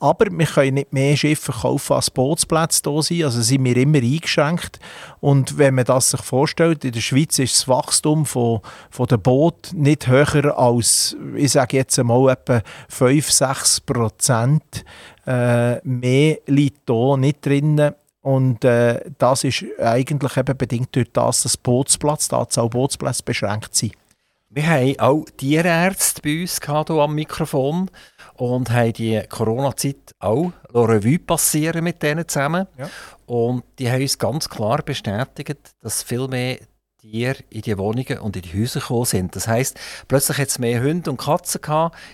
Aber 0.00 0.26
wir 0.30 0.46
können 0.46 0.74
nicht 0.74 0.92
mehr 0.92 1.16
Schiffe 1.16 1.52
kaufen, 1.52 1.92
als 1.92 2.10
Bootsplätze 2.10 2.82
da 2.82 3.00
sind. 3.00 3.24
Also 3.24 3.42
sind 3.42 3.64
wir 3.64 3.76
immer 3.76 3.98
eingeschränkt. 3.98 4.80
Und 5.20 5.58
wenn 5.58 5.74
man 5.74 5.84
das 5.84 6.10
sich 6.10 6.22
vorstellt, 6.22 6.84
in 6.84 6.92
der 6.92 7.00
Schweiz 7.00 7.38
ist 7.38 7.58
das 7.58 7.68
Wachstum 7.68 8.26
von, 8.26 8.60
von 8.90 9.06
der 9.06 9.18
Boot 9.18 9.70
nicht 9.72 10.08
höher 10.08 10.58
als, 10.58 11.16
ich 11.36 11.52
sage 11.52 11.76
jetzt 11.76 11.98
einmal, 11.98 12.30
etwa 12.30 12.60
5-6 12.90 13.84
Prozent 13.86 14.84
äh, 15.28 15.86
mehr 15.86 16.38
liegt 16.46 16.88
hier 16.88 17.16
nicht 17.18 17.44
drin. 17.44 17.92
Und 18.22 18.64
äh, 18.64 19.00
das 19.18 19.44
ist 19.44 19.64
eigentlich 19.78 20.36
eben 20.36 20.56
bedingt 20.56 20.94
durch 20.96 21.12
das, 21.12 21.42
dass 21.42 21.56
Bootsplatz, 21.56 22.28
die 22.28 22.34
Anzahl 22.34 22.68
Bootsplätze 22.68 23.22
beschränkt 23.22 23.74
sind. 23.74 23.92
Wir 24.50 24.66
haben 24.66 24.98
auch 24.98 25.24
Tierärzte 25.36 26.22
bei 26.22 26.40
uns 26.40 26.58
hier 26.64 26.90
am 26.90 27.14
Mikrofon 27.14 27.90
und 28.34 28.70
haben 28.70 28.94
die 28.94 29.22
Corona-Zeit 29.28 30.14
auch 30.18 30.52
Revue 30.74 31.18
passieren 31.18 31.84
mit 31.84 32.02
denen 32.02 32.26
zusammen. 32.26 32.66
Ja. 32.78 32.88
Und 33.26 33.64
die 33.78 33.90
haben 33.90 34.00
uns 34.00 34.18
ganz 34.18 34.48
klar 34.48 34.82
bestätigt, 34.82 35.74
dass 35.82 36.02
viel 36.02 36.26
mehr 36.28 36.58
Tiere 36.98 37.36
in 37.50 37.60
die 37.60 37.76
Wohnungen 37.76 38.18
und 38.20 38.36
in 38.36 38.42
die 38.42 38.58
Häuser 38.58 38.80
gekommen 38.80 39.04
sind. 39.04 39.36
Das 39.36 39.46
heisst, 39.46 39.78
plötzlich 40.08 40.38
hat 40.38 40.48
es 40.48 40.58
mehr 40.58 40.82
Hunde 40.82 41.10
und 41.10 41.18
Katzen 41.18 41.60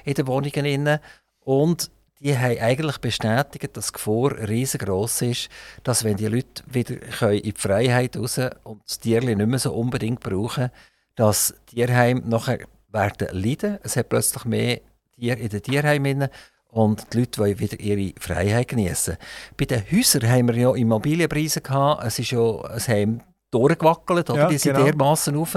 in 0.04 0.14
den 0.14 0.26
Wohnungen. 0.26 0.98
Und 1.40 1.90
die 2.20 2.38
haben 2.38 2.58
eigentlich 2.58 2.98
bestätigt, 2.98 3.76
dass 3.76 3.88
die 3.88 3.92
Gefahr 3.94 4.48
riesengroß 4.48 5.22
ist, 5.22 5.48
dass 5.82 6.04
wenn 6.04 6.16
die 6.16 6.28
Leute 6.28 6.62
wieder 6.66 6.94
in 7.32 7.42
die 7.42 7.54
Freiheit 7.56 8.16
raus 8.16 8.38
und 8.62 8.82
das 8.86 9.00
Tierli 9.00 9.34
nicht 9.34 9.48
mehr 9.48 9.58
so 9.58 9.72
unbedingt 9.74 10.20
brauchen, 10.20 10.70
dass 11.16 11.54
Tierheim 11.66 12.22
nachher 12.26 12.60
werden 12.90 13.28
leiden. 13.32 13.78
Es 13.82 13.96
hat 13.96 14.08
plötzlich 14.08 14.44
mehr 14.44 14.80
Tiere 15.16 15.38
in 15.38 15.48
den 15.48 15.62
Tierheimen 15.62 16.28
und 16.70 17.12
die 17.12 17.20
Leute 17.20 17.40
wollen 17.40 17.58
wieder 17.58 17.78
ihre 17.78 18.12
Freiheit 18.18 18.68
genießen. 18.68 19.16
Bei 19.56 19.64
den 19.64 19.84
Häusern 19.90 20.28
haben 20.28 20.48
wir 20.48 20.56
ja 20.56 20.74
Immobilienpreise 20.74 21.60
gehabt. 21.60 22.04
Es 22.04 22.18
ist 22.18 22.32
ja 22.32 22.40
ein 22.40 22.80
Heim 22.88 23.20
durchgewackelt, 23.54 24.30
oder? 24.30 24.38
Ja, 24.40 24.48
die 24.48 24.58
sind 24.58 24.74
genau. 24.74 24.86
dermassen 24.86 25.36
rauf. 25.36 25.56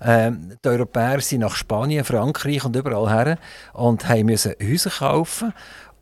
Ähm, 0.00 0.56
die 0.64 0.68
Europäer 0.68 1.20
sind 1.20 1.40
nach 1.40 1.54
Spanien, 1.54 2.04
Frankreich 2.04 2.64
und 2.64 2.74
überall 2.74 3.10
her 3.10 3.38
und 3.74 4.08
haben 4.08 4.26
müssen 4.26 4.54
Häuser 4.62 4.90
kaufen. 4.90 5.52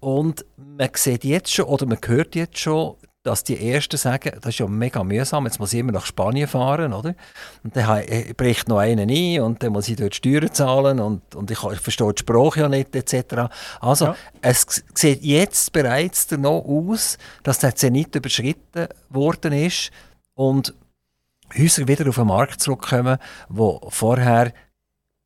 Und 0.02 0.44
man 0.56 0.90
sieht 0.94 1.22
jetzt 1.22 1.54
schon, 1.54 1.66
oder 1.66 1.86
man 1.86 1.98
hört 2.04 2.34
jetzt 2.34 2.58
schon, 2.58 2.96
dass 3.22 3.44
die 3.44 3.70
Ersten 3.70 3.96
sagen, 3.96 4.32
das 4.40 4.48
ist 4.54 4.58
ja 4.58 4.66
mega 4.66 5.04
mühsam, 5.04 5.44
jetzt 5.44 5.60
muss 5.60 5.72
ich 5.72 5.78
immer 5.78 5.92
nach 5.92 6.06
Spanien 6.06 6.48
fahren, 6.48 6.92
oder? 6.92 7.14
Und 7.62 7.76
dann 7.76 8.00
äh, 8.00 8.34
bricht 8.36 8.68
noch 8.68 8.78
einer 8.78 9.02
ein 9.02 9.40
und 9.40 9.62
dann 9.62 9.72
muss 9.72 9.88
ich 9.88 9.94
dort 9.94 10.16
Steuern 10.16 10.52
zahlen 10.52 10.98
und, 10.98 11.36
und 11.36 11.52
ich, 11.52 11.58
verstehe 11.58 12.12
die 12.12 12.20
Sprache 12.20 12.62
ja 12.62 12.68
nicht, 12.68 12.96
etc. 12.96 13.48
Also, 13.80 14.06
ja. 14.06 14.16
es 14.40 14.66
sieht 14.92 15.22
jetzt 15.22 15.72
bereits 15.72 16.28
noch 16.32 16.64
aus, 16.64 17.16
dass 17.44 17.60
der 17.60 17.76
Zenit 17.76 18.12
überschritten 18.16 18.88
worden 19.08 19.52
ist 19.52 19.92
und 20.34 20.74
Häuser 21.56 21.86
wieder 21.86 22.08
auf 22.08 22.16
den 22.16 22.26
Markt 22.26 22.60
zurückkommen, 22.60 23.18
wo 23.48 23.80
vorher 23.90 24.52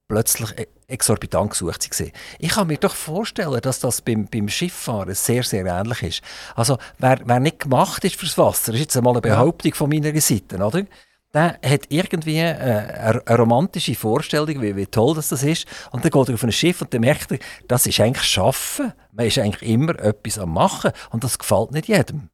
plötzlich 0.07 0.51
e- 0.59 0.67
exorbitant 0.88 1.51
gesucht 1.51 2.01
waren. 2.01 2.12
Ich 2.38 2.51
kann 2.51 2.66
mir 2.68 2.79
doch 2.79 2.94
vorstellen, 2.94 3.61
dass 3.61 3.81
das 3.81 4.03
beim, 4.03 4.27
beim 4.27 4.49
Schifffahren 4.49 5.14
sehr, 5.14 5.42
sehr 5.42 5.66
ähnlich 5.66 6.03
ist. 6.03 6.22
Also, 6.55 6.79
wer, 6.99 7.20
wer 7.25 7.40
nicht 7.40 7.61
gemacht 7.61 8.05
ist 8.05 8.16
fürs 8.16 8.38
Wasser, 8.38 8.72
das 8.72 8.77
ist 8.77 8.87
jetzt 8.87 8.96
einmal 8.96 9.14
eine 9.14 9.22
Behauptung 9.22 9.75
von 9.75 9.90
meiner 9.90 10.18
Seite, 10.20 10.57
oder? 10.57 10.85
der 11.37 11.59
hat 11.62 11.83
irgendwie 11.90 12.38
äh, 12.38 12.55
eine, 12.55 13.27
eine, 13.27 13.38
romantische 13.38 13.94
Vorstellung, 13.94 14.62
wie, 14.62 14.75
wie 14.75 14.87
toll 14.87 15.14
das, 15.14 15.29
das 15.29 15.42
ist. 15.42 15.66
Und 15.90 16.03
dann 16.03 16.11
geht 16.11 16.29
er 16.29 16.35
auf 16.35 16.42
ein 16.42 16.53
Schiff 16.53 16.81
und 16.81 16.94
dann 16.94 17.03
merkt 17.03 17.31
er, 17.31 17.38
das 17.68 17.87
ist 17.87 18.01
eigentlich 18.01 18.27
Schaffen. 18.27 18.94
Man 19.12 19.27
ist 19.27 19.38
eigentlich 19.38 19.70
immer 19.70 19.99
etwas 20.01 20.38
am 20.38 20.55
Machen 20.55 20.92
und 21.11 21.25
das 21.25 21.38
gefällt 21.38 21.72
nicht 21.72 21.88
jedem. 21.88 22.31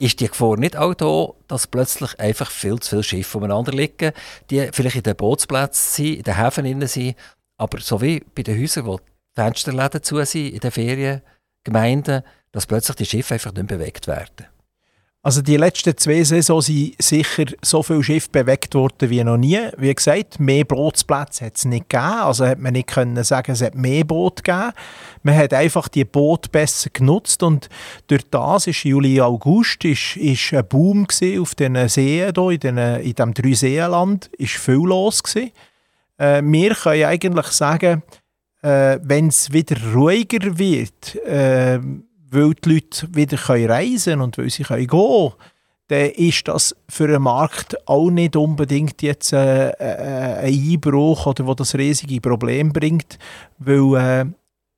Ist 0.00 0.20
die 0.20 0.28
Gefahr 0.28 0.56
nicht 0.56 0.76
auch 0.76 0.94
da, 0.94 1.28
dass 1.46 1.68
plötzlich 1.68 2.18
einfach 2.18 2.50
viel 2.50 2.78
zu 2.80 2.90
viele 2.90 3.02
Schiffe 3.04 3.38
umeinander 3.38 3.72
liegen, 3.72 4.12
die 4.50 4.68
vielleicht 4.72 4.96
in 4.96 5.02
den 5.04 5.16
Bootsplätzen 5.16 6.04
sind, 6.04 6.16
in 6.16 6.22
den 6.24 6.36
Häfen 6.36 6.86
sind, 6.88 7.16
aber 7.60 7.80
so 7.80 8.00
wie 8.00 8.24
bei 8.34 8.42
den 8.42 8.58
Häusern, 8.58 8.86
wo 8.86 8.96
die 8.96 9.02
Fensterläden 9.34 10.02
zu 10.02 10.24
sind, 10.24 10.54
in 10.54 10.60
den 10.60 10.70
Feriengemeinden, 10.70 12.22
dass 12.52 12.66
plötzlich 12.66 12.96
die 12.96 13.04
Schiffe 13.06 13.34
einfach 13.34 13.52
nicht 13.52 13.66
bewegt 13.66 14.06
werden? 14.06 14.46
Also 15.22 15.42
die 15.42 15.58
letzten 15.58 15.94
zwei 15.98 16.24
Saisons 16.24 16.66
sind 16.66 16.94
sicher 16.98 17.44
so 17.60 17.82
viele 17.82 18.02
Schiffe 18.02 18.30
bewegt 18.32 18.74
worden 18.74 19.10
wie 19.10 19.22
noch 19.22 19.36
nie. 19.36 19.60
Wie 19.76 19.94
gesagt, 19.94 20.40
mehr 20.40 20.64
Bootsplätze 20.64 21.44
hat 21.44 21.58
es 21.58 21.66
nicht 21.66 21.90
gegeben. 21.90 22.20
Also 22.20 22.46
hat 22.46 22.58
man 22.58 22.72
nicht 22.72 22.88
können 22.88 23.22
sagen, 23.22 23.52
es 23.52 23.60
hat 23.60 23.74
mehr 23.74 24.04
Boote 24.04 24.42
gegeben. 24.42 24.72
Man 25.22 25.36
hat 25.36 25.52
einfach 25.52 25.88
die 25.88 26.06
Boote 26.06 26.48
besser 26.48 26.88
genutzt 26.90 27.42
und 27.42 27.68
durch 28.06 28.22
das 28.30 28.68
ist 28.68 28.84
Juli, 28.84 29.20
August 29.20 29.84
ist, 29.84 30.16
ist 30.16 30.54
ein 30.54 30.66
Boom 30.66 31.06
auf 31.38 31.54
diesen 31.54 31.88
Seen 31.90 32.32
hier, 32.34 32.50
in, 32.50 32.60
den, 32.60 32.78
in 32.78 33.14
diesem 33.14 33.34
Dreiseenland. 33.34 34.30
ist 34.38 34.56
viel 34.56 34.76
los 34.76 35.22
gewesen. 35.22 35.52
Äh, 36.20 36.42
wir 36.44 36.74
können 36.74 37.04
eigentlich 37.04 37.46
sagen, 37.46 38.02
äh, 38.62 38.98
wenn 39.02 39.28
es 39.28 39.52
wieder 39.52 39.76
ruhiger 39.94 40.58
wird, 40.58 41.16
äh, 41.24 41.80
weil 42.30 42.54
die 42.54 42.74
Leute 42.74 43.08
wieder 43.14 43.38
reisen 43.48 44.12
können 44.12 44.22
und 44.22 44.38
weil 44.38 44.50
sie 44.50 44.64
gehen 44.64 44.86
können, 44.86 45.32
dann 45.88 46.10
ist 46.10 46.46
das 46.46 46.76
für 46.88 47.08
den 47.08 47.22
Markt 47.22 47.88
auch 47.88 48.10
nicht 48.10 48.36
unbedingt 48.36 49.00
jetzt 49.02 49.32
äh, 49.32 49.70
äh, 49.70 50.46
ein 50.46 50.72
Einbruch 50.72 51.26
oder 51.26 51.46
wo 51.46 51.54
das 51.54 51.74
riesige 51.74 52.20
Problem 52.20 52.70
bringt, 52.72 53.18
weil 53.58 54.34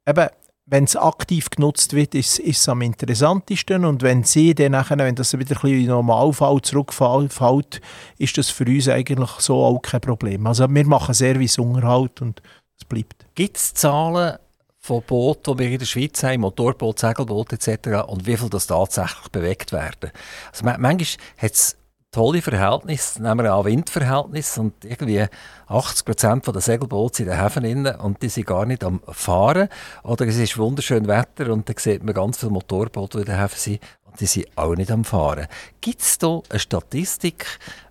äh, 0.06 0.10
eben, 0.10 0.28
wenn 0.72 0.84
es 0.84 0.96
aktiv 0.96 1.50
genutzt 1.50 1.92
wird, 1.92 2.14
ist, 2.14 2.40
es 2.40 2.66
am 2.66 2.80
interessantesten 2.80 3.84
und 3.84 4.00
wenn 4.00 4.24
sie 4.24 4.54
dann 4.54 4.72
nachher, 4.72 4.96
wenn 4.96 5.14
das 5.14 5.34
wieder 5.34 5.54
ein 5.54 5.60
bisschen 5.60 5.80
in 5.80 5.86
Normalfall 5.88 6.62
zurückfällt, 6.62 7.82
ist 8.16 8.38
das 8.38 8.48
für 8.48 8.64
uns 8.64 8.88
eigentlich 8.88 9.28
so 9.40 9.62
auch 9.62 9.80
kein 9.80 10.00
Problem. 10.00 10.46
Also 10.46 10.66
wir 10.70 10.86
machen 10.86 11.12
Serviceunterhalt 11.12 12.22
und 12.22 12.40
es 12.78 12.86
bleibt. 12.86 13.26
Gibt 13.34 13.58
es 13.58 13.74
Zahlen 13.74 14.38
von 14.78 15.02
Booten, 15.02 15.58
die 15.58 15.62
wir 15.62 15.70
in 15.72 15.78
der 15.78 15.84
Schweiz 15.84 16.22
haben, 16.22 16.40
Motorboot, 16.40 16.98
Segelboot 16.98 17.52
etc. 17.52 18.08
und 18.08 18.26
wie 18.26 18.38
viel 18.38 18.48
das 18.48 18.66
tatsächlich 18.66 19.28
bewegt 19.30 19.72
werden. 19.72 20.10
Also 20.50 20.64
manchmal 20.64 20.96
hat 21.36 21.52
es 21.52 21.76
tolle 22.12 22.42
Verhältnisse, 22.42 23.22
nehmen 23.22 23.44
wir 23.44 23.54
an 23.54 23.64
Windverhältnisse 23.64 24.60
und 24.60 24.84
irgendwie 24.84 25.26
80 25.66 26.04
Prozent 26.04 26.46
der 26.46 26.60
Segelboote 26.60 27.16
sind 27.16 27.26
in 27.26 27.32
den 27.32 27.42
Häfen 27.42 27.62
drin 27.62 27.86
und 27.86 28.22
die 28.22 28.28
sind 28.28 28.46
gar 28.46 28.66
nicht 28.66 28.84
am 28.84 29.00
Fahren. 29.08 29.68
Oder 30.04 30.26
es 30.26 30.36
ist 30.36 30.58
wunderschön 30.58 31.08
Wetter 31.08 31.50
und 31.50 31.68
dann 31.68 31.76
sieht 31.78 32.04
man 32.04 32.14
ganz 32.14 32.38
viele 32.38 32.52
Motorboote, 32.52 33.18
die 33.18 33.22
in 33.22 33.26
den 33.26 33.40
Häfen 33.40 33.58
sind 33.58 33.80
und 34.04 34.20
die 34.20 34.26
sind 34.26 34.46
auch 34.56 34.76
nicht 34.76 34.90
am 34.90 35.04
Fahren. 35.04 35.48
Gibt 35.80 36.02
es 36.02 36.18
da 36.18 36.40
eine 36.50 36.58
Statistik, 36.58 37.46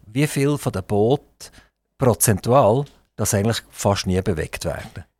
wie 0.05 0.27
viel 0.27 0.57
von 0.57 0.71
den 0.71 0.83
Booten 0.83 1.25
prozentual 1.97 2.85
das 3.15 3.33
eigentlich 3.33 3.63
fast 3.71 4.05
nie 4.05 4.21
bewegt 4.21 4.65
werden? 4.65 5.10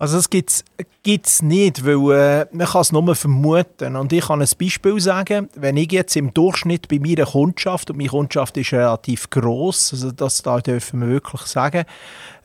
Also 0.00 0.16
das 0.16 0.30
gibt 0.30 1.26
es 1.26 1.42
nicht, 1.42 1.84
weil 1.84 2.18
äh, 2.18 2.46
man 2.52 2.66
kann 2.66 2.80
es 2.80 2.90
nur 2.90 3.14
vermuten. 3.14 3.96
Und 3.96 4.14
ich 4.14 4.24
kann 4.24 4.40
ein 4.40 4.48
Beispiel 4.58 4.98
sagen, 4.98 5.50
wenn 5.54 5.76
ich 5.76 5.92
jetzt 5.92 6.16
im 6.16 6.32
Durchschnitt 6.32 6.88
bei 6.88 6.98
meiner 6.98 7.26
Kundschaft, 7.26 7.90
und 7.90 7.98
meine 7.98 8.08
Kundschaft 8.08 8.56
ist 8.56 8.72
relativ 8.72 9.28
gross, 9.28 9.92
also 9.92 10.10
das 10.10 10.40
da 10.40 10.58
dürfen 10.58 11.00
wir 11.02 11.08
wirklich 11.08 11.42
sagen, 11.42 11.84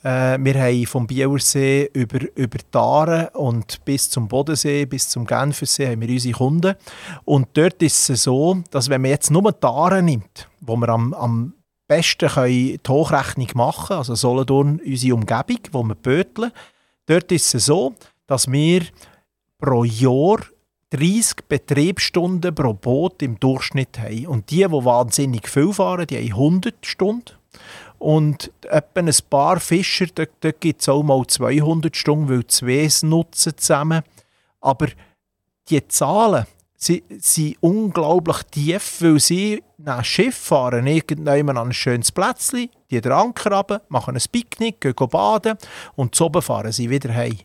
äh, 0.03 0.37
wir 0.37 0.61
haben 0.61 0.85
vom 0.85 1.07
Bielersee 1.07 1.89
über, 1.93 2.19
über 2.35 2.57
die 2.57 3.37
und 3.37 3.85
bis 3.85 4.09
zum 4.09 4.27
Bodensee, 4.27 4.85
bis 4.85 5.07
zum 5.07 5.25
Genfersee 5.25 5.87
haben 5.87 6.01
wir 6.01 6.09
unsere 6.09 6.35
Kunden. 6.35 6.75
Und 7.23 7.47
dort 7.53 7.81
ist 7.81 8.09
es 8.09 8.23
so, 8.23 8.57
dass 8.69 8.89
wenn 8.89 9.01
man 9.01 9.11
jetzt 9.11 9.31
nur 9.31 9.53
die 9.53 10.01
nimmt, 10.01 10.49
wo 10.59 10.75
wir 10.75 10.89
am, 10.89 11.13
am 11.13 11.53
besten 11.87 12.27
können 12.27 12.49
die 12.49 12.89
Hochrechnung 12.89 13.47
machen 13.53 13.95
also 13.95 14.13
Solothurn, 14.13 14.81
unsere 14.85 15.15
Umgebung, 15.15 15.59
wo 15.71 15.83
wir 15.83 15.95
böteln, 15.95 16.51
Dort 17.05 17.31
ist 17.31 17.53
es 17.53 17.65
so, 17.65 17.93
dass 18.27 18.51
wir 18.51 18.83
pro 19.59 19.83
Jahr 19.83 20.39
30 20.91 21.47
Betriebsstunden 21.47 22.53
pro 22.53 22.73
Boot 22.73 23.21
im 23.21 23.39
Durchschnitt 23.39 23.99
haben. 23.99 24.27
Und 24.27 24.49
die, 24.49 24.57
die 24.57 24.71
wahnsinnig 24.71 25.47
viel 25.47 25.73
fahren, 25.73 26.07
die 26.07 26.17
haben 26.17 26.33
100 26.33 26.85
Stunden. 26.85 27.31
Und 27.99 28.51
etwa 28.63 29.01
ein 29.01 29.13
paar 29.29 29.59
Fischer, 29.59 30.07
dort, 30.13 30.59
gibt 30.59 30.81
es 30.81 30.89
auch 30.89 31.03
mal 31.03 31.25
200 31.25 31.95
Stunden, 31.95 32.29
weil 32.29 32.45
zwei 32.47 32.83
es 32.85 33.03
nutzen 33.03 33.57
zusammen. 33.57 34.03
Aber 34.61 34.87
die 35.69 35.87
Zahlen 35.87 36.45
sie 36.85 37.03
sind 37.19 37.57
unglaublich 37.61 38.43
tief, 38.51 38.97
weil 39.01 39.19
sie 39.19 39.63
nach 39.77 40.05
Schiff 40.05 40.35
fahren, 40.35 40.87
irgendwann 40.87 41.57
an 41.57 41.69
ein 41.69 41.73
schönes 41.73 42.11
Plätzchen, 42.11 42.69
die 42.89 43.01
den 43.01 43.11
Anker 43.11 43.51
runter, 43.51 43.81
machen 43.89 44.15
ein 44.15 44.23
Picknick, 44.31 44.81
gehen 44.81 45.09
baden 45.09 45.57
und 45.95 46.19
oben 46.21 46.41
fahren 46.41 46.71
sie 46.71 46.89
wieder 46.89 47.13
heim. 47.13 47.37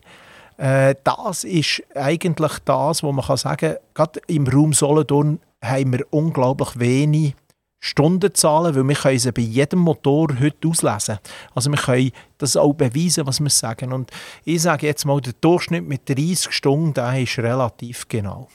Äh, 0.57 0.95
das 1.03 1.43
ist 1.43 1.83
eigentlich 1.95 2.59
das, 2.65 3.03
was 3.03 3.13
man 3.13 3.25
kann 3.25 3.37
sagen 3.37 3.73
kann, 3.73 3.77
gerade 3.93 4.21
im 4.27 4.47
Raum 4.47 4.73
Solothurn 4.73 5.39
haben 5.63 5.93
wir 5.93 6.05
unglaublich 6.11 6.79
wenig 6.79 7.35
Stundenzahlen, 7.83 8.75
weil 8.75 8.87
wir 8.87 8.95
können 8.95 9.17
sie 9.17 9.31
bei 9.31 9.41
jedem 9.41 9.79
Motor 9.79 10.27
heute 10.39 10.67
auslesen. 10.67 11.17
Also 11.55 11.71
wir 11.71 11.79
können 11.79 12.11
das 12.37 12.55
auch 12.55 12.73
beweisen, 12.73 13.25
was 13.25 13.39
wir 13.39 13.49
sagen. 13.49 13.91
Und 13.91 14.11
ich 14.45 14.61
sage 14.61 14.85
jetzt 14.85 15.03
mal, 15.05 15.19
der 15.19 15.33
Durchschnitt 15.33 15.87
mit 15.87 16.07
30 16.07 16.51
Stunden, 16.51 16.93
der 16.93 17.19
ist 17.19 17.39
relativ 17.39 18.07
genau. 18.07 18.47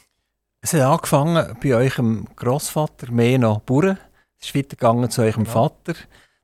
Es 0.60 0.72
hat 0.72 0.80
angefangen 0.80 1.56
bei 1.62 1.74
eurem 1.74 2.26
Großvater, 2.34 3.10
mehr 3.12 3.38
noch 3.38 3.60
Bauern. 3.60 3.98
Es 4.38 4.48
ist 4.48 4.54
weitergegangen 4.54 5.10
zu 5.10 5.22
eurem 5.22 5.44
ja. 5.44 5.50
Vater. 5.50 5.94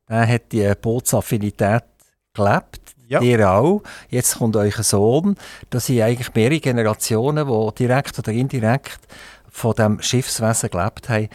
Der 0.08 0.28
hat 0.28 0.52
die 0.52 0.72
Bootsaffinität 0.80 1.84
gelebt. 2.32 2.80
Ja. 3.08 3.20
Ihr 3.20 3.50
auch. 3.50 3.82
Jetzt 4.08 4.38
kommt 4.38 4.56
euer 4.56 4.82
Sohn. 4.82 5.36
Das 5.70 5.86
sind 5.86 6.00
eigentlich 6.00 6.34
mehrere 6.34 6.60
Generationen, 6.60 7.46
die 7.46 7.74
direkt 7.74 8.18
oder 8.18 8.32
indirekt 8.32 9.00
von 9.50 9.74
dem 9.74 10.00
Schiffswesen 10.00 10.70
gelebt 10.70 11.08
haben. 11.08 11.28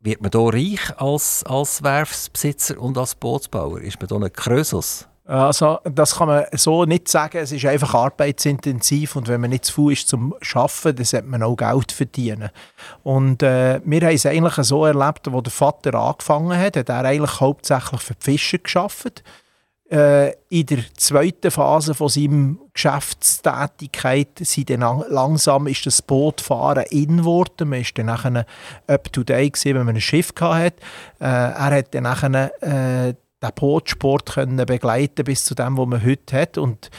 Wird 0.00 0.20
man 0.20 0.30
hier 0.30 0.52
reich 0.52 1.00
als, 1.00 1.42
als 1.44 1.82
Werfsbesitzer 1.82 2.78
und 2.78 2.98
als 2.98 3.14
Bootsbauer? 3.14 3.80
Ist 3.80 3.98
man 4.00 4.08
hier 4.08 4.26
ein 4.26 4.32
Krösus? 4.32 5.08
Also, 5.26 5.78
das 5.84 6.16
kann 6.16 6.28
man 6.28 6.44
so 6.52 6.84
nicht 6.84 7.08
sagen. 7.08 7.38
Es 7.38 7.50
ist 7.50 7.64
einfach 7.64 7.94
arbeitsintensiv 7.94 9.16
und 9.16 9.26
wenn 9.26 9.40
man 9.40 9.50
nicht 9.50 9.64
zu 9.64 9.72
viel 9.72 9.92
ist 9.92 10.08
zum 10.08 10.34
Arbeiten, 10.54 10.96
dann 10.96 11.04
sollte 11.04 11.26
man 11.26 11.42
auch 11.42 11.56
Geld 11.56 11.92
verdienen. 11.92 12.50
Und 13.02 13.42
äh, 13.42 13.80
wir 13.84 14.00
haben 14.02 14.14
es 14.14 14.26
eigentlich 14.26 14.54
so 14.66 14.84
erlebt, 14.84 15.26
als 15.26 15.42
der 15.42 15.52
Vater 15.52 15.94
angefangen 15.94 16.58
hat, 16.58 16.76
hat 16.76 16.90
er 16.90 17.04
eigentlich 17.04 17.40
hauptsächlich 17.40 18.02
für 18.02 18.14
die 18.14 18.22
Fischer 18.22 18.58
gearbeitet. 18.58 19.22
Äh, 19.90 20.32
in 20.48 20.66
der 20.66 20.78
zweiten 20.96 21.50
Phase 21.50 21.94
von 21.94 22.08
seiner 22.08 22.56
Geschäftstätigkeit 22.72 24.38
sind 24.40 24.70
dann 24.70 25.04
langsam 25.08 25.66
ist 25.66 25.86
das 25.86 26.02
Bootfahren 26.02 26.84
in 26.90 27.18
geworden. 27.18 27.68
Man 27.68 27.80
war 27.80 27.86
dann 27.94 28.06
nachher 28.06 28.46
up 28.86 29.12
to 29.12 29.22
date, 29.22 29.62
wenn 29.64 29.84
man 29.84 29.94
ein 29.94 30.00
Schiff 30.00 30.32
hatte. 30.40 30.76
Äh, 31.20 31.24
er 31.26 31.70
hat 31.70 31.94
dann 31.94 32.04
nachher, 32.04 32.50
äh, 32.62 33.14
den 33.44 33.54
Bootsport 33.54 34.34
können 34.34 34.64
begleiten 34.66 35.24
bis 35.24 35.44
zu 35.44 35.54
dem, 35.54 35.76
was 35.76 35.86
man 35.86 36.04
heute 36.04 36.40
hat. 36.40 36.58
Und 36.58 36.90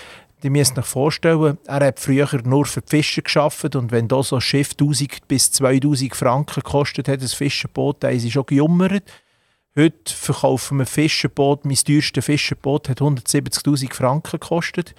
die 0.43 0.49
müssen 0.49 0.75
sich 0.75 0.85
vorstellen, 0.85 1.57
er 1.65 1.87
hat 1.87 1.99
früher 1.99 2.27
nur 2.43 2.65
für 2.65 2.81
die 2.81 2.89
Fischer 2.89 3.21
geschafft 3.21 3.75
und 3.75 3.91
wenn 3.91 4.07
da 4.07 4.21
so 4.21 4.35
ein 4.35 4.41
Schiff 4.41 4.71
1000 4.71 5.27
bis 5.27 5.51
2000 5.51 6.15
Franken 6.15 6.61
kostet 6.61 7.07
hat, 7.07 7.23
das 7.23 7.33
Fischerboot, 7.33 8.03
dann 8.03 8.15
ist 8.15 8.31
schon 8.31 8.45
gejummert. 8.45 9.03
Heute 9.75 10.13
verkaufen 10.13 10.77
wir 10.77 10.85
Fischerboot. 10.85 11.65
Mein 11.65 11.75
teuerstes 11.75 12.23
Fischerboot 12.23 12.89
hat 12.89 13.01
170'000 13.01 13.93
Franken 13.93 14.39
gekostet. 14.39 14.93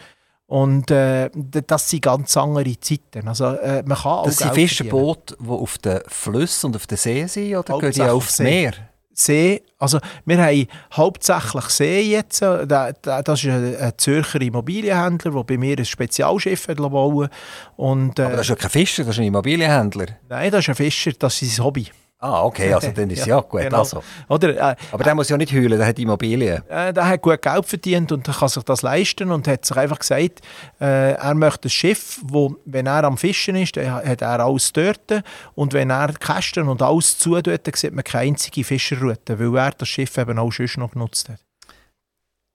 Und 0.46 0.90
äh, 0.90 1.30
das 1.34 1.90
sind 1.90 2.02
ganz 2.02 2.36
andere 2.36 2.78
Zeiten. 2.78 3.26
Also, 3.26 3.46
äh, 3.46 3.82
man 3.84 3.98
kann 3.98 4.24
das 4.24 4.38
sind 4.38 4.54
Fischerboote, 4.54 5.36
die 5.40 5.48
auf 5.48 5.78
den 5.78 6.00
Flüssen 6.06 6.66
und 6.66 6.76
auf 6.76 6.86
den 6.86 6.98
See 6.98 7.26
sind, 7.26 7.56
oder 7.56 7.78
gehen 7.78 7.92
die 7.92 8.02
aufs 8.02 8.38
Meer? 8.38 8.74
See, 9.18 9.62
also 9.78 9.98
wir 10.26 10.38
haben 10.38 10.66
hauptsächlich 10.92 11.64
See 11.64 12.02
jetzt, 12.02 12.42
äh, 12.42 12.66
das 12.66 13.44
ist 13.44 13.50
ein 13.50 13.92
Zürcher 13.96 14.40
Immobilienhändler, 14.42 15.32
der 15.32 15.42
bei 15.42 15.56
mir 15.56 15.78
ein 15.78 15.86
Spezialschiff 15.86 16.66
bauen 16.66 17.28
und, 17.76 18.18
äh, 18.18 18.22
Aber 18.22 18.32
das 18.32 18.42
ist 18.42 18.50
ja 18.50 18.56
kein 18.56 18.70
Fischer, 18.70 19.04
das 19.04 19.14
ist 19.14 19.20
ein 19.20 19.26
Immobilienhändler. 19.28 20.06
Nein, 20.28 20.50
das 20.50 20.64
ist 20.64 20.68
ein 20.68 20.74
Fischer, 20.74 21.12
das 21.18 21.40
ist 21.40 21.56
sein 21.56 21.64
Hobby. 21.64 21.86
Ah, 22.18 22.44
okay, 22.44 22.72
also 22.72 22.90
dann 22.92 23.10
ist 23.10 23.26
ja, 23.26 23.36
ja 23.36 23.40
gut. 23.42 23.60
Genau. 23.60 23.78
Also. 23.78 24.02
Oder, 24.28 24.70
äh, 24.72 24.76
Aber 24.90 25.04
der 25.04 25.14
muss 25.14 25.28
ja 25.28 25.36
nicht 25.36 25.52
heulen, 25.52 25.76
der 25.76 25.86
hat 25.86 25.98
Immobilien. 25.98 26.62
Äh, 26.68 26.92
der 26.92 27.06
hat 27.06 27.20
gut 27.20 27.42
Geld 27.42 27.66
verdient 27.66 28.10
und 28.10 28.24
kann 28.24 28.48
sich 28.48 28.62
das 28.62 28.80
leisten 28.82 29.30
und 29.30 29.46
hat 29.46 29.66
sich 29.66 29.76
einfach 29.76 29.98
gesagt, 29.98 30.40
äh, 30.80 31.12
er 31.12 31.34
möchte 31.34 31.68
ein 31.68 31.70
Schiff, 31.70 32.20
wo, 32.22 32.56
wenn 32.64 32.86
er 32.86 33.04
am 33.04 33.18
Fischen 33.18 33.56
ist, 33.56 33.76
dann 33.76 33.92
hat 33.92 34.22
er 34.22 34.40
alles 34.40 34.72
dort 34.72 35.22
und 35.54 35.74
wenn 35.74 35.90
er 35.90 36.14
Kästen 36.14 36.68
und 36.68 36.80
alles 36.80 37.18
zutut, 37.18 37.46
dann 37.46 37.74
sieht 37.74 37.92
man 37.92 38.04
keine 38.04 38.30
einzige 38.30 38.64
Fischerroute, 38.64 39.38
weil 39.38 39.56
er 39.56 39.72
das 39.72 39.88
Schiff 39.88 40.16
eben 40.16 40.38
auch 40.38 40.50
schon 40.50 40.68
noch 40.78 40.92
genutzt 40.92 41.28
hat. 41.28 41.40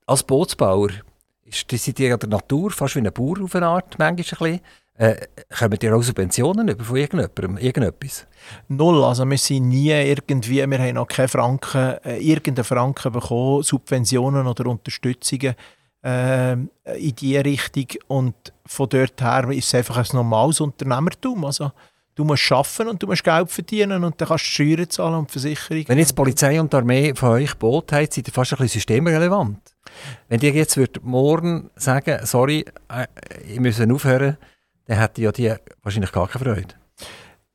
Als 0.07 0.23
Bootsbauer, 0.23 0.89
ist, 1.45 1.69
seid 1.69 1.99
ihr 1.99 2.17
der 2.17 2.29
Natur 2.29 2.71
fast 2.71 2.95
wie 2.95 2.99
ein 2.99 3.13
Bauer 3.13 3.41
auf 3.43 3.55
eine 3.55 3.67
Art, 3.67 3.99
manchmal 3.99 4.09
ein 4.09 4.15
bisschen. 4.15 4.59
Äh, 5.01 5.15
kommen 5.57 5.79
ihr 5.81 5.95
auch 5.95 6.03
Subventionen 6.03 6.67
über 6.67 6.83
von 6.83 6.95
irgendjemandem, 6.95 7.57
irgendetwas? 7.57 8.27
Null, 8.67 9.03
also 9.03 9.27
wir 9.27 9.37
sind 9.39 9.69
nie 9.69 9.89
irgendwie, 9.89 10.69
wir 10.69 10.77
haben 10.77 10.93
noch 10.93 11.07
keine 11.07 11.27
Franken, 11.27 11.97
äh, 12.05 12.19
irgendeinen 12.19 12.63
Franken 12.63 13.11
bekommen, 13.11 13.63
Subventionen 13.63 14.45
oder 14.45 14.67
Unterstützungen 14.67 15.55
äh, 16.05 16.53
in 16.53 17.15
diese 17.19 17.43
Richtung 17.43 17.87
und 18.09 18.35
von 18.67 18.89
dort 18.89 19.19
her 19.19 19.49
ist 19.49 19.69
es 19.69 19.73
einfach 19.73 19.97
ein 19.97 20.15
normales 20.15 20.61
Unternehmertum, 20.61 21.45
also 21.45 21.71
Du 22.13 22.25
musst 22.25 22.51
arbeiten 22.51 22.89
und 22.89 23.01
du 23.01 23.07
musst 23.07 23.23
Geld 23.23 23.49
verdienen 23.49 24.03
und 24.03 24.19
dann 24.19 24.27
kannst 24.27 24.45
du 24.45 24.49
Steuern 24.49 24.89
zahlen 24.89 25.15
und 25.15 25.31
Versicherungen. 25.31 25.87
Wenn 25.87 25.97
jetzt 25.97 26.11
die 26.11 26.15
Polizei 26.15 26.59
und 26.59 26.71
die 26.71 26.77
Armee 26.77 27.15
von 27.15 27.29
euch 27.29 27.55
Boot 27.55 27.91
haben, 27.93 28.05
seid 28.11 28.27
ihr 28.27 28.33
fast 28.33 28.51
ein 28.51 28.57
bisschen 28.57 28.81
systemrelevant. 28.81 29.57
Wenn 30.27 30.41
ihr 30.41 30.51
jetzt 30.51 30.77
morgen 31.01 31.71
sagen 31.75 32.19
sorry, 32.25 32.65
äh, 32.89 33.07
ich 33.47 33.59
muss 33.61 33.79
aufhören, 33.79 34.37
dann 34.85 34.97
hätte 34.97 35.21
ja 35.21 35.31
die 35.31 35.53
wahrscheinlich 35.83 36.11
gar 36.11 36.27
keine 36.27 36.45
Freude. 36.45 36.80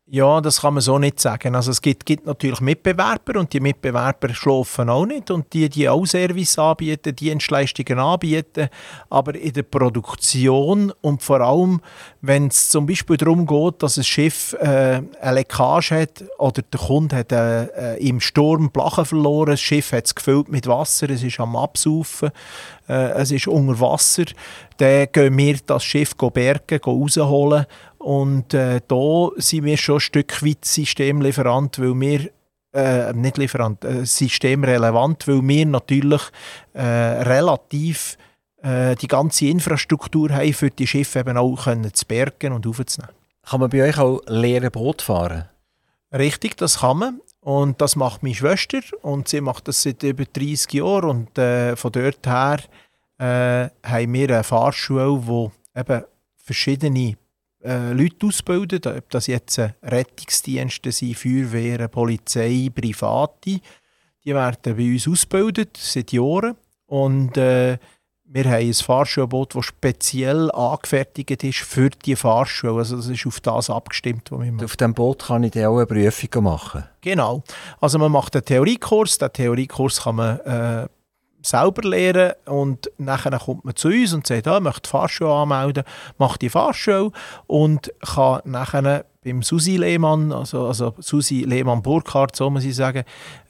Ja, 0.09 0.41
das 0.41 0.61
kann 0.61 0.75
man 0.75 0.83
so 0.83 1.01
nicht 1.01 1.19
sagen. 1.19 1.57
Also 1.57 1.73
es 1.73 1.83
gibt, 1.83 2.07
gibt 2.07 2.27
natürlich 2.27 2.61
Mitbewerber 2.61 3.41
und 3.41 3.53
die 3.53 3.59
Mitbewerber 3.59 4.33
schlafen 4.35 4.89
auch 4.89 5.05
nicht 5.05 5.33
und 5.33 5.53
die, 5.53 5.69
die 5.69 5.89
auch 5.89 6.07
Service 6.07 6.61
anbieten, 6.61 7.17
Dienstleistungen 7.17 7.99
anbieten, 7.99 8.69
aber 9.11 9.35
in 9.35 9.53
der 9.53 9.65
Produktion 9.65 10.93
und 11.01 11.25
vor 11.25 11.41
allem, 11.41 11.81
wenn 12.21 12.47
es 12.47 12.69
zum 12.69 12.87
Beispiel 12.87 13.17
darum 13.17 13.47
geht, 13.49 13.83
dass 13.83 13.99
ein 13.99 14.05
Schiff 14.05 14.53
äh, 14.61 15.03
eine 15.21 15.35
Leckage 15.35 15.91
hat 15.91 16.23
oder 16.39 16.63
der 16.63 16.79
Kunde 16.79 17.17
hat 17.17 17.33
äh, 17.33 17.65
äh 17.97 18.09
im 18.09 18.21
Sturm 18.21 18.71
Blachen 18.71 19.07
verloren, 19.07 19.51
das 19.51 19.61
Schiff 19.61 19.91
hat 19.91 20.07
es 20.07 20.15
gefüllt 20.15 20.49
mit 20.49 20.69
Wasser, 20.69 21.11
es 21.11 21.25
ist 21.25 21.41
am 21.41 21.57
Absaufen, 21.57 22.31
äh, 22.89 23.11
es 23.11 23.33
ist 23.33 23.49
unter 23.49 23.81
Wasser, 23.81 24.27
dann 24.77 25.09
gehen 25.11 25.37
wir 25.37 25.57
das 25.67 25.83
Schiff 25.83 26.15
bergen, 26.15 26.79
rausholen 26.87 27.67
und 28.07 28.55
äh, 28.55 28.81
da 28.87 29.31
sind 29.37 29.65
wir 29.65 29.77
schon 29.77 29.97
ein 29.97 30.01
Stück 30.01 30.41
weit 30.45 30.65
Systemlieferant, 30.65 31.81
weil 31.81 32.01
wir 32.01 32.31
äh, 32.73 33.13
nicht 33.13 33.37
Lieferant, 33.37 33.85
äh, 33.85 34.07
systemrelevant, 34.07 35.27
weil 35.27 35.43
wir 35.43 35.67
natürlich 35.67 36.23
äh, 36.73 36.85
relativ 36.85 38.17
äh, 38.63 38.95
die 38.95 39.09
ganze 39.09 39.47
Infrastruktur 39.47 40.31
haben, 40.31 40.53
für 40.53 40.71
die 40.71 40.87
Schiffe 40.87 41.19
eben 41.19 41.37
auch 41.37 41.65
können 41.65 41.93
zu 41.93 42.07
bergen 42.07 42.53
und 42.53 42.65
aufzunehmen. 42.65 43.13
Kann 43.43 43.59
man 43.59 43.71
bei 43.71 43.83
euch 43.83 43.99
auch 43.99 44.21
leere 44.29 44.71
Boot 44.71 45.03
fahren? 45.03 45.49
Richtig, 46.13 46.57
das 46.59 46.79
kann 46.79 46.99
man. 46.99 47.21
Und 47.41 47.81
das 47.81 47.97
macht 47.97 48.23
meine 48.23 48.37
Schwester 48.37 48.83
und 49.03 49.27
sie 49.27 49.41
macht 49.41 49.67
das 49.67 49.83
seit 49.83 50.05
über 50.05 50.27
30 50.27 50.75
Jahren. 50.75 51.11
Und 51.11 51.39
äh, 51.39 51.75
von 51.75 51.91
dort 51.91 52.25
her 52.25 52.61
äh, 53.19 53.69
haben 53.85 54.13
wir 54.13 54.31
eine 54.31 54.45
Fahrschule, 54.45 55.27
wo 55.27 55.51
eben 55.75 56.05
verschiedene 56.37 57.17
äh, 57.67 57.93
Leute 57.93 58.27
ausbildet, 58.27 58.87
ob 58.87 59.11
das 59.11 59.27
jetzt 59.27 59.61
Rettungsdienste 59.83 60.93
sind, 60.93 61.19
Feuerwehren, 61.19 61.91
Polizei, 61.91 62.71
Private. 62.75 63.61
Die 64.25 64.35
werden 64.35 64.77
bei 64.77 64.93
uns 64.93 65.09
ausgebildet 65.09 65.77
seit 65.77 66.13
Jahren. 66.13 66.57
Und 66.87 67.37
äh, 67.37 67.79
wir 68.29 68.45
haben 68.45 68.55
ein 68.55 68.75
Fahrschulboot, 68.75 69.55
das 69.55 69.67
speziell 69.67 70.51
angefertigt 70.51 71.45
ist 71.45 71.59
für 71.59 71.91
die 71.91 72.17
Fahrschule. 72.17 72.79
Also 72.79 72.97
das 72.97 73.07
ist 73.07 73.27
auf 73.27 73.41
das 73.41 73.71
abgestimmt, 73.71 74.33
was 74.33 74.41
wir 74.41 74.53
machen. 74.53 74.65
Auf 74.65 74.77
diesem 74.77 74.95
Boot 74.95 75.27
kann 75.27 75.45
ich 75.45 75.53
dann 75.53 75.67
auch 75.67 75.77
eine 75.77 75.87
Prüfung 75.87 76.45
machen? 76.45 76.85
Genau. 77.01 77.45
Also 77.81 77.99
man 77.99 78.11
macht 78.11 78.35
einen 78.35 78.45
Theoriekurs. 78.45 79.19
Den 79.19 79.33
Theoriekurs 79.33 80.03
kann 80.03 80.17
man 80.17 80.41
äh, 80.41 80.89
selber 81.47 81.89
lernen 81.89 82.33
und 82.47 82.91
nachher 82.99 83.39
kommt 83.39 83.65
man 83.65 83.77
zu 83.77 83.89
uns 83.89 84.13
und 84.13 84.27
sagt, 84.27 84.49
ah, 84.49 84.61
möchte 84.61 84.83
die 84.83 84.89
Fahrschule 84.89 85.33
anmelden, 85.33 85.85
macht 86.19 86.43
die 86.43 86.51
Fahrschule 86.51 87.13
und 87.47 87.93
kann 88.01 88.41
nachher 88.45 89.05
beim 89.25 89.43
Susi 89.43 89.77
Lehmann, 89.77 90.33
also, 90.33 90.67
also 90.67 90.95
Susi 90.99 91.43
Lehmann 91.43 91.83
Burkhardt, 91.83 92.37
so 92.37 92.49
muss 92.49 92.65
ich 92.65 92.77
sagen, 92.77 93.03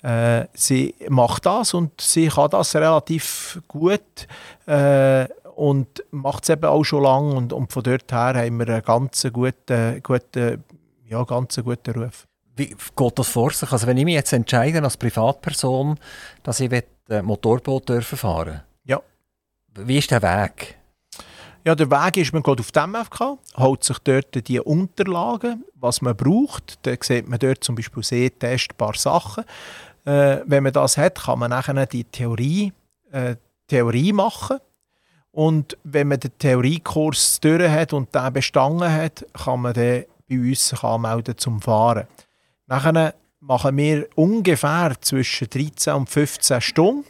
äh, 0.03 0.47
sie 0.55 0.95
macht 1.09 1.45
das 1.45 1.75
und 1.75 2.01
sie 2.01 2.29
kann 2.29 2.51
das 2.51 2.75
relativ 2.75 3.61
gut 3.69 4.27
äh, 4.67 5.27
und 5.55 6.03
macht 6.11 6.45
es 6.45 6.51
eben 6.51 6.65
auch 6.65 6.85
schon 6.85 7.03
lange 7.03 7.35
und, 7.35 7.53
und 7.53 7.73
von 7.73 7.83
dort 7.83 8.11
her 8.11 8.35
haben 8.37 8.59
wir 8.59 8.69
einen 8.69 8.83
ganz 8.83 9.27
guten, 9.33 10.03
guten, 10.03 10.65
ja, 11.09 11.23
ganz 11.25 11.61
guten 11.63 12.03
Ruf. 12.03 12.27
Wie 12.57 12.75
geht 12.97 13.19
das 13.19 13.29
vor 13.29 13.51
sich? 13.51 13.71
Also 13.71 13.87
wenn 13.87 13.99
ich 13.99 14.05
mich 14.05 14.15
jetzt 14.15 14.33
entscheide 14.33 14.83
als 14.83 14.97
Privatperson, 14.97 15.99
dass 16.43 16.61
ich 16.61 16.73
ein 16.73 17.25
Motorboot 17.25 17.89
dürfen 17.89 18.19
fahren 18.19 18.63
Ja. 18.85 19.01
Wie 19.75 19.99
ist 19.99 20.11
der 20.11 20.23
Weg? 20.23 20.79
Ja, 21.67 21.75
der 21.75 21.91
Weg 21.91 22.17
ist, 22.17 22.33
man 22.33 22.43
geht 22.43 22.61
auf 22.61 22.71
die 22.71 22.79
MFK, 22.79 23.39
holt 23.57 23.85
sich 23.85 23.99
dort 23.99 24.49
die 24.49 24.61
Unterlagen, 24.61 25.65
was 25.75 26.01
man 26.01 26.17
braucht. 26.17 26.79
Da 26.83 26.95
sieht 27.01 27.29
man 27.29 27.41
dort 27.41 27.65
zum 27.65 27.75
Beispiel 27.75 28.05
sehr 28.05 28.39
testbare 28.39 28.97
Sachen. 28.97 29.45
Äh, 30.05 30.39
wenn 30.47 30.63
man 30.63 30.73
das 30.73 30.97
hat, 30.97 31.17
kann 31.17 31.41
man 31.41 31.51
nachher 31.51 31.87
die 31.87 32.05
Theorie, 32.05 32.73
äh, 33.11 33.35
Theorie 33.67 34.13
machen. 34.13 34.59
Und 35.33 35.77
wenn 35.83 36.09
man 36.09 36.21
den 36.21 36.39
Theoriekurs 36.39 37.41
durch 37.41 37.69
hat 37.69 37.93
und 37.93 38.15
den 38.15 38.33
bestanden 38.33 38.91
hat, 38.91 39.27
kann 39.35 39.61
man 39.61 39.75
den 39.75 40.05
bei 40.29 40.39
uns 40.39 40.73
anmelden 40.83 41.37
zum 41.37 41.61
Fahren. 41.61 42.07
Nachher 42.67 43.15
machen 43.41 43.77
wir 43.77 44.09
ungefähr 44.15 44.95
zwischen 45.01 45.49
13 45.49 45.95
und 45.95 46.11
15 46.11 46.61
Stunden 46.61 47.05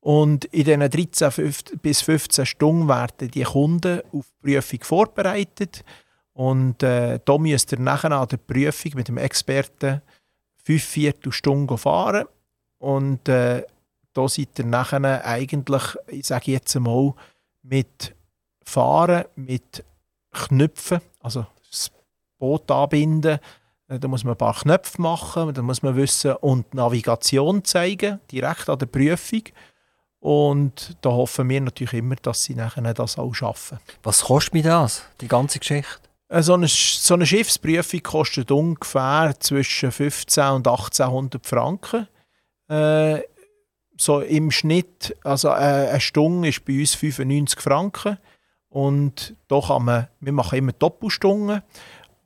und 0.00 0.44
in 0.46 0.64
diesen 0.64 0.90
13 0.90 1.54
bis 1.82 2.02
15 2.02 2.46
Stunden 2.46 2.88
werden 2.88 3.30
die 3.30 3.42
Kunden 3.42 4.00
auf 4.12 4.26
die 4.42 4.54
Prüfung 4.54 4.80
vorbereitet. 4.82 5.84
Und 6.32 6.82
äh, 6.82 7.18
da 7.24 7.36
müsst 7.36 7.72
ihr 7.72 7.80
nachher 7.80 8.12
an 8.12 8.28
der 8.28 8.36
Prüfung 8.36 8.92
mit 8.94 9.08
dem 9.08 9.18
Experten 9.18 10.00
fünf 10.64 10.84
Viertelstunden 10.84 11.76
fahren. 11.76 12.26
Und 12.78 13.28
äh, 13.28 13.64
da 14.12 14.28
seid 14.28 14.58
ihr 14.58 14.64
nachher 14.64 15.24
eigentlich, 15.26 15.82
ich 16.06 16.26
sage 16.26 16.52
jetzt 16.52 16.76
einmal, 16.76 17.14
mit 17.62 18.14
Fahren, 18.64 19.24
mit 19.34 19.84
Knöpfen, 20.32 21.00
also 21.20 21.44
das 21.70 21.90
Boot 22.38 22.70
anbinden, 22.70 23.40
da 23.88 24.06
muss 24.06 24.22
man 24.22 24.34
ein 24.34 24.38
paar 24.38 24.54
Knöpfe 24.54 25.00
machen, 25.00 25.54
da 25.54 25.62
muss 25.62 25.82
man 25.82 25.96
wissen 25.96 26.32
und 26.36 26.74
Navigation 26.74 27.64
zeigen, 27.64 28.20
direkt 28.30 28.68
an 28.68 28.78
der 28.78 28.86
Prüfung. 28.86 29.42
Und 30.20 30.96
da 31.00 31.10
hoffen 31.10 31.48
wir 31.48 31.60
natürlich 31.60 31.94
immer, 31.94 32.16
dass 32.16 32.42
sie 32.42 32.54
nachher 32.54 32.92
das 32.92 33.18
auch 33.18 33.32
schaffen. 33.32 33.78
Was 34.02 34.22
kostet 34.22 34.54
mir 34.54 34.64
das, 34.64 35.04
die 35.20 35.28
ganze 35.28 35.58
Geschichte? 35.58 36.00
Äh, 36.28 36.42
so 36.42 36.54
eine, 36.54 36.68
so 36.68 37.14
eine 37.14 37.26
Schiffsprüfung 37.26 38.02
kostet 38.02 38.50
ungefähr 38.50 39.34
zwischen 39.38 39.92
15 39.92 40.44
und 40.44 40.66
1800 40.66 41.46
Franken. 41.46 42.08
Äh, 42.68 43.20
so 43.96 44.20
im 44.20 44.50
Schnitt, 44.50 45.16
also 45.24 45.48
äh, 45.48 45.52
eine 45.90 46.00
Stunde 46.00 46.48
ist 46.48 46.64
bei 46.64 46.80
uns 46.80 46.94
95 46.94 47.60
Franken. 47.60 48.18
Und 48.68 49.34
da 49.48 49.60
kann 49.60 49.84
man, 49.84 50.08
wir 50.20 50.32
machen 50.32 50.58
immer 50.58 50.72
Doppelstunden 50.72 51.62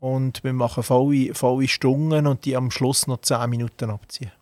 und 0.02 0.42
wir 0.42 0.52
machen 0.52 0.82
volle, 0.82 1.32
volle 1.32 1.68
Stunden 1.68 2.26
und 2.26 2.44
die 2.44 2.56
am 2.56 2.72
Schluss 2.72 3.06
noch 3.06 3.20
10 3.20 3.48
Minuten 3.48 3.88
abziehen. 3.88 4.32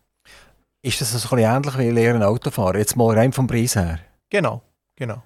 Ist 0.81 1.03
das 1.03 1.13
so 1.13 1.19
ein 1.19 1.37
bisschen 1.37 1.55
ähnlich 1.55 1.79
wie 1.79 1.91
Lehren 1.91 2.23
Autofahren? 2.23 2.79
Jetzt 2.79 2.97
mal 2.97 3.15
rein 3.15 3.31
vom 3.35 3.47
Preis 3.47 3.77
her. 3.77 3.99
Genau, 4.31 4.63
genau. 4.97 5.23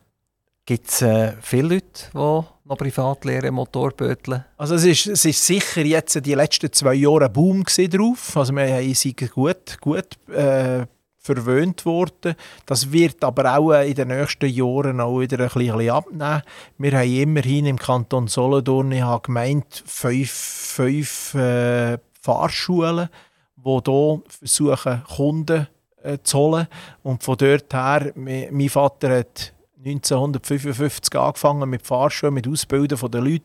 Gibt 0.66 0.89
es 0.89 1.03
äh, 1.03 1.35
viele 1.41 1.74
Leute, 1.74 2.11
die 2.12 2.18
noch 2.18 2.76
privat 2.76 3.24
lernen, 3.24 3.55
Motorböteln? 3.55 4.45
Also 4.57 4.74
es 4.74 4.85
ist, 4.85 5.07
es 5.07 5.24
ist 5.24 5.47
sicher 5.47 5.82
jetzt 5.82 6.26
die 6.26 6.35
letzten 6.35 6.72
zwei 6.72 6.95
Jahre 6.95 7.26
ein 7.26 7.32
Boom 7.32 7.62
drauf. 7.62 8.37
Also 8.37 8.53
wir 8.55 8.74
haben 8.74 9.28
gut, 9.32 9.80
gut 9.80 10.28
äh, 10.30 10.85
verwöhnt 11.25 11.87
worden. 11.87 12.35
Das 12.66 12.93
wird 12.93 13.25
aber 13.25 13.57
auch 13.57 13.72
äh, 13.72 13.89
in 13.89 13.95
den 13.95 14.09
nächsten 14.09 14.47
Jahren 14.47 15.01
auch 15.01 15.20
wieder 15.20 15.41
ein 15.41 15.49
bisschen 15.49 15.91
abnehmen. 15.91 16.43
Wir 16.77 16.93
haben 16.93 17.16
immerhin 17.16 17.64
im 17.64 17.79
Kanton 17.79 18.29
Solothurn, 18.29 18.93
ich 18.93 19.01
habe 19.01 19.22
gemeint, 19.22 19.83
fünf, 19.87 20.31
fünf 20.31 21.35
äh, 21.35 21.97
Fahrschulen 22.20 23.09
die 23.57 23.81
hier 23.87 24.22
versuchen, 24.29 25.03
Kunden 25.05 25.66
äh, 26.03 26.18
zu 26.22 26.39
holen. 26.39 26.66
Und 27.03 27.22
von 27.22 27.39
dort 27.39 27.72
her, 27.72 28.12
mein 28.14 28.68
Vater 28.68 29.20
hat 29.20 29.54
1955 29.85 31.14
angefangen 31.18 31.68
mit 31.68 31.87
Fahrschulen, 31.87 32.35
mit 32.35 32.49
Ausbilden 32.49 32.99
der 33.11 33.20
Leute. 33.20 33.45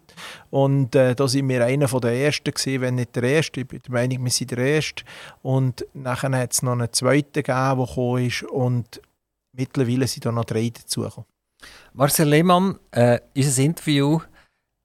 Und 0.49 0.95
äh, 0.95 1.15
da 1.15 1.27
sind 1.27 1.49
wir 1.49 1.65
einer 1.65 1.87
der 1.87 2.11
Ersten 2.11 2.51
gewesen, 2.51 2.81
wenn 2.81 2.95
nicht 2.95 3.15
der 3.15 3.23
Erste. 3.23 3.61
Ich 3.61 3.67
bin 3.67 3.81
der 3.81 3.91
Meinung, 3.91 4.23
wir 4.23 4.31
sind 4.31 4.51
der 4.51 4.59
Erste. 4.59 5.03
Und 5.41 5.85
nachher 5.93 6.31
hat 6.31 6.53
es 6.53 6.61
noch 6.61 6.73
einen 6.73 6.91
zweiten 6.93 7.33
gegeben, 7.33 7.77
der 7.77 7.85
gekommen 7.85 8.25
ist. 8.25 8.43
Und 8.43 9.01
mittlerweile 9.51 10.07
sind 10.07 10.25
da 10.25 10.31
noch 10.31 10.45
drei 10.45 10.69
dazugekommen. 10.69 11.27
Marcel 11.93 12.29
Lehmann, 12.29 12.79
äh, 12.91 13.19
unser 13.35 13.61
Interview 13.61 14.21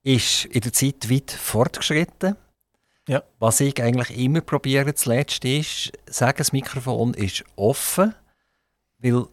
ist 0.03 0.47
in 0.47 0.61
der 0.61 0.73
Zeit 0.73 1.11
weit 1.11 1.31
fortgeschritten. 1.31 2.37
Ja. 3.07 3.23
Was 3.39 3.61
ich 3.61 3.83
eigentlich 3.83 4.19
immer 4.19 4.41
probiere 4.41 4.95
zuletzt 4.95 5.45
ist, 5.45 5.93
sagen, 6.07 6.39
das 6.39 6.53
Mikrofon 6.53 7.15
ist 7.15 7.45
offen, 7.55 8.15
weil 8.99 9.27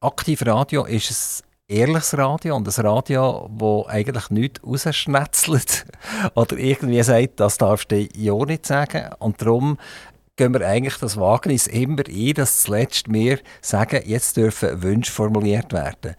aktiv 0.00 0.44
Radio 0.44 0.84
ist 0.84 1.10
ein 1.10 1.53
ehrliches 1.68 2.16
Radio 2.18 2.56
und 2.56 2.68
ein 2.68 2.84
Radio, 2.84 3.48
das 3.50 3.88
eigentlich 3.88 4.30
nichts 4.30 4.62
rausschnetzelt 4.64 5.86
oder 6.34 6.56
irgendwie 6.56 7.02
sagt, 7.02 7.40
das 7.40 7.58
darfst 7.58 7.90
du 7.90 8.06
ja 8.14 8.34
nicht 8.44 8.66
sagen. 8.66 9.10
Und 9.18 9.40
darum 9.40 9.78
gehen 10.36 10.52
wir 10.52 10.66
eigentlich 10.66 10.96
das 10.96 11.16
Wagnis 11.16 11.68
immer 11.68 12.02
ein, 12.08 12.34
dass 12.34 12.62
zuletzt 12.62 13.12
wir 13.12 13.38
sagen, 13.60 14.02
jetzt 14.04 14.36
dürfen 14.36 14.82
Wünsche 14.82 15.12
formuliert 15.12 15.72
werden. 15.72 16.16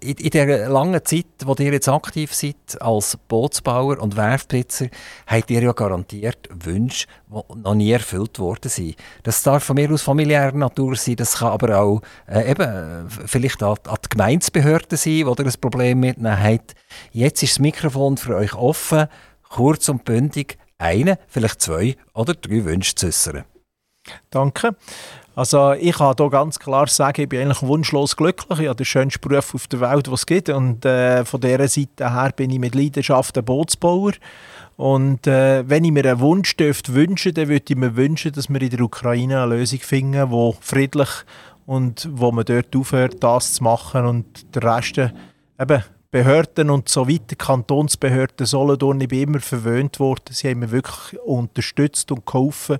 In, 0.00 0.16
in 0.16 0.30
der 0.30 0.68
langen 0.70 1.04
Zeit, 1.04 1.26
wo 1.44 1.54
ihr 1.58 1.72
jetzt 1.72 1.88
aktiv 1.88 2.34
seid 2.34 2.56
als 2.80 3.18
Bootsbauer 3.28 4.00
und 4.00 4.16
Werftbesitzer, 4.16 4.86
habt 5.26 5.50
ihr 5.50 5.60
ja 5.62 5.72
garantiert 5.72 6.48
Wünsche, 6.50 7.06
die 7.28 7.58
noch 7.58 7.74
nie 7.74 7.92
erfüllt 7.92 8.38
worden 8.38 8.70
sind. 8.70 8.96
Das 9.22 9.42
darf 9.42 9.64
von 9.64 9.74
mir 9.74 9.92
aus 9.92 10.02
familiärer 10.02 10.56
Natur 10.56 10.96
sein, 10.96 11.16
das 11.16 11.38
kann 11.38 11.52
aber 11.52 11.78
auch 11.78 12.00
äh, 12.26 12.50
eben 12.50 13.08
vielleicht 13.08 13.62
an, 13.62 13.76
an 13.86 13.98
die 14.02 14.08
Gemeindebehörden 14.08 14.96
sein, 14.96 15.26
wo 15.26 15.34
ihr 15.38 15.46
ein 15.46 15.60
Problem 15.60 16.00
mit 16.00 16.16
habt. 16.22 16.74
Jetzt 17.12 17.42
ist 17.42 17.56
das 17.56 17.58
Mikrofon 17.58 18.16
für 18.16 18.34
euch 18.34 18.54
offen, 18.54 19.08
kurz 19.42 19.90
und 19.90 20.04
bündig, 20.04 20.56
eine, 20.78 21.18
vielleicht 21.28 21.60
zwei 21.60 21.96
oder 22.14 22.34
drei 22.34 22.64
Wünsche 22.64 22.94
zu 22.94 23.08
äußern. 23.08 23.44
Danke. 24.30 24.76
Also 25.34 25.72
ich 25.72 25.96
kann 25.96 26.16
hier 26.18 26.30
ganz 26.30 26.58
klar 26.58 26.88
sagen, 26.88 27.22
ich 27.22 27.28
bin 27.28 27.40
eigentlich 27.40 27.62
wunschlos 27.62 28.16
glücklich. 28.16 28.58
Ich 28.58 28.66
habe 28.66 28.74
den 28.74 28.84
schönsten 28.84 29.20
Beruf 29.20 29.54
auf 29.54 29.68
der 29.68 29.80
Welt, 29.80 30.10
was 30.10 30.20
es 30.20 30.26
gibt. 30.26 30.48
Und 30.48 30.84
äh, 30.84 31.24
von 31.24 31.40
dieser 31.40 31.68
Seite 31.68 32.12
her 32.12 32.32
bin 32.34 32.50
ich 32.50 32.58
mit 32.58 32.74
Leidenschaft 32.74 33.38
ein 33.38 33.44
Bootsbauer. 33.44 34.12
Und 34.76 35.26
äh, 35.28 35.68
wenn 35.68 35.84
ich 35.84 35.92
mir 35.92 36.04
einen 36.04 36.20
Wunsch 36.20 36.56
dürfte 36.56 36.94
wünschen, 36.94 37.34
dann 37.34 37.48
würde 37.48 37.64
ich 37.68 37.76
mir 37.76 37.94
wünschen, 37.94 38.32
dass 38.32 38.48
wir 38.48 38.60
in 38.60 38.70
der 38.70 38.80
Ukraine 38.80 39.42
eine 39.42 39.56
Lösung 39.56 39.78
finden, 39.78 40.30
die 40.30 40.52
friedlich 40.60 41.08
und 41.66 42.08
wo 42.10 42.32
man 42.32 42.44
dort 42.44 42.74
aufhört, 42.74 43.22
das 43.22 43.54
zu 43.54 43.64
machen 43.64 44.06
und 44.06 44.54
der 44.54 44.62
Rest 44.62 44.98
eben 44.98 45.84
Behörden 46.10 46.70
und 46.70 46.88
so 46.88 47.06
weiter, 47.06 47.36
Kantonsbehörden 47.36 48.46
Solothurn, 48.46 49.00
ich 49.02 49.08
bin 49.08 49.28
immer 49.28 49.40
verwöhnt 49.40 50.00
worden. 50.00 50.30
Sie 50.30 50.48
haben 50.48 50.60
mich 50.60 50.70
wirklich 50.70 51.20
unterstützt 51.20 52.10
und 52.10 52.24
geholfen. 52.24 52.78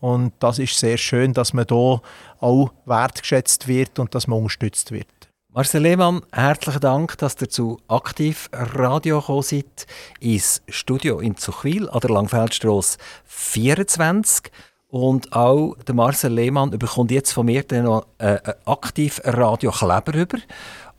Und 0.00 0.32
das 0.38 0.58
ist 0.58 0.78
sehr 0.78 0.96
schön, 0.96 1.34
dass 1.34 1.52
man 1.52 1.66
hier 1.68 2.00
auch 2.40 2.72
wertgeschätzt 2.86 3.68
wird 3.68 3.98
und 3.98 4.14
dass 4.14 4.26
man 4.26 4.38
unterstützt 4.38 4.92
wird. 4.92 5.06
Marcel 5.52 5.82
Lehmann, 5.82 6.22
herzlichen 6.32 6.80
Dank, 6.80 7.18
dass 7.18 7.40
ihr 7.40 7.48
zu 7.48 7.80
Aktiv 7.88 8.48
Radio 8.52 9.18
gekommen 9.18 9.42
seid, 9.42 9.86
ins 10.20 10.62
Studio 10.68 11.18
in 11.18 11.36
Zuchwil 11.36 11.88
an 11.90 11.98
der 12.00 12.10
Langfeldstrasse 12.10 12.98
24. 13.24 14.52
Und 14.86 15.32
auch 15.32 15.74
der 15.86 15.94
Marcel 15.94 16.32
Lehmann 16.32 16.70
bekommt 16.70 17.10
jetzt 17.10 17.32
von 17.32 17.46
mir 17.46 17.64
dann 17.64 17.84
noch 17.84 18.06
äh, 18.18 18.38
einen 18.42 18.54
Aktiv-Radio-Kleber 18.64 20.14
über. 20.14 20.38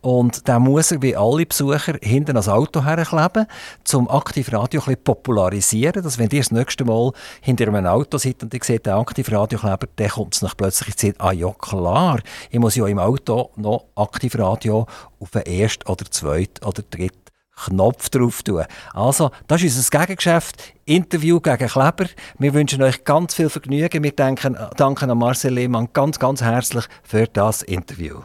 Und 0.02 0.48
den 0.48 0.62
muss 0.64 0.92
er 0.92 1.02
wie 1.02 1.16
alle 1.16 1.46
Besucher 1.46 1.96
hinten 2.02 2.32
ans 2.32 2.50
Auto 2.50 2.84
herkleben, 2.84 3.46
zum 3.84 4.10
Aktivradio 4.10 4.82
ein 4.86 4.98
popularisieren, 5.04 6.02
dass 6.02 6.18
wenn 6.18 6.30
ihr 6.32 6.42
das 6.42 6.52
nächste 6.52 6.86
Mal 6.86 7.12
hinter 7.42 7.68
einem 7.68 7.86
Auto 7.86 8.18
seid 8.18 8.42
und 8.42 8.54
ihr 8.54 8.60
seht 8.64 8.88
den 8.88 8.94
Aktivradiokleber, 8.94 9.88
dann 9.96 10.10
kommt 10.10 10.42
es 10.42 10.56
plötzlich 10.56 10.90
in 10.90 10.98
Zeit, 10.98 11.16
ah 11.20 11.32
ja 11.32 11.52
klar, 11.52 12.20
ich 12.50 12.60
muss 12.60 12.76
ja 12.76 12.88
im 12.88 12.98
Auto 12.98 13.52
noch 13.56 13.86
Aktivradio 13.96 14.88
auf 15.20 15.30
den 15.32 15.44
ersten 15.44 15.88
oder 15.88 16.06
zweiten 16.10 16.66
oder 16.66 16.82
dritten 16.82 17.22
Knopf 17.66 18.10
drauf 18.10 18.42
tun. 18.42 18.66
Also, 18.94 19.30
das 19.48 19.62
ist 19.62 19.78
unser 19.78 20.00
Gegengeschäft. 20.00 20.74
Interview 20.86 21.40
gegen 21.40 21.68
Kleber. 21.68 22.06
Wir 22.40 22.54
wünschen 22.54 22.82
euch 22.82 23.04
ganz 23.04 23.36
viel 23.36 23.50
Vergnügen. 23.50 24.04
Wir 24.04 24.12
danken, 24.14 24.58
danken 24.78 25.12
an 25.12 25.18
Marcel 25.18 25.54
Lehmann 25.54 25.90
ganz, 25.94 26.18
ganz 26.18 26.42
herzlich 26.42 26.86
für 27.04 27.28
das 27.28 27.62
Interview. 27.62 28.22